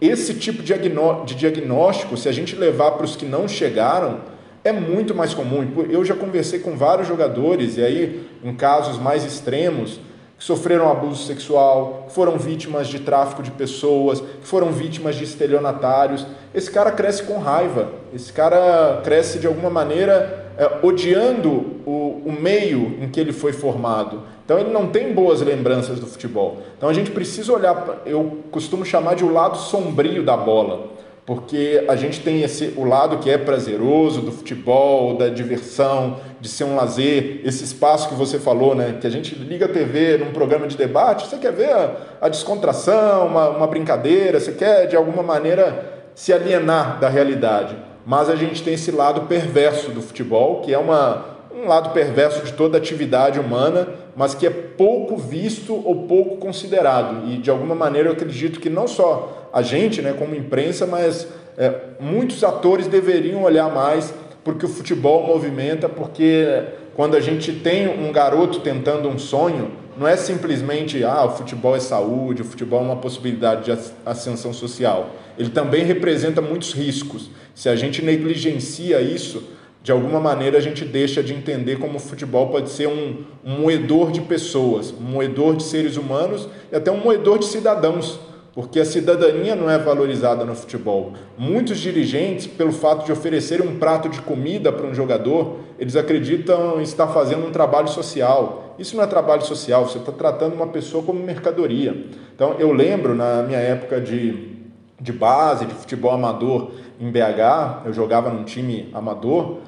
esse 0.00 0.34
tipo 0.34 0.62
de, 0.62 0.72
de 0.74 1.34
diagnóstico, 1.34 2.16
se 2.16 2.28
a 2.28 2.32
gente 2.32 2.56
levar 2.56 2.92
para 2.92 3.04
os 3.04 3.14
que 3.14 3.24
não 3.24 3.46
chegaram, 3.46 4.20
é 4.64 4.72
muito 4.72 5.14
mais 5.14 5.34
comum. 5.34 5.66
Eu 5.88 6.04
já 6.04 6.14
conversei 6.14 6.58
com 6.58 6.76
vários 6.76 7.06
jogadores, 7.06 7.76
e 7.76 7.82
aí, 7.82 8.28
em 8.42 8.54
casos 8.54 8.98
mais 8.98 9.24
extremos, 9.24 10.00
que 10.40 10.46
sofreram 10.46 10.90
abuso 10.90 11.26
sexual, 11.26 12.06
que 12.08 12.14
foram 12.14 12.38
vítimas 12.38 12.88
de 12.88 13.00
tráfico 13.00 13.42
de 13.42 13.50
pessoas, 13.50 14.22
que 14.22 14.46
foram 14.46 14.72
vítimas 14.72 15.14
de 15.14 15.24
estelionatários. 15.24 16.26
Esse 16.54 16.70
cara 16.70 16.90
cresce 16.90 17.24
com 17.24 17.38
raiva, 17.38 17.90
esse 18.14 18.32
cara 18.32 19.02
cresce 19.04 19.38
de 19.38 19.46
alguma 19.46 19.68
maneira 19.68 20.50
é, 20.56 20.78
odiando 20.82 21.82
o, 21.84 22.22
o 22.24 22.32
meio 22.32 22.96
em 23.02 23.08
que 23.10 23.20
ele 23.20 23.34
foi 23.34 23.52
formado. 23.52 24.22
Então 24.42 24.58
ele 24.58 24.70
não 24.72 24.86
tem 24.86 25.12
boas 25.12 25.42
lembranças 25.42 26.00
do 26.00 26.06
futebol. 26.06 26.56
Então 26.74 26.88
a 26.88 26.94
gente 26.94 27.10
precisa 27.10 27.52
olhar, 27.52 28.00
eu 28.06 28.38
costumo 28.50 28.82
chamar 28.82 29.16
de 29.16 29.24
o 29.26 29.30
lado 29.30 29.58
sombrio 29.58 30.24
da 30.24 30.38
bola 30.38 30.88
porque 31.30 31.84
a 31.88 31.94
gente 31.94 32.20
tem 32.22 32.42
esse, 32.42 32.74
o 32.76 32.82
lado 32.82 33.18
que 33.18 33.30
é 33.30 33.38
prazeroso 33.38 34.20
do 34.20 34.32
futebol, 34.32 35.16
da 35.16 35.28
diversão, 35.28 36.16
de 36.40 36.48
ser 36.48 36.64
um 36.64 36.74
lazer, 36.74 37.42
esse 37.44 37.62
espaço 37.62 38.08
que 38.08 38.14
você 38.14 38.38
falou, 38.38 38.74
né? 38.74 38.96
Que 39.00 39.06
a 39.06 39.10
gente 39.10 39.34
liga 39.34 39.66
a 39.66 39.68
TV 39.68 40.16
num 40.16 40.32
programa 40.32 40.66
de 40.66 40.76
debate, 40.76 41.26
você 41.26 41.36
quer 41.36 41.52
ver 41.52 41.70
a, 41.70 41.96
a 42.22 42.28
descontração, 42.28 43.26
uma, 43.26 43.50
uma 43.50 43.66
brincadeira, 43.66 44.40
você 44.40 44.52
quer 44.52 44.86
de 44.86 44.96
alguma 44.96 45.22
maneira 45.22 46.00
se 46.14 46.32
alienar 46.32 46.98
da 46.98 47.08
realidade. 47.08 47.76
Mas 48.06 48.30
a 48.30 48.36
gente 48.36 48.62
tem 48.62 48.74
esse 48.74 48.90
lado 48.90 49.22
perverso 49.22 49.90
do 49.90 50.00
futebol, 50.00 50.62
que 50.62 50.72
é 50.72 50.78
uma, 50.78 51.26
um 51.54 51.68
lado 51.68 51.90
perverso 51.90 52.44
de 52.44 52.52
toda 52.54 52.78
atividade 52.78 53.38
humana, 53.38 53.88
mas 54.16 54.34
que 54.34 54.46
é 54.46 54.50
pouco 54.50 55.16
visto 55.16 55.74
ou 55.74 56.06
pouco 56.06 56.36
considerado. 56.38 57.28
E 57.28 57.36
de 57.36 57.50
alguma 57.50 57.74
maneira 57.74 58.08
eu 58.08 58.12
acredito 58.12 58.60
que 58.60 58.70
não 58.70 58.88
só 58.88 59.48
a 59.52 59.60
gente, 59.62 60.00
né, 60.00 60.14
como 60.18 60.34
imprensa, 60.34 60.86
mas 60.86 61.28
é, 61.58 61.72
muitos 62.00 62.42
atores 62.42 62.86
deveriam 62.86 63.42
olhar 63.42 63.70
mais 63.70 64.14
porque 64.44 64.64
o 64.64 64.68
futebol 64.68 65.26
movimenta, 65.26 65.88
porque 65.88 66.64
quando 66.94 67.16
a 67.16 67.20
gente 67.20 67.52
tem 67.52 67.88
um 67.88 68.10
garoto 68.12 68.60
tentando 68.60 69.08
um 69.08 69.18
sonho, 69.18 69.72
não 69.96 70.08
é 70.08 70.16
simplesmente 70.16 71.04
ah, 71.04 71.24
o 71.24 71.30
futebol 71.30 71.76
é 71.76 71.80
saúde, 71.80 72.42
o 72.42 72.44
futebol 72.44 72.80
é 72.80 72.84
uma 72.84 72.96
possibilidade 72.96 73.64
de 73.64 73.78
ascensão 74.04 74.52
social. 74.52 75.10
Ele 75.38 75.50
também 75.50 75.84
representa 75.84 76.40
muitos 76.40 76.72
riscos. 76.72 77.30
Se 77.54 77.68
a 77.68 77.76
gente 77.76 78.02
negligencia 78.02 79.00
isso, 79.00 79.42
de 79.82 79.92
alguma 79.92 80.20
maneira 80.20 80.58
a 80.58 80.60
gente 80.60 80.84
deixa 80.84 81.22
de 81.22 81.34
entender 81.34 81.78
como 81.78 81.96
o 81.96 82.00
futebol 82.00 82.48
pode 82.48 82.70
ser 82.70 82.88
um, 82.88 83.24
um 83.44 83.60
moedor 83.60 84.10
de 84.10 84.20
pessoas, 84.20 84.92
um 84.92 85.02
moedor 85.02 85.56
de 85.56 85.62
seres 85.62 85.96
humanos 85.96 86.48
e 86.70 86.76
até 86.76 86.90
um 86.90 86.98
moedor 86.98 87.38
de 87.38 87.46
cidadãos 87.46 88.20
porque 88.52 88.80
a 88.80 88.84
cidadania 88.84 89.54
não 89.54 89.70
é 89.70 89.78
valorizada 89.78 90.44
no 90.44 90.54
futebol. 90.54 91.12
Muitos 91.38 91.78
dirigentes, 91.78 92.46
pelo 92.46 92.72
fato 92.72 93.04
de 93.04 93.12
oferecer 93.12 93.62
um 93.62 93.78
prato 93.78 94.08
de 94.08 94.20
comida 94.20 94.72
para 94.72 94.86
um 94.86 94.94
jogador, 94.94 95.60
eles 95.78 95.94
acreditam 95.94 96.80
estar 96.80 97.06
fazendo 97.08 97.46
um 97.46 97.50
trabalho 97.50 97.88
social. 97.88 98.74
Isso 98.78 98.96
não 98.96 99.04
é 99.04 99.06
trabalho 99.06 99.42
social, 99.42 99.86
você 99.86 99.98
está 99.98 100.12
tratando 100.12 100.54
uma 100.54 100.66
pessoa 100.66 101.02
como 101.04 101.20
mercadoria. 101.20 102.06
Então, 102.34 102.56
eu 102.58 102.72
lembro, 102.72 103.14
na 103.14 103.42
minha 103.42 103.58
época 103.58 104.00
de, 104.00 104.56
de 105.00 105.12
base, 105.12 105.66
de 105.66 105.74
futebol 105.74 106.10
amador 106.10 106.72
em 107.00 107.10
BH, 107.10 107.86
eu 107.86 107.92
jogava 107.92 108.30
num 108.30 108.44
time 108.44 108.90
amador, 108.92 109.58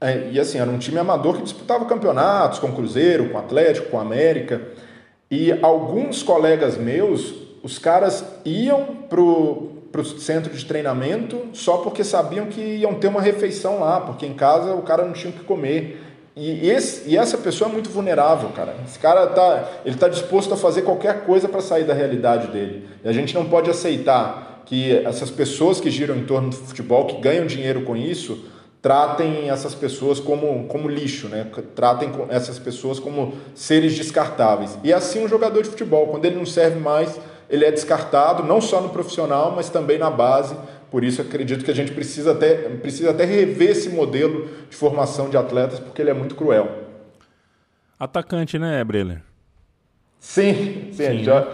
é, 0.00 0.30
e 0.32 0.38
assim, 0.38 0.58
era 0.58 0.70
um 0.70 0.78
time 0.78 0.98
amador 0.98 1.36
que 1.36 1.42
disputava 1.42 1.86
campeonatos 1.86 2.58
com 2.58 2.70
Cruzeiro, 2.72 3.30
com 3.30 3.38
Atlético, 3.38 3.90
com 3.90 3.98
América, 3.98 4.60
e 5.30 5.50
alguns 5.62 6.22
colegas 6.22 6.76
meus 6.76 7.43
os 7.64 7.78
caras 7.78 8.24
iam 8.44 8.84
pro 9.08 9.72
para 9.90 10.00
o 10.00 10.04
centro 10.04 10.52
de 10.52 10.64
treinamento 10.64 11.40
só 11.52 11.76
porque 11.76 12.02
sabiam 12.02 12.46
que 12.46 12.60
iam 12.60 12.94
ter 12.94 13.06
uma 13.06 13.22
refeição 13.22 13.78
lá, 13.78 14.00
porque 14.00 14.26
em 14.26 14.34
casa 14.34 14.74
o 14.74 14.82
cara 14.82 15.04
não 15.04 15.12
tinha 15.12 15.32
o 15.32 15.36
que 15.36 15.44
comer. 15.44 16.02
E, 16.34 16.68
esse, 16.68 17.08
e 17.08 17.16
essa 17.16 17.38
pessoa 17.38 17.70
é 17.70 17.72
muito 17.72 17.88
vulnerável, 17.90 18.48
cara. 18.48 18.74
Esse 18.84 18.98
cara 18.98 19.28
tá, 19.28 19.68
ele 19.84 19.94
está 19.94 20.08
disposto 20.08 20.52
a 20.52 20.56
fazer 20.56 20.82
qualquer 20.82 21.24
coisa 21.24 21.48
para 21.48 21.60
sair 21.60 21.84
da 21.84 21.94
realidade 21.94 22.48
dele. 22.48 22.88
E 23.04 23.08
a 23.08 23.12
gente 23.12 23.36
não 23.36 23.44
pode 23.44 23.70
aceitar 23.70 24.64
que 24.66 24.96
essas 25.06 25.30
pessoas 25.30 25.80
que 25.80 25.88
giram 25.90 26.16
em 26.16 26.24
torno 26.24 26.50
do 26.50 26.56
futebol, 26.56 27.06
que 27.06 27.20
ganham 27.20 27.46
dinheiro 27.46 27.82
com 27.82 27.96
isso, 27.96 28.46
tratem 28.82 29.48
essas 29.48 29.76
pessoas 29.76 30.18
como, 30.18 30.66
como 30.66 30.88
lixo, 30.88 31.28
né? 31.28 31.46
tratem 31.76 32.10
essas 32.30 32.58
pessoas 32.58 32.98
como 32.98 33.34
seres 33.54 33.94
descartáveis. 33.94 34.76
E 34.82 34.92
assim 34.92 35.24
um 35.24 35.28
jogador 35.28 35.62
de 35.62 35.70
futebol, 35.70 36.08
quando 36.08 36.24
ele 36.24 36.34
não 36.36 36.44
serve 36.44 36.80
mais, 36.80 37.16
ele 37.54 37.64
é 37.64 37.70
descartado, 37.70 38.42
não 38.42 38.60
só 38.60 38.80
no 38.80 38.88
profissional, 38.88 39.52
mas 39.54 39.70
também 39.70 39.96
na 39.96 40.10
base. 40.10 40.56
Por 40.90 41.04
isso, 41.04 41.22
acredito 41.22 41.64
que 41.64 41.70
a 41.70 41.74
gente 41.74 41.92
precisa 41.92 42.32
até, 42.32 42.54
precisa 42.54 43.10
até 43.10 43.24
rever 43.24 43.70
esse 43.70 43.90
modelo 43.90 44.48
de 44.68 44.76
formação 44.76 45.30
de 45.30 45.36
atletas, 45.36 45.78
porque 45.78 46.02
ele 46.02 46.10
é 46.10 46.14
muito 46.14 46.34
cruel. 46.34 46.68
Atacante, 47.98 48.58
né, 48.58 48.82
Breler? 48.82 49.22
Sim, 50.18 50.88
sim. 50.90 51.18
sim 51.18 51.24
já... 51.24 51.46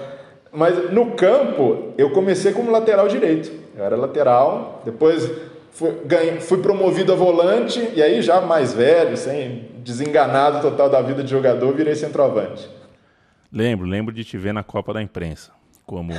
Mas 0.53 0.91
no 0.91 1.13
campo, 1.13 1.93
eu 1.97 2.11
comecei 2.11 2.53
como 2.53 2.73
lateral 2.73 3.07
direito. 3.07 3.53
Eu 3.77 3.85
era 3.85 3.95
lateral, 3.95 4.83
depois 4.85 5.31
fui, 5.71 5.93
ganhei, 6.05 6.41
fui 6.41 6.59
promovido 6.59 7.13
a 7.13 7.15
volante, 7.15 7.79
e 7.95 8.03
aí 8.03 8.21
já 8.21 8.41
mais 8.41 8.73
velho, 8.73 9.17
sem 9.17 9.69
desenganado 9.77 10.61
total 10.61 10.91
da 10.91 11.01
vida 11.03 11.23
de 11.23 11.31
jogador, 11.31 11.73
virei 11.73 11.95
centroavante. 11.95 12.69
Lembro, 13.53 13.87
lembro 13.87 14.13
de 14.13 14.25
te 14.25 14.37
ver 14.37 14.53
na 14.53 14.65
Copa 14.65 14.93
da 14.93 15.01
Imprensa 15.01 15.60
como 15.91 16.13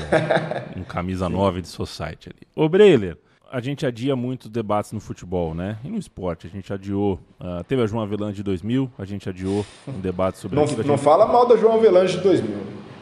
um 0.75 0.83
camisa 0.83 1.29
9 1.31 1.61
de 1.61 1.69
society 1.69 2.27
ali. 2.27 2.45
Ô 2.53 2.67
Breiler, 2.67 3.17
a 3.49 3.61
gente 3.61 3.85
adia 3.85 4.17
muitos 4.17 4.49
debates 4.49 4.91
no 4.91 4.99
futebol, 4.99 5.55
né? 5.55 5.77
E 5.81 5.87
no 5.87 5.97
esporte, 5.97 6.45
a 6.45 6.49
gente 6.49 6.73
adiou. 6.73 7.17
Uh, 7.39 7.63
teve 7.63 7.81
a 7.81 7.87
João 7.87 8.03
Avelange 8.03 8.35
de 8.35 8.43
2000, 8.43 8.91
a 8.97 9.05
gente 9.05 9.29
adiou 9.29 9.65
um 9.87 10.01
debate 10.01 10.39
sobre 10.39 10.57
Não, 10.57 10.65
não 10.65 10.75
gente... 10.75 10.97
fala 10.97 11.25
mal 11.25 11.47
da 11.47 11.55
João 11.55 11.75
Avelange 11.75 12.17
de 12.17 12.23
2000. 12.23 12.57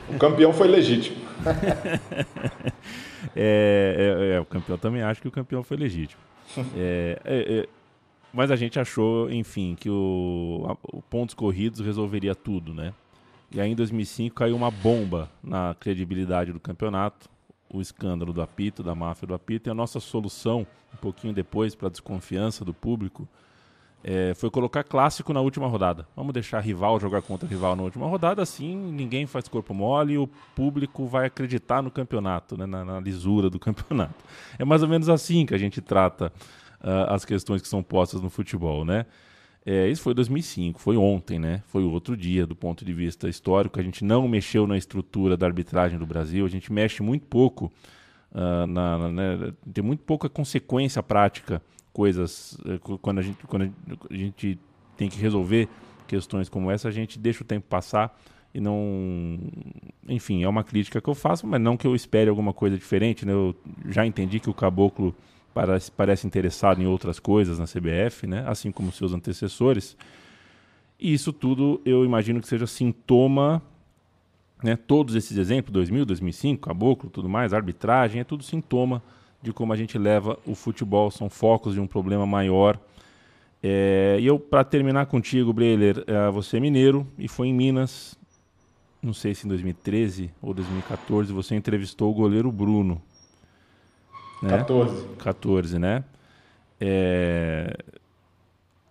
O 0.09 0.19
campeão 0.19 0.53
foi 0.53 0.67
legítimo. 0.67 1.17
é, 3.35 3.95
é, 3.97 4.35
é, 4.35 4.39
o 4.39 4.45
campeão 4.45 4.77
também 4.77 5.01
acha 5.01 5.19
que 5.19 5.27
o 5.27 5.31
campeão 5.31 5.63
foi 5.63 5.75
legítimo. 5.75 6.21
É, 6.75 7.19
é, 7.25 7.59
é, 7.59 7.67
mas 8.33 8.49
a 8.49 8.55
gente 8.55 8.79
achou, 8.79 9.31
enfim, 9.31 9.75
que 9.79 9.89
o, 9.89 10.65
a, 10.67 10.77
o 10.95 11.01
pontos 11.01 11.35
corridos 11.35 11.79
resolveria 11.79 12.33
tudo, 12.33 12.73
né? 12.73 12.93
E 13.51 13.59
aí 13.59 13.71
em 13.71 13.75
2005 13.75 14.35
caiu 14.35 14.55
uma 14.55 14.69
bomba 14.69 15.29
na 15.43 15.75
credibilidade 15.79 16.53
do 16.53 16.59
campeonato, 16.59 17.29
o 17.71 17.81
escândalo 17.81 18.33
do 18.33 18.41
apito, 18.41 18.83
da 18.83 18.93
máfia 18.93 19.27
do 19.27 19.33
apito, 19.33 19.69
e 19.69 19.71
a 19.71 19.73
nossa 19.73 19.99
solução, 19.99 20.65
um 20.93 20.97
pouquinho 20.97 21.33
depois, 21.33 21.75
para 21.75 21.87
a 21.87 21.91
desconfiança 21.91 22.63
do 22.63 22.73
público, 22.73 23.27
é, 24.03 24.33
foi 24.33 24.49
colocar 24.49 24.83
clássico 24.83 25.33
na 25.33 25.41
última 25.41 25.67
rodada. 25.67 26.07
Vamos 26.15 26.33
deixar 26.33 26.59
rival 26.61 26.99
jogar 26.99 27.21
contra 27.21 27.47
rival 27.47 27.75
na 27.75 27.83
última 27.83 28.07
rodada, 28.07 28.41
assim 28.41 28.75
ninguém 28.75 29.25
faz 29.25 29.47
corpo 29.47 29.73
mole 29.73 30.13
e 30.13 30.17
o 30.17 30.27
público 30.55 31.05
vai 31.05 31.25
acreditar 31.25 31.81
no 31.81 31.91
campeonato, 31.91 32.57
né, 32.57 32.65
na, 32.65 32.85
na 32.85 32.99
lisura 32.99 33.49
do 33.49 33.59
campeonato. 33.59 34.23
É 34.57 34.63
mais 34.63 34.81
ou 34.81 34.87
menos 34.87 35.09
assim 35.09 35.45
que 35.45 35.53
a 35.53 35.57
gente 35.57 35.81
trata 35.81 36.31
uh, 36.81 37.13
as 37.13 37.25
questões 37.25 37.61
que 37.61 37.67
são 37.67 37.83
postas 37.83 38.21
no 38.21 38.29
futebol, 38.29 38.85
né? 38.85 39.05
É, 39.71 39.87
isso 39.87 40.01
foi 40.01 40.15
2005, 40.15 40.79
foi 40.79 40.97
ontem, 40.97 41.37
né? 41.37 41.61
Foi 41.67 41.83
outro 41.83 42.17
dia, 42.17 42.47
do 42.47 42.55
ponto 42.55 42.83
de 42.83 42.91
vista 42.91 43.29
histórico. 43.29 43.79
A 43.79 43.83
gente 43.83 44.03
não 44.03 44.27
mexeu 44.27 44.65
na 44.65 44.75
estrutura 44.75 45.37
da 45.37 45.45
arbitragem 45.45 45.99
do 45.99 46.07
Brasil, 46.07 46.43
a 46.43 46.49
gente 46.49 46.73
mexe 46.73 47.03
muito 47.03 47.27
pouco, 47.27 47.71
uh, 48.31 48.65
na, 48.65 48.97
na 48.97 49.09
né? 49.11 49.53
tem 49.71 49.83
muito 49.83 50.01
pouca 50.01 50.27
consequência 50.27 51.03
prática, 51.03 51.61
coisas, 51.93 52.57
uh, 52.65 52.97
quando, 52.97 53.19
a 53.19 53.21
gente, 53.21 53.45
quando 53.45 53.71
a 54.09 54.15
gente 54.15 54.57
tem 54.97 55.07
que 55.07 55.19
resolver 55.19 55.69
questões 56.07 56.49
como 56.49 56.71
essa, 56.71 56.87
a 56.87 56.91
gente 56.91 57.19
deixa 57.19 57.43
o 57.43 57.45
tempo 57.45 57.67
passar 57.69 58.19
e 58.51 58.59
não. 58.59 59.37
Enfim, 60.07 60.41
é 60.41 60.49
uma 60.49 60.63
crítica 60.63 60.99
que 60.99 61.07
eu 61.07 61.13
faço, 61.13 61.45
mas 61.45 61.61
não 61.61 61.77
que 61.77 61.85
eu 61.85 61.93
espere 61.93 62.27
alguma 62.27 62.53
coisa 62.53 62.75
diferente, 62.75 63.23
né? 63.23 63.33
Eu 63.33 63.55
já 63.87 64.03
entendi 64.03 64.39
que 64.39 64.49
o 64.49 64.53
caboclo 64.53 65.13
parece, 65.59 65.91
parece 65.91 66.27
interessado 66.27 66.81
em 66.81 66.87
outras 66.87 67.19
coisas 67.19 67.59
na 67.59 67.65
CBF, 67.65 68.25
né? 68.25 68.43
assim 68.47 68.71
como 68.71 68.91
seus 68.91 69.13
antecessores. 69.13 69.97
E 70.99 71.13
isso 71.13 71.33
tudo 71.33 71.81
eu 71.85 72.05
imagino 72.05 72.39
que 72.41 72.47
seja 72.47 72.65
sintoma 72.67 73.61
Né? 74.63 74.75
Todos 74.75 75.15
esses 75.15 75.37
exemplos, 75.37 75.71
2000, 75.71 76.05
2005, 76.05 76.67
Caboclo, 76.67 77.09
tudo 77.09 77.29
mais, 77.29 77.53
arbitragem, 77.53 78.21
é 78.21 78.23
tudo 78.23 78.43
sintoma 78.43 79.01
de 79.41 79.53
como 79.53 79.71
a 79.71 79.75
gente 79.75 79.97
leva 79.97 80.37
o 80.45 80.53
futebol, 80.53 81.09
são 81.09 81.29
focos 81.29 81.73
de 81.73 81.79
um 81.79 81.87
problema 81.87 82.25
maior. 82.25 82.77
É, 83.63 84.17
e 84.19 84.25
eu, 84.25 84.37
para 84.37 84.63
terminar 84.65 85.05
contigo, 85.05 85.53
Breiler, 85.53 86.03
é, 86.07 86.29
você 86.29 86.57
é 86.57 86.59
mineiro 86.59 87.07
e 87.17 87.27
foi 87.27 87.47
em 87.47 87.53
Minas, 87.53 88.17
não 89.01 89.13
sei 89.13 89.33
se 89.33 89.45
em 89.45 89.49
2013 89.49 90.29
ou 90.41 90.53
2014, 90.53 91.31
você 91.31 91.55
entrevistou 91.55 92.11
o 92.11 92.13
goleiro 92.13 92.51
Bruno. 92.51 93.01
Né? 94.41 94.49
14. 94.49 95.07
14, 95.17 95.79
né? 95.79 96.03
É, 96.79 97.75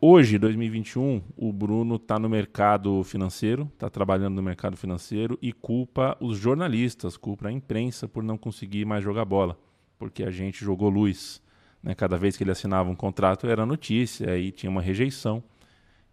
Hoje, 0.00 0.38
2021, 0.38 1.20
o 1.36 1.52
Bruno 1.52 1.96
está 1.96 2.20
no 2.20 2.28
mercado 2.28 3.02
financeiro, 3.02 3.68
está 3.74 3.90
trabalhando 3.90 4.36
no 4.36 4.42
mercado 4.42 4.76
financeiro 4.76 5.36
e 5.42 5.52
culpa 5.52 6.16
os 6.20 6.38
jornalistas, 6.38 7.16
culpa 7.16 7.48
a 7.48 7.52
imprensa 7.52 8.06
por 8.06 8.22
não 8.22 8.38
conseguir 8.38 8.84
mais 8.84 9.02
jogar 9.02 9.24
bola, 9.24 9.58
porque 9.98 10.22
a 10.22 10.30
gente 10.30 10.64
jogou 10.64 10.88
luz. 10.88 11.42
Né? 11.82 11.96
Cada 11.96 12.16
vez 12.16 12.36
que 12.36 12.44
ele 12.44 12.52
assinava 12.52 12.88
um 12.88 12.94
contrato 12.94 13.48
era 13.48 13.66
notícia, 13.66 14.30
aí 14.30 14.52
tinha 14.52 14.70
uma 14.70 14.80
rejeição. 14.80 15.42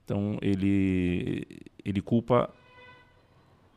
Então 0.04 0.40
ele, 0.42 1.46
ele 1.86 2.02
culpa 2.02 2.50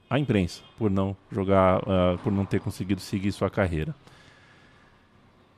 a 0.09 0.19
imprensa 0.19 0.63
por 0.79 0.91
não 0.91 1.15
jogar, 1.31 1.81
uh, 1.81 2.17
por 2.25 2.33
não 2.33 2.47
ter 2.47 2.61
conseguido 2.61 3.03
seguir 3.03 3.31
sua 3.31 3.51
carreira. 3.51 3.95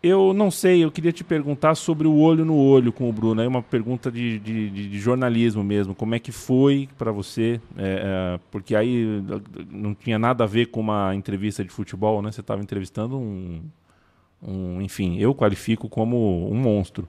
Eu 0.02 0.32
não 0.32 0.50
sei, 0.50 0.82
eu 0.82 0.90
queria 0.90 1.12
te 1.12 1.22
perguntar 1.22 1.74
sobre 1.74 2.08
o 2.08 2.16
olho 2.16 2.42
no 2.42 2.56
olho 2.56 2.90
com 2.90 3.08
o 3.08 3.12
Bruno. 3.12 3.42
É 3.42 3.46
uma 3.46 3.62
pergunta 3.62 4.10
de, 4.10 4.38
de, 4.38 4.70
de, 4.70 4.98
jornalismo 4.98 5.62
mesmo. 5.62 5.94
Como 5.94 6.14
é 6.14 6.18
que 6.18 6.32
foi 6.32 6.88
para 6.96 7.12
você? 7.12 7.60
É, 7.76 8.36
é, 8.36 8.40
porque 8.50 8.74
aí 8.74 9.22
não 9.70 9.94
tinha 9.94 10.18
nada 10.18 10.44
a 10.44 10.46
ver 10.46 10.66
com 10.66 10.80
uma 10.80 11.14
entrevista 11.14 11.62
de 11.62 11.68
futebol, 11.68 12.22
né? 12.22 12.32
Você 12.32 12.40
estava 12.40 12.62
entrevistando 12.62 13.18
um, 13.18 13.60
um, 14.42 14.80
enfim, 14.80 15.18
eu 15.18 15.34
qualifico 15.34 15.86
como 15.86 16.50
um 16.50 16.56
monstro. 16.56 17.06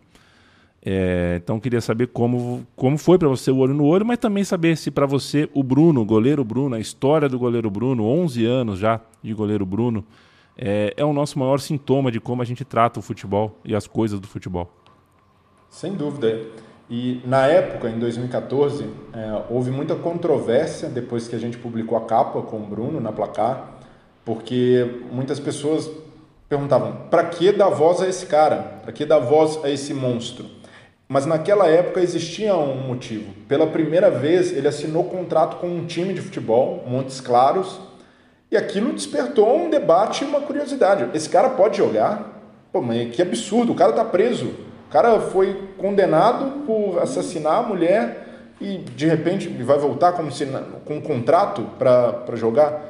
É, 0.84 1.40
então 1.42 1.62
queria 1.62 1.80
saber 1.80 2.08
como, 2.08 2.68
como 2.76 2.98
foi 2.98 3.18
para 3.18 3.30
você 3.30 3.52
o 3.52 3.58
olho 3.58 3.74
no 3.74 3.86
olho, 3.86 4.06
mas 4.06 4.18
também 4.18 4.44
saber 4.44 4.76
se 4.76 4.92
para 4.92 5.06
você 5.06 5.48
o 5.54 5.64
Bruno, 5.64 6.02
o 6.02 6.06
goleiro 6.06 6.44
Bruno, 6.44 6.76
a 6.76 6.80
história 6.80 7.30
do 7.30 7.40
goleiro 7.40 7.70
Bruno, 7.70 8.04
11 8.04 8.46
anos 8.46 8.80
já 8.80 9.00
de 9.24 9.34
goleiro 9.34 9.66
Bruno, 9.66 10.04
é, 10.58 10.94
é 10.96 11.06
o 11.06 11.14
nosso 11.14 11.40
maior 11.40 11.60
sintoma 11.60 12.12
de 12.12 12.20
como 12.20 12.42
a 12.42 12.46
gente 12.46 12.64
trata 12.64 13.00
o 13.00 13.02
futebol 13.02 13.58
e 13.64 13.76
as 13.76 13.88
coisas 13.88 14.20
do 14.20 14.28
futebol. 14.28 14.72
Sem 15.70 15.94
dúvida. 15.94 16.42
E 16.90 17.22
na 17.26 17.48
época, 17.48 17.90
em 17.90 17.98
2014, 17.98 18.86
é, 19.14 19.44
houve 19.50 19.72
muita 19.72 19.96
controvérsia 19.96 20.90
depois 20.90 21.28
que 21.28 21.36
a 21.36 21.40
gente 21.40 21.58
publicou 21.58 21.98
a 21.98 22.02
capa 22.02 22.42
com 22.42 22.58
o 22.58 22.66
Bruno 22.66 23.00
na 23.00 23.14
placar, 23.14 23.80
porque 24.26 25.00
muitas 25.10 25.40
pessoas 25.40 25.90
perguntavam: 26.50 27.08
para 27.10 27.24
que 27.24 27.50
dar 27.54 27.70
voz 27.70 28.02
a 28.02 28.10
esse 28.10 28.26
cara? 28.26 28.58
Para 28.84 28.92
que 28.92 29.06
dar 29.06 29.20
voz 29.20 29.64
a 29.64 29.70
esse 29.70 29.94
monstro? 29.94 30.46
Mas 31.08 31.26
naquela 31.26 31.68
época 31.68 32.02
existia 32.02 32.56
um 32.56 32.88
motivo. 32.88 33.34
Pela 33.48 33.68
primeira 33.68 34.10
vez, 34.10 34.52
ele 34.52 34.68
assinou 34.68 35.06
contrato 35.06 35.58
com 35.58 35.68
um 35.68 35.86
time 35.86 36.14
de 36.14 36.22
futebol, 36.22 36.86
Montes 36.88 37.20
Claros, 37.22 37.80
e 38.52 38.58
aquilo 38.58 38.92
despertou 38.92 39.58
um 39.58 39.70
debate 39.70 40.24
e 40.24 40.28
uma 40.28 40.42
curiosidade. 40.42 41.10
Esse 41.14 41.30
cara 41.30 41.52
pode 41.52 41.78
jogar? 41.78 42.42
Pô, 42.72 42.82
mas 42.82 43.16
que 43.16 43.22
absurdo, 43.22 43.72
o 43.72 43.76
cara 43.76 43.92
está 43.92 44.04
preso. 44.04 44.48
O 44.88 44.92
cara 44.92 45.22
foi 45.22 45.70
condenado 45.78 46.66
por 46.66 47.00
assassinar 47.00 47.60
a 47.60 47.62
mulher 47.64 48.28
e 48.60 48.78
de 48.78 49.08
repente 49.08 49.48
vai 49.64 49.78
voltar 49.78 50.12
como 50.12 50.32
se, 50.32 50.46
com 50.86 50.96
um 50.96 51.02
contrato 51.02 51.64
para 51.80 52.36
jogar. 52.36 52.82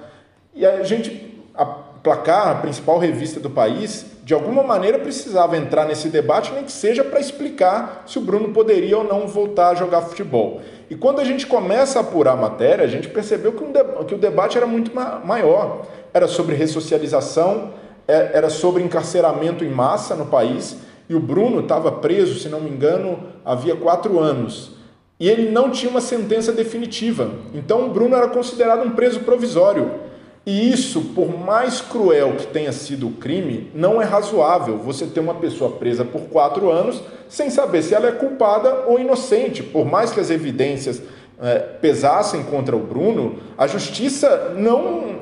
E 0.55 0.65
a 0.65 0.83
gente, 0.83 1.43
a 1.53 1.63
Placar, 1.65 2.47
a 2.47 2.55
principal 2.55 2.97
revista 2.97 3.39
do 3.39 3.51
país, 3.51 4.07
de 4.23 4.33
alguma 4.33 4.61
maneira 4.61 4.99
precisava 4.99 5.57
entrar 5.57 5.85
nesse 5.85 6.09
debate, 6.09 6.53
nem 6.53 6.63
que 6.63 6.71
seja 6.71 7.03
para 7.03 7.19
explicar 7.19 8.03
se 8.05 8.19
o 8.19 8.21
Bruno 8.21 8.49
poderia 8.49 8.97
ou 8.97 9.03
não 9.03 9.27
voltar 9.27 9.69
a 9.69 9.75
jogar 9.75 10.01
futebol. 10.01 10.61
E 10.89 10.95
quando 10.95 11.19
a 11.19 11.23
gente 11.23 11.47
começa 11.47 11.99
a 11.99 12.01
apurar 12.01 12.33
a 12.33 12.35
matéria, 12.35 12.85
a 12.85 12.87
gente 12.87 13.09
percebeu 13.09 13.53
que, 13.53 13.63
um 13.63 13.71
que 14.05 14.13
o 14.13 14.17
debate 14.17 14.57
era 14.57 14.67
muito 14.67 14.93
ma 14.93 15.19
maior. 15.25 15.87
Era 16.13 16.27
sobre 16.27 16.55
ressocialização, 16.55 17.73
é, 18.07 18.31
era 18.33 18.49
sobre 18.49 18.83
encarceramento 18.83 19.63
em 19.63 19.69
massa 19.69 20.15
no 20.15 20.25
país, 20.25 20.77
e 21.09 21.15
o 21.15 21.19
Bruno 21.19 21.61
estava 21.61 21.91
preso, 21.91 22.39
se 22.39 22.47
não 22.47 22.61
me 22.61 22.69
engano, 22.69 23.19
havia 23.43 23.75
quatro 23.75 24.19
anos. 24.19 24.71
E 25.19 25.29
ele 25.29 25.51
não 25.51 25.69
tinha 25.69 25.89
uma 25.89 26.01
sentença 26.01 26.51
definitiva. 26.51 27.29
Então 27.53 27.85
o 27.85 27.89
Bruno 27.89 28.15
era 28.15 28.27
considerado 28.27 28.85
um 28.85 28.91
preso 28.91 29.21
provisório. 29.21 29.91
E 30.45 30.71
isso, 30.71 31.01
por 31.13 31.37
mais 31.37 31.81
cruel 31.81 32.33
que 32.35 32.47
tenha 32.47 32.71
sido 32.71 33.07
o 33.07 33.11
crime, 33.11 33.69
não 33.75 34.01
é 34.01 34.05
razoável 34.05 34.77
você 34.77 35.05
ter 35.05 35.19
uma 35.19 35.35
pessoa 35.35 35.71
presa 35.73 36.03
por 36.03 36.21
quatro 36.21 36.71
anos 36.71 37.01
sem 37.29 37.49
saber 37.49 37.83
se 37.83 37.93
ela 37.93 38.07
é 38.07 38.11
culpada 38.11 38.85
ou 38.87 38.99
inocente. 38.99 39.61
Por 39.61 39.85
mais 39.85 40.11
que 40.11 40.19
as 40.19 40.31
evidências 40.31 41.01
é, 41.39 41.59
pesassem 41.59 42.43
contra 42.43 42.75
o 42.75 42.79
Bruno, 42.79 43.35
a 43.55 43.67
justiça 43.67 44.53
não, 44.57 45.15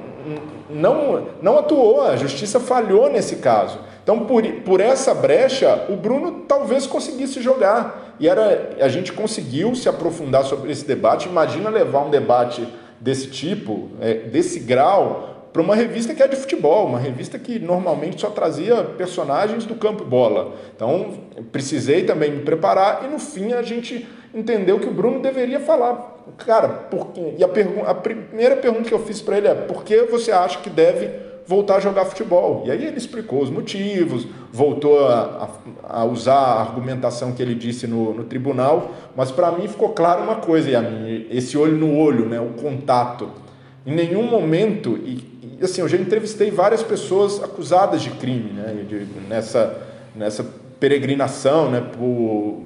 não, 0.69 1.27
não 1.41 1.57
atuou, 1.59 2.01
a 2.01 2.15
justiça 2.15 2.59
falhou 2.59 3.09
nesse 3.09 3.37
caso. 3.37 3.77
Então, 4.01 4.25
por, 4.25 4.41
por 4.65 4.79
essa 4.79 5.13
brecha, 5.13 5.85
o 5.89 5.95
Bruno 5.95 6.45
talvez 6.47 6.87
conseguisse 6.87 7.41
jogar. 7.41 8.15
E 8.19 8.27
era, 8.27 8.71
a 8.79 8.87
gente 8.87 9.11
conseguiu 9.11 9.75
se 9.75 9.87
aprofundar 9.87 10.45
sobre 10.45 10.71
esse 10.71 10.85
debate. 10.85 11.27
Imagina 11.27 11.69
levar 11.69 12.05
um 12.05 12.09
debate 12.09 12.67
desse 12.99 13.27
tipo, 13.27 13.89
é, 13.99 14.13
desse 14.13 14.59
grau, 14.59 15.29
para 15.51 15.61
uma 15.61 15.75
revista 15.75 16.13
que 16.13 16.21
é 16.21 16.27
de 16.27 16.35
futebol, 16.35 16.85
uma 16.85 16.99
revista 16.99 17.39
que 17.39 17.57
normalmente 17.57 18.21
só 18.21 18.29
trazia 18.29 18.83
personagens 18.83 19.65
do 19.65 19.75
campo 19.75 20.03
bola. 20.03 20.53
Então, 20.75 21.17
precisei 21.51 22.03
também 22.03 22.31
me 22.31 22.41
preparar 22.43 23.03
e 23.05 23.07
no 23.07 23.19
fim 23.19 23.53
a 23.53 23.61
gente 23.61 24.07
entendeu 24.33 24.79
que 24.79 24.87
o 24.87 24.93
Bruno 24.93 25.21
deveria 25.21 25.59
falar. 25.59 26.17
Cara, 26.37 26.67
por? 26.67 27.11
E 27.15 27.43
a, 27.43 27.89
a 27.89 27.95
primeira 27.95 28.55
pergunta 28.57 28.87
que 28.87 28.93
eu 28.93 29.03
fiz 29.03 29.21
para 29.21 29.37
ele 29.37 29.47
é: 29.47 29.55
por 29.55 29.83
que 29.83 30.03
você 30.03 30.31
acha 30.31 30.59
que 30.59 30.69
deve 30.69 31.28
voltar 31.49 31.77
a 31.77 31.79
jogar 31.79 32.05
futebol. 32.05 32.61
E 32.67 32.69
aí 32.69 32.85
ele 32.85 32.99
explicou 32.99 33.41
os 33.41 33.49
motivos, 33.49 34.27
voltou 34.53 35.07
a, 35.07 35.49
a, 35.83 36.01
a 36.01 36.05
usar 36.05 36.35
a 36.35 36.61
argumentação 36.61 37.31
que 37.31 37.41
ele 37.41 37.55
disse 37.55 37.87
no, 37.87 38.13
no 38.13 38.23
tribunal, 38.23 38.91
mas 39.15 39.31
para 39.31 39.51
mim 39.53 39.67
ficou 39.67 39.89
claro 39.89 40.21
uma 40.21 40.35
coisa, 40.35 40.69
Yamin, 40.69 41.25
esse 41.31 41.57
olho 41.57 41.75
no 41.75 41.97
olho, 41.97 42.29
né, 42.29 42.39
o 42.39 42.49
contato. 42.61 43.31
Em 43.83 43.95
nenhum 43.95 44.21
momento, 44.21 44.95
e, 45.03 45.57
e 45.59 45.63
assim, 45.63 45.81
eu 45.81 45.87
já 45.87 45.97
entrevistei 45.97 46.51
várias 46.51 46.83
pessoas 46.83 47.43
acusadas 47.43 48.03
de 48.03 48.11
crime, 48.11 48.51
né, 48.51 48.85
de, 48.87 49.07
nessa, 49.27 49.75
nessa 50.15 50.45
peregrinação, 50.79 51.71
né, 51.71 51.83
por 51.97 52.61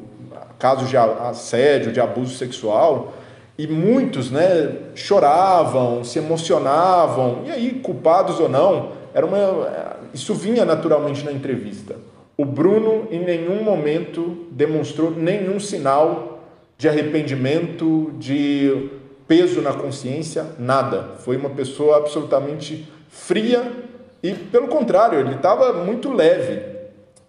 casos 0.60 0.90
de 0.90 0.98
assédio, 0.98 1.94
de 1.94 2.02
abuso 2.02 2.36
sexual, 2.36 3.14
e 3.58 3.68
muitos 3.68 4.32
né, 4.32 4.76
choravam, 4.96 6.04
se 6.04 6.20
emocionavam, 6.20 7.44
e 7.46 7.52
aí, 7.52 7.72
culpados 7.84 8.40
ou 8.40 8.50
não, 8.50 8.92
era 9.14 9.26
uma, 9.26 9.98
isso 10.14 10.34
vinha 10.34 10.66
naturalmente 10.66 11.24
na 11.24 11.32
entrevista. 11.32 11.96
O 12.36 12.46
Bruno, 12.46 13.08
em 13.12 13.20
nenhum 13.20 13.64
momento, 13.64 14.48
demonstrou 14.52 15.12
nenhum 15.12 15.60
sinal 15.60 16.40
de 16.78 16.90
arrependimento, 16.90 18.12
de 18.18 18.90
peso 19.28 19.62
na 19.62 19.74
consciência, 19.74 20.48
nada. 20.58 21.12
Foi 21.20 21.38
uma 21.38 21.52
pessoa 21.52 21.98
absolutamente 21.98 22.92
fria 23.08 23.72
e, 24.22 24.34
pelo 24.34 24.68
contrário, 24.68 25.20
ele 25.20 25.36
estava 25.36 25.72
muito 25.74 26.12
leve. 26.12 26.73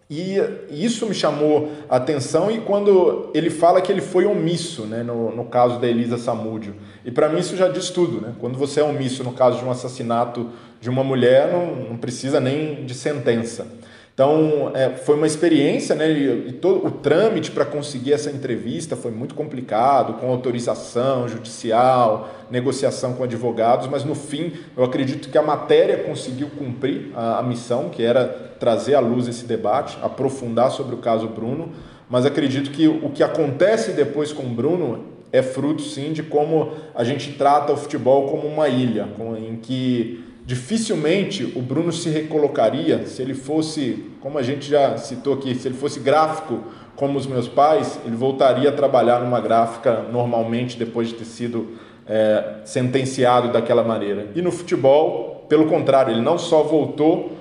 E 0.09 0.39
isso 0.71 1.07
me 1.07 1.15
chamou 1.15 1.73
a 1.89 1.97
atenção 1.97 2.51
e 2.51 2.61
quando 2.61 3.31
ele 3.33 3.49
fala 3.49 3.81
que 3.81 3.91
ele 3.91 4.03
foi 4.03 4.27
omisso, 4.27 4.83
né, 4.83 5.03
no, 5.03 5.35
no 5.35 5.47
caso 5.47 5.81
da 5.81 5.87
Elisa 5.87 6.19
Samúdio. 6.19 6.75
E 7.05 7.11
para 7.11 7.29
mim 7.29 7.39
isso 7.41 7.57
já 7.57 7.69
diz 7.69 7.89
tudo, 7.89 8.21
né? 8.21 8.35
Quando 8.39 8.59
você 8.59 8.81
é 8.81 8.85
omisso 8.85 9.25
no 9.25 9.33
caso 9.33 9.59
de 9.59 9.65
um 9.65 9.71
assassinato 9.71 10.51
de 10.79 10.91
uma 10.91 11.03
mulher, 11.03 11.51
não, 11.51 11.75
não 11.91 11.97
precisa 11.97 12.39
nem 12.39 12.85
de 12.85 12.93
sentença. 12.93 13.67
Então, 14.15 14.71
é, 14.75 14.91
foi 14.91 15.17
uma 15.17 15.27
experiência, 15.27 15.93
né? 15.97 16.09
E, 16.09 16.49
e 16.51 16.53
todo 16.53 16.87
o 16.87 16.91
trâmite 16.93 17.51
para 17.51 17.65
conseguir 17.65 18.13
essa 18.13 18.31
entrevista 18.31 18.95
foi 18.95 19.11
muito 19.11 19.35
complicado, 19.35 20.21
com 20.21 20.31
autorização 20.31 21.29
judicial, 21.29 22.31
negociação 22.49 23.15
com 23.15 23.25
advogados, 23.25 23.89
mas 23.89 24.05
no 24.05 24.15
fim, 24.15 24.53
eu 24.77 24.85
acredito 24.85 25.29
que 25.29 25.37
a 25.37 25.43
matéria 25.43 26.05
conseguiu 26.05 26.49
cumprir 26.57 27.11
a, 27.17 27.41
a 27.41 27.43
missão, 27.43 27.89
que 27.89 28.05
era 28.05 28.25
trazer 28.61 28.95
à 28.95 29.01
luz 29.01 29.27
esse 29.27 29.47
debate, 29.47 29.99
aprofundar 30.01 30.71
sobre 30.71 30.95
o 30.95 30.99
caso 30.99 31.27
Bruno, 31.27 31.73
mas 32.09 32.25
acredito 32.25 32.71
que 32.71 32.87
o 32.87 33.11
que 33.11 33.23
acontece 33.23 33.91
depois 33.93 34.33
com 34.33 34.45
o 34.45 34.49
Bruno 34.49 35.07
é 35.33 35.43
fruto, 35.43 35.83
sim, 35.83 36.13
de 36.13 36.23
como 36.23 36.71
a 36.95 37.03
gente 37.03 37.33
trata 37.33 37.73
o 37.73 37.77
futebol 37.77 38.29
como 38.29 38.47
uma 38.47 38.69
ilha, 38.69 39.09
em 39.37 39.57
que 39.57 40.23
dificilmente 40.45 41.53
o 41.57 41.63
Bruno 41.63 41.93
se 41.93 42.09
recolocaria 42.11 43.07
se 43.07 43.23
ele 43.23 43.35
fosse, 43.35 44.11
como 44.21 44.39
a 44.39 44.43
gente 44.43 44.69
já 44.69 44.97
citou 44.99 45.35
aqui, 45.35 45.55
se 45.55 45.69
ele 45.69 45.77
fosse 45.77 46.01
gráfico 46.01 46.63
como 46.97 47.19
os 47.19 47.27
meus 47.27 47.49
pais, 47.49 47.99
ele 48.05 48.15
voltaria 48.15 48.69
a 48.69 48.73
trabalhar 48.73 49.21
numa 49.21 49.41
gráfica 49.41 50.05
normalmente 50.13 50.79
depois 50.79 51.09
de 51.09 51.15
ter 51.15 51.25
sido 51.25 51.77
é, 52.07 52.61
sentenciado 52.65 53.53
daquela 53.53 53.83
maneira. 53.83 54.29
E 54.35 54.43
no 54.43 54.53
futebol, 54.53 55.45
pelo 55.49 55.67
contrário, 55.67 56.13
ele 56.13 56.21
não 56.21 56.39
só 56.39 56.63
voltou, 56.63 57.33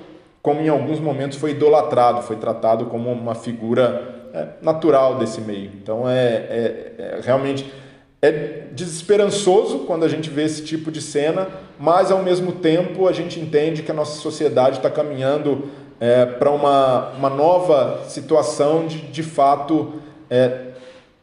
como 0.42 0.62
em 0.62 0.70
alguns 0.70 1.00
momentos 1.00 1.38
foi 1.38 1.52
idolatrado, 1.52 2.22
foi 2.22 2.38
tratado 2.38 2.86
como 2.86 3.12
uma 3.12 3.36
figura 3.36 4.30
é, 4.34 4.48
natural 4.62 5.16
desse 5.20 5.40
meio. 5.42 5.72
Então 5.82 6.10
é, 6.10 6.26
é, 6.26 6.94
é 6.98 7.20
realmente 7.24 7.72
é 8.24 8.68
desesperançoso 8.72 9.80
quando 9.80 10.06
a 10.06 10.08
gente 10.08 10.30
vê 10.30 10.46
esse 10.46 10.64
tipo 10.64 10.90
de 10.90 11.02
cena, 11.02 11.50
mas 11.78 12.10
ao 12.10 12.24
mesmo 12.24 12.54
tempo 12.54 13.06
a 13.06 13.12
gente 13.12 13.38
entende 13.38 13.84
que 13.84 13.92
a 13.92 13.94
nossa 13.94 14.22
sociedade 14.22 14.78
está 14.78 14.90
caminhando 14.90 15.66
é, 16.00 16.26
para 16.26 16.50
uma, 16.50 17.10
uma 17.18 17.30
nova 17.30 18.06
situação 18.08 18.88
de, 18.88 19.00
de 19.00 19.22
fato. 19.22 19.96
É, 20.30 20.68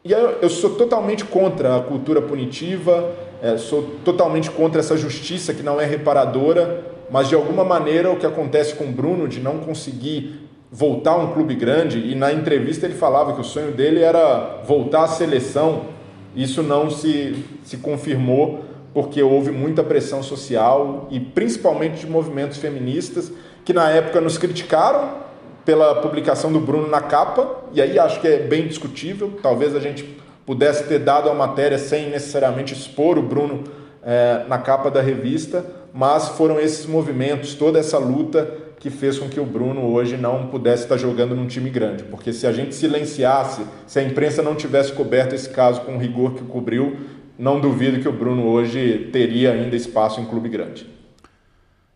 e 0.05 0.11
eu, 0.11 0.37
eu, 0.43 0.49
sou 0.49 0.75
totalmente 0.75 1.25
contra 1.25 1.77
a 1.77 1.81
cultura 1.81 2.21
punitiva, 2.21 3.11
é, 3.41 3.57
sou 3.57 3.81
totalmente 4.05 4.51
contra 4.51 4.79
essa 4.79 4.95
justiça 4.95 5.55
que 5.55 5.63
não 5.63 5.81
é 5.81 5.85
reparadora, 5.85 6.85
mas 7.09 7.27
de 7.27 7.33
alguma 7.33 7.63
maneira 7.63 8.11
o 8.11 8.17
que 8.17 8.27
acontece 8.27 8.75
com 8.75 8.83
o 8.83 8.91
Bruno 8.91 9.27
de 9.27 9.39
não 9.39 9.57
conseguir 9.57 10.47
voltar 10.71 11.13
a 11.13 11.17
um 11.17 11.33
clube 11.33 11.55
grande, 11.55 11.97
e 11.97 12.13
na 12.13 12.31
entrevista 12.31 12.85
ele 12.85 12.93
falava 12.93 13.33
que 13.33 13.41
o 13.41 13.43
sonho 13.43 13.71
dele 13.71 14.01
era 14.01 14.61
voltar 14.67 15.03
à 15.03 15.07
seleção, 15.07 15.99
isso 16.35 16.63
não 16.63 16.89
se, 16.89 17.43
se 17.63 17.77
confirmou 17.77 18.65
porque 18.93 19.21
houve 19.23 19.51
muita 19.51 19.83
pressão 19.83 20.21
social 20.21 21.07
e 21.09 21.19
principalmente 21.19 22.01
de 22.01 22.07
movimentos 22.07 22.57
feministas 22.57 23.31
que 23.63 23.73
na 23.73 23.89
época 23.89 24.19
nos 24.19 24.37
criticaram 24.37 25.21
pela 25.63 25.95
publicação 26.01 26.51
do 26.51 26.59
Bruno 26.59 26.87
na 26.87 27.01
capa, 27.01 27.63
e 27.71 27.81
aí 27.81 27.99
acho 27.99 28.19
que 28.19 28.27
é 28.27 28.39
bem 28.39 28.67
discutível. 28.67 29.33
Talvez 29.41 29.75
a 29.75 29.79
gente 29.79 30.17
pudesse 30.45 30.85
ter 30.85 30.99
dado 30.99 31.29
a 31.29 31.33
matéria 31.33 31.77
sem 31.77 32.09
necessariamente 32.09 32.73
expor 32.73 33.17
o 33.17 33.21
Bruno 33.21 33.63
é, 34.03 34.43
na 34.47 34.57
capa 34.57 34.89
da 34.89 35.01
revista, 35.01 35.63
mas 35.93 36.29
foram 36.29 36.59
esses 36.59 36.85
movimentos, 36.85 37.53
toda 37.53 37.77
essa 37.77 37.97
luta 37.97 38.51
que 38.81 38.89
fez 38.89 39.19
com 39.19 39.29
que 39.29 39.39
o 39.39 39.45
Bruno 39.45 39.93
hoje 39.93 40.17
não 40.17 40.47
pudesse 40.47 40.83
estar 40.83 40.97
jogando 40.97 41.35
num 41.35 41.45
time 41.45 41.69
grande. 41.69 42.03
Porque 42.03 42.33
se 42.33 42.47
a 42.47 42.51
gente 42.51 42.73
silenciasse, 42.73 43.63
se 43.85 43.99
a 43.99 44.03
imprensa 44.03 44.41
não 44.41 44.55
tivesse 44.55 44.91
coberto 44.91 45.35
esse 45.35 45.47
caso 45.49 45.81
com 45.81 45.95
o 45.95 45.99
rigor 45.99 46.33
que 46.33 46.43
cobriu, 46.43 46.97
não 47.37 47.61
duvido 47.61 47.99
que 47.99 48.09
o 48.09 48.11
Bruno 48.11 48.47
hoje 48.47 49.09
teria 49.13 49.51
ainda 49.51 49.75
espaço 49.75 50.19
em 50.19 50.25
clube 50.25 50.49
grande. 50.49 50.89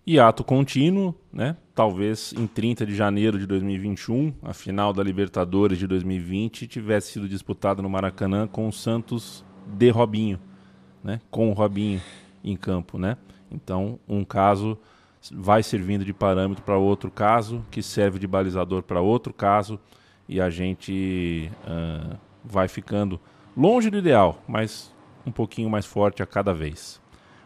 E 0.05 0.19
ato 0.19 0.43
contínuo, 0.43 1.15
né? 1.33 1.57
Talvez 1.73 2.31
em 2.37 2.45
30 2.45 2.85
de 2.85 2.93
janeiro 2.93 3.39
de 3.39 3.47
2021, 3.47 4.31
a 4.43 4.53
final 4.53 4.93
da 4.93 5.01
Libertadores 5.01 5.79
de 5.79 5.87
2020 5.87 6.67
tivesse 6.67 7.13
sido 7.13 7.27
disputada 7.27 7.81
no 7.81 7.89
Maracanã 7.89 8.45
com 8.45 8.67
o 8.67 8.71
Santos 8.71 9.43
de 9.65 9.89
Robinho, 9.89 10.39
né? 11.03 11.19
Com 11.31 11.49
o 11.49 11.53
Robinho 11.53 11.99
em 12.43 12.55
campo, 12.55 12.99
né? 12.99 13.17
Então, 13.51 13.99
um 14.07 14.23
caso 14.23 14.77
vai 15.33 15.63
servindo 15.63 16.05
de 16.05 16.13
parâmetro 16.13 16.63
para 16.63 16.77
outro 16.77 17.09
caso, 17.09 17.63
que 17.71 17.81
serve 17.81 18.19
de 18.19 18.27
balizador 18.27 18.83
para 18.83 19.01
outro 19.01 19.33
caso, 19.33 19.79
e 20.27 20.41
a 20.41 20.49
gente 20.49 21.51
uh, 21.63 22.17
vai 22.43 22.67
ficando 22.67 23.19
longe 23.55 23.89
do 23.89 23.97
ideal, 23.97 24.41
mas 24.47 24.93
um 25.25 25.31
pouquinho 25.31 25.69
mais 25.69 25.85
forte 25.85 26.21
a 26.21 26.25
cada 26.25 26.53
vez. 26.53 27.01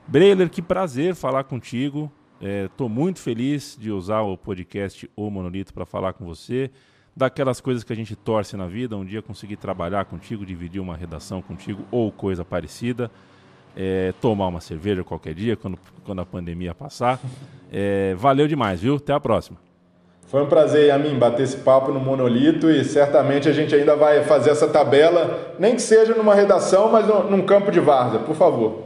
Breiler, 0.07 0.49
que 0.49 0.61
prazer 0.61 1.15
falar 1.15 1.43
contigo. 1.43 2.11
Estou 2.41 2.87
é, 2.87 2.89
muito 2.89 3.19
feliz 3.19 3.77
de 3.79 3.91
usar 3.91 4.21
o 4.21 4.37
podcast 4.37 5.09
O 5.15 5.29
Monolito 5.29 5.73
para 5.73 5.85
falar 5.85 6.13
com 6.13 6.25
você. 6.25 6.71
Daquelas 7.15 7.59
coisas 7.59 7.83
que 7.83 7.91
a 7.91 7.95
gente 7.95 8.15
torce 8.15 8.55
na 8.55 8.65
vida, 8.65 8.95
um 8.95 9.05
dia 9.05 9.21
conseguir 9.21 9.57
trabalhar 9.57 10.05
contigo, 10.05 10.45
dividir 10.45 10.81
uma 10.81 10.95
redação 10.95 11.41
contigo 11.41 11.85
ou 11.91 12.11
coisa 12.11 12.45
parecida. 12.45 13.11
É, 13.75 14.13
tomar 14.19 14.47
uma 14.47 14.59
cerveja 14.59 15.03
qualquer 15.03 15.33
dia, 15.33 15.55
quando, 15.55 15.77
quando 16.05 16.19
a 16.19 16.25
pandemia 16.25 16.73
passar. 16.73 17.19
É, 17.71 18.15
valeu 18.15 18.47
demais, 18.47 18.81
viu? 18.81 18.95
Até 18.95 19.13
a 19.13 19.19
próxima. 19.19 19.57
Foi 20.27 20.43
um 20.43 20.47
prazer, 20.47 20.91
a 20.91 20.97
mim, 20.97 21.17
bater 21.17 21.41
esse 21.41 21.57
papo 21.57 21.91
no 21.91 21.99
Monolito 21.99 22.69
e 22.69 22.83
certamente 22.83 23.49
a 23.49 23.51
gente 23.51 23.73
ainda 23.73 23.95
vai 23.95 24.23
fazer 24.23 24.51
essa 24.51 24.67
tabela, 24.67 25.55
nem 25.57 25.75
que 25.75 25.81
seja 25.81 26.13
numa 26.13 26.35
redação, 26.35 26.91
mas 26.91 27.07
num 27.07 27.41
campo 27.41 27.71
de 27.71 27.79
várzea, 27.79 28.19
por 28.19 28.35
favor. 28.35 28.83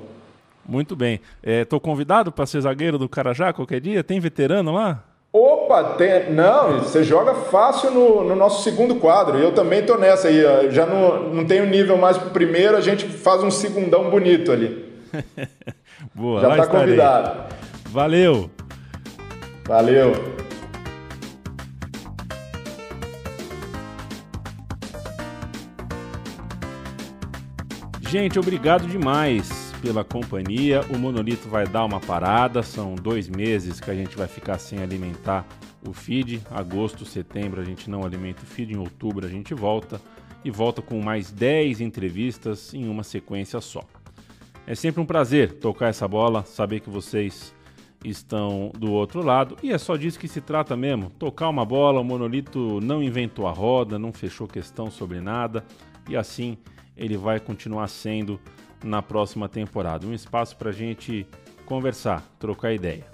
Muito 0.66 0.96
bem. 0.96 1.20
Estou 1.44 1.78
é, 1.78 1.82
convidado 1.82 2.32
para 2.32 2.46
ser 2.46 2.62
zagueiro 2.62 2.98
do 2.98 3.10
Carajá 3.10 3.52
qualquer 3.52 3.82
dia? 3.82 4.04
Tem 4.04 4.20
veterano 4.22 4.72
lá? 4.72 5.04
Opa, 5.36 5.96
tem... 5.96 6.32
não, 6.32 6.82
você 6.82 7.04
joga 7.04 7.34
fácil 7.34 7.90
no, 7.90 8.24
no 8.24 8.36
nosso 8.36 8.62
segundo 8.62 8.98
quadro. 8.98 9.40
Eu 9.40 9.52
também 9.52 9.80
estou 9.80 9.98
nessa 9.98 10.28
aí. 10.28 10.70
Já 10.70 10.86
não, 10.86 11.24
não 11.30 11.44
tenho 11.44 11.66
nível 11.66 11.98
mais 11.98 12.20
para 12.20 12.28
o 12.28 12.32
primeiro, 12.32 12.78
a 12.78 12.82
gente 12.82 13.08
faz 13.08 13.42
um 13.42 13.50
segundão 13.50 14.12
bonito 14.12 14.52
ali. 14.52 14.94
Boa, 16.14 16.40
Já 16.40 16.50
está 16.52 16.68
convidado. 16.68 17.56
Valeu. 17.86 18.52
Valeu. 19.68 20.14
Gente, 28.08 28.38
obrigado 28.38 28.86
demais 28.86 29.63
pela 29.84 30.02
companhia. 30.02 30.80
O 30.90 30.98
Monolito 30.98 31.50
vai 31.50 31.68
dar 31.68 31.84
uma 31.84 32.00
parada. 32.00 32.64
São 32.64 32.96
dois 32.96 33.28
meses 33.28 33.82
que 33.82 33.92
a 33.92 33.94
gente 33.94 34.16
vai 34.16 34.28
ficar 34.28 34.58
sem 34.58 34.80
alimentar 34.80 35.46
o 35.86 35.92
feed. 35.92 36.42
Agosto, 36.50 37.06
setembro 37.06 37.60
a 37.60 37.66
gente 37.66 37.90
não 37.90 38.06
alimenta 38.06 38.44
o 38.44 38.46
feed. 38.46 38.74
Em 38.74 38.78
outubro 38.78 39.28
a 39.28 39.30
gente 39.30 39.54
volta. 39.54 40.00
E 40.46 40.50
volta 40.50 40.82
com 40.82 41.02
mais 41.02 41.32
10 41.32 41.82
entrevistas 41.82 42.74
em 42.74 42.88
uma 42.88 43.04
sequência 43.04 43.60
só. 43.60 43.84
É 44.66 44.74
sempre 44.74 45.02
um 45.02 45.06
prazer 45.06 45.52
tocar 45.52 45.88
essa 45.88 46.08
bola, 46.08 46.46
saber 46.46 46.80
que 46.80 46.90
vocês 46.90 47.54
estão 48.06 48.72
do 48.78 48.90
outro 48.90 49.22
lado. 49.22 49.58
E 49.62 49.74
é 49.74 49.78
só 49.78 49.98
disso 49.98 50.18
que 50.18 50.30
se 50.30 50.40
trata 50.40 50.78
mesmo. 50.78 51.10
Tocar 51.10 51.50
uma 51.50 51.66
bola, 51.66 52.00
o 52.00 52.06
Monolito 52.06 52.80
não 52.82 53.04
inventou 53.04 53.48
a 53.48 53.52
roda, 53.52 54.00
não 54.00 54.14
fechou 54.14 54.48
questão 54.48 54.90
sobre 54.90 55.20
nada. 55.20 55.66
E 56.10 56.16
assim 56.16 56.58
ele 56.96 57.18
vai 57.18 57.40
continuar 57.40 57.88
sendo 57.88 58.40
na 58.84 59.02
próxima 59.02 59.48
temporada. 59.48 60.06
Um 60.06 60.14
espaço 60.14 60.56
para 60.58 60.70
a 60.70 60.74
gente 60.74 61.26
conversar, 61.66 62.24
trocar 62.40 62.74
ideia. 62.74 63.06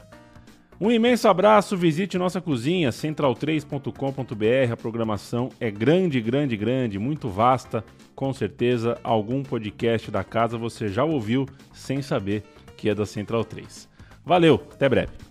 Um 0.82 0.90
imenso 0.90 1.28
abraço, 1.28 1.76
visite 1.76 2.18
nossa 2.18 2.40
cozinha, 2.40 2.90
central3.com.br. 2.90 4.72
A 4.72 4.78
programação 4.78 5.50
é 5.60 5.70
grande, 5.70 6.22
grande, 6.22 6.56
grande, 6.56 6.98
muito 6.98 7.28
vasta. 7.28 7.84
Com 8.16 8.32
certeza, 8.32 8.98
algum 9.04 9.44
podcast 9.44 10.10
da 10.10 10.24
casa 10.24 10.58
você 10.58 10.88
já 10.88 11.04
ouviu 11.04 11.46
sem 11.74 12.02
saber 12.02 12.44
que 12.78 12.90
é 12.90 12.96
da 12.96 13.06
Central 13.06 13.44
3. 13.44 13.90
Valeu, 14.26 14.56
até 14.72 14.88
breve. 14.88 15.29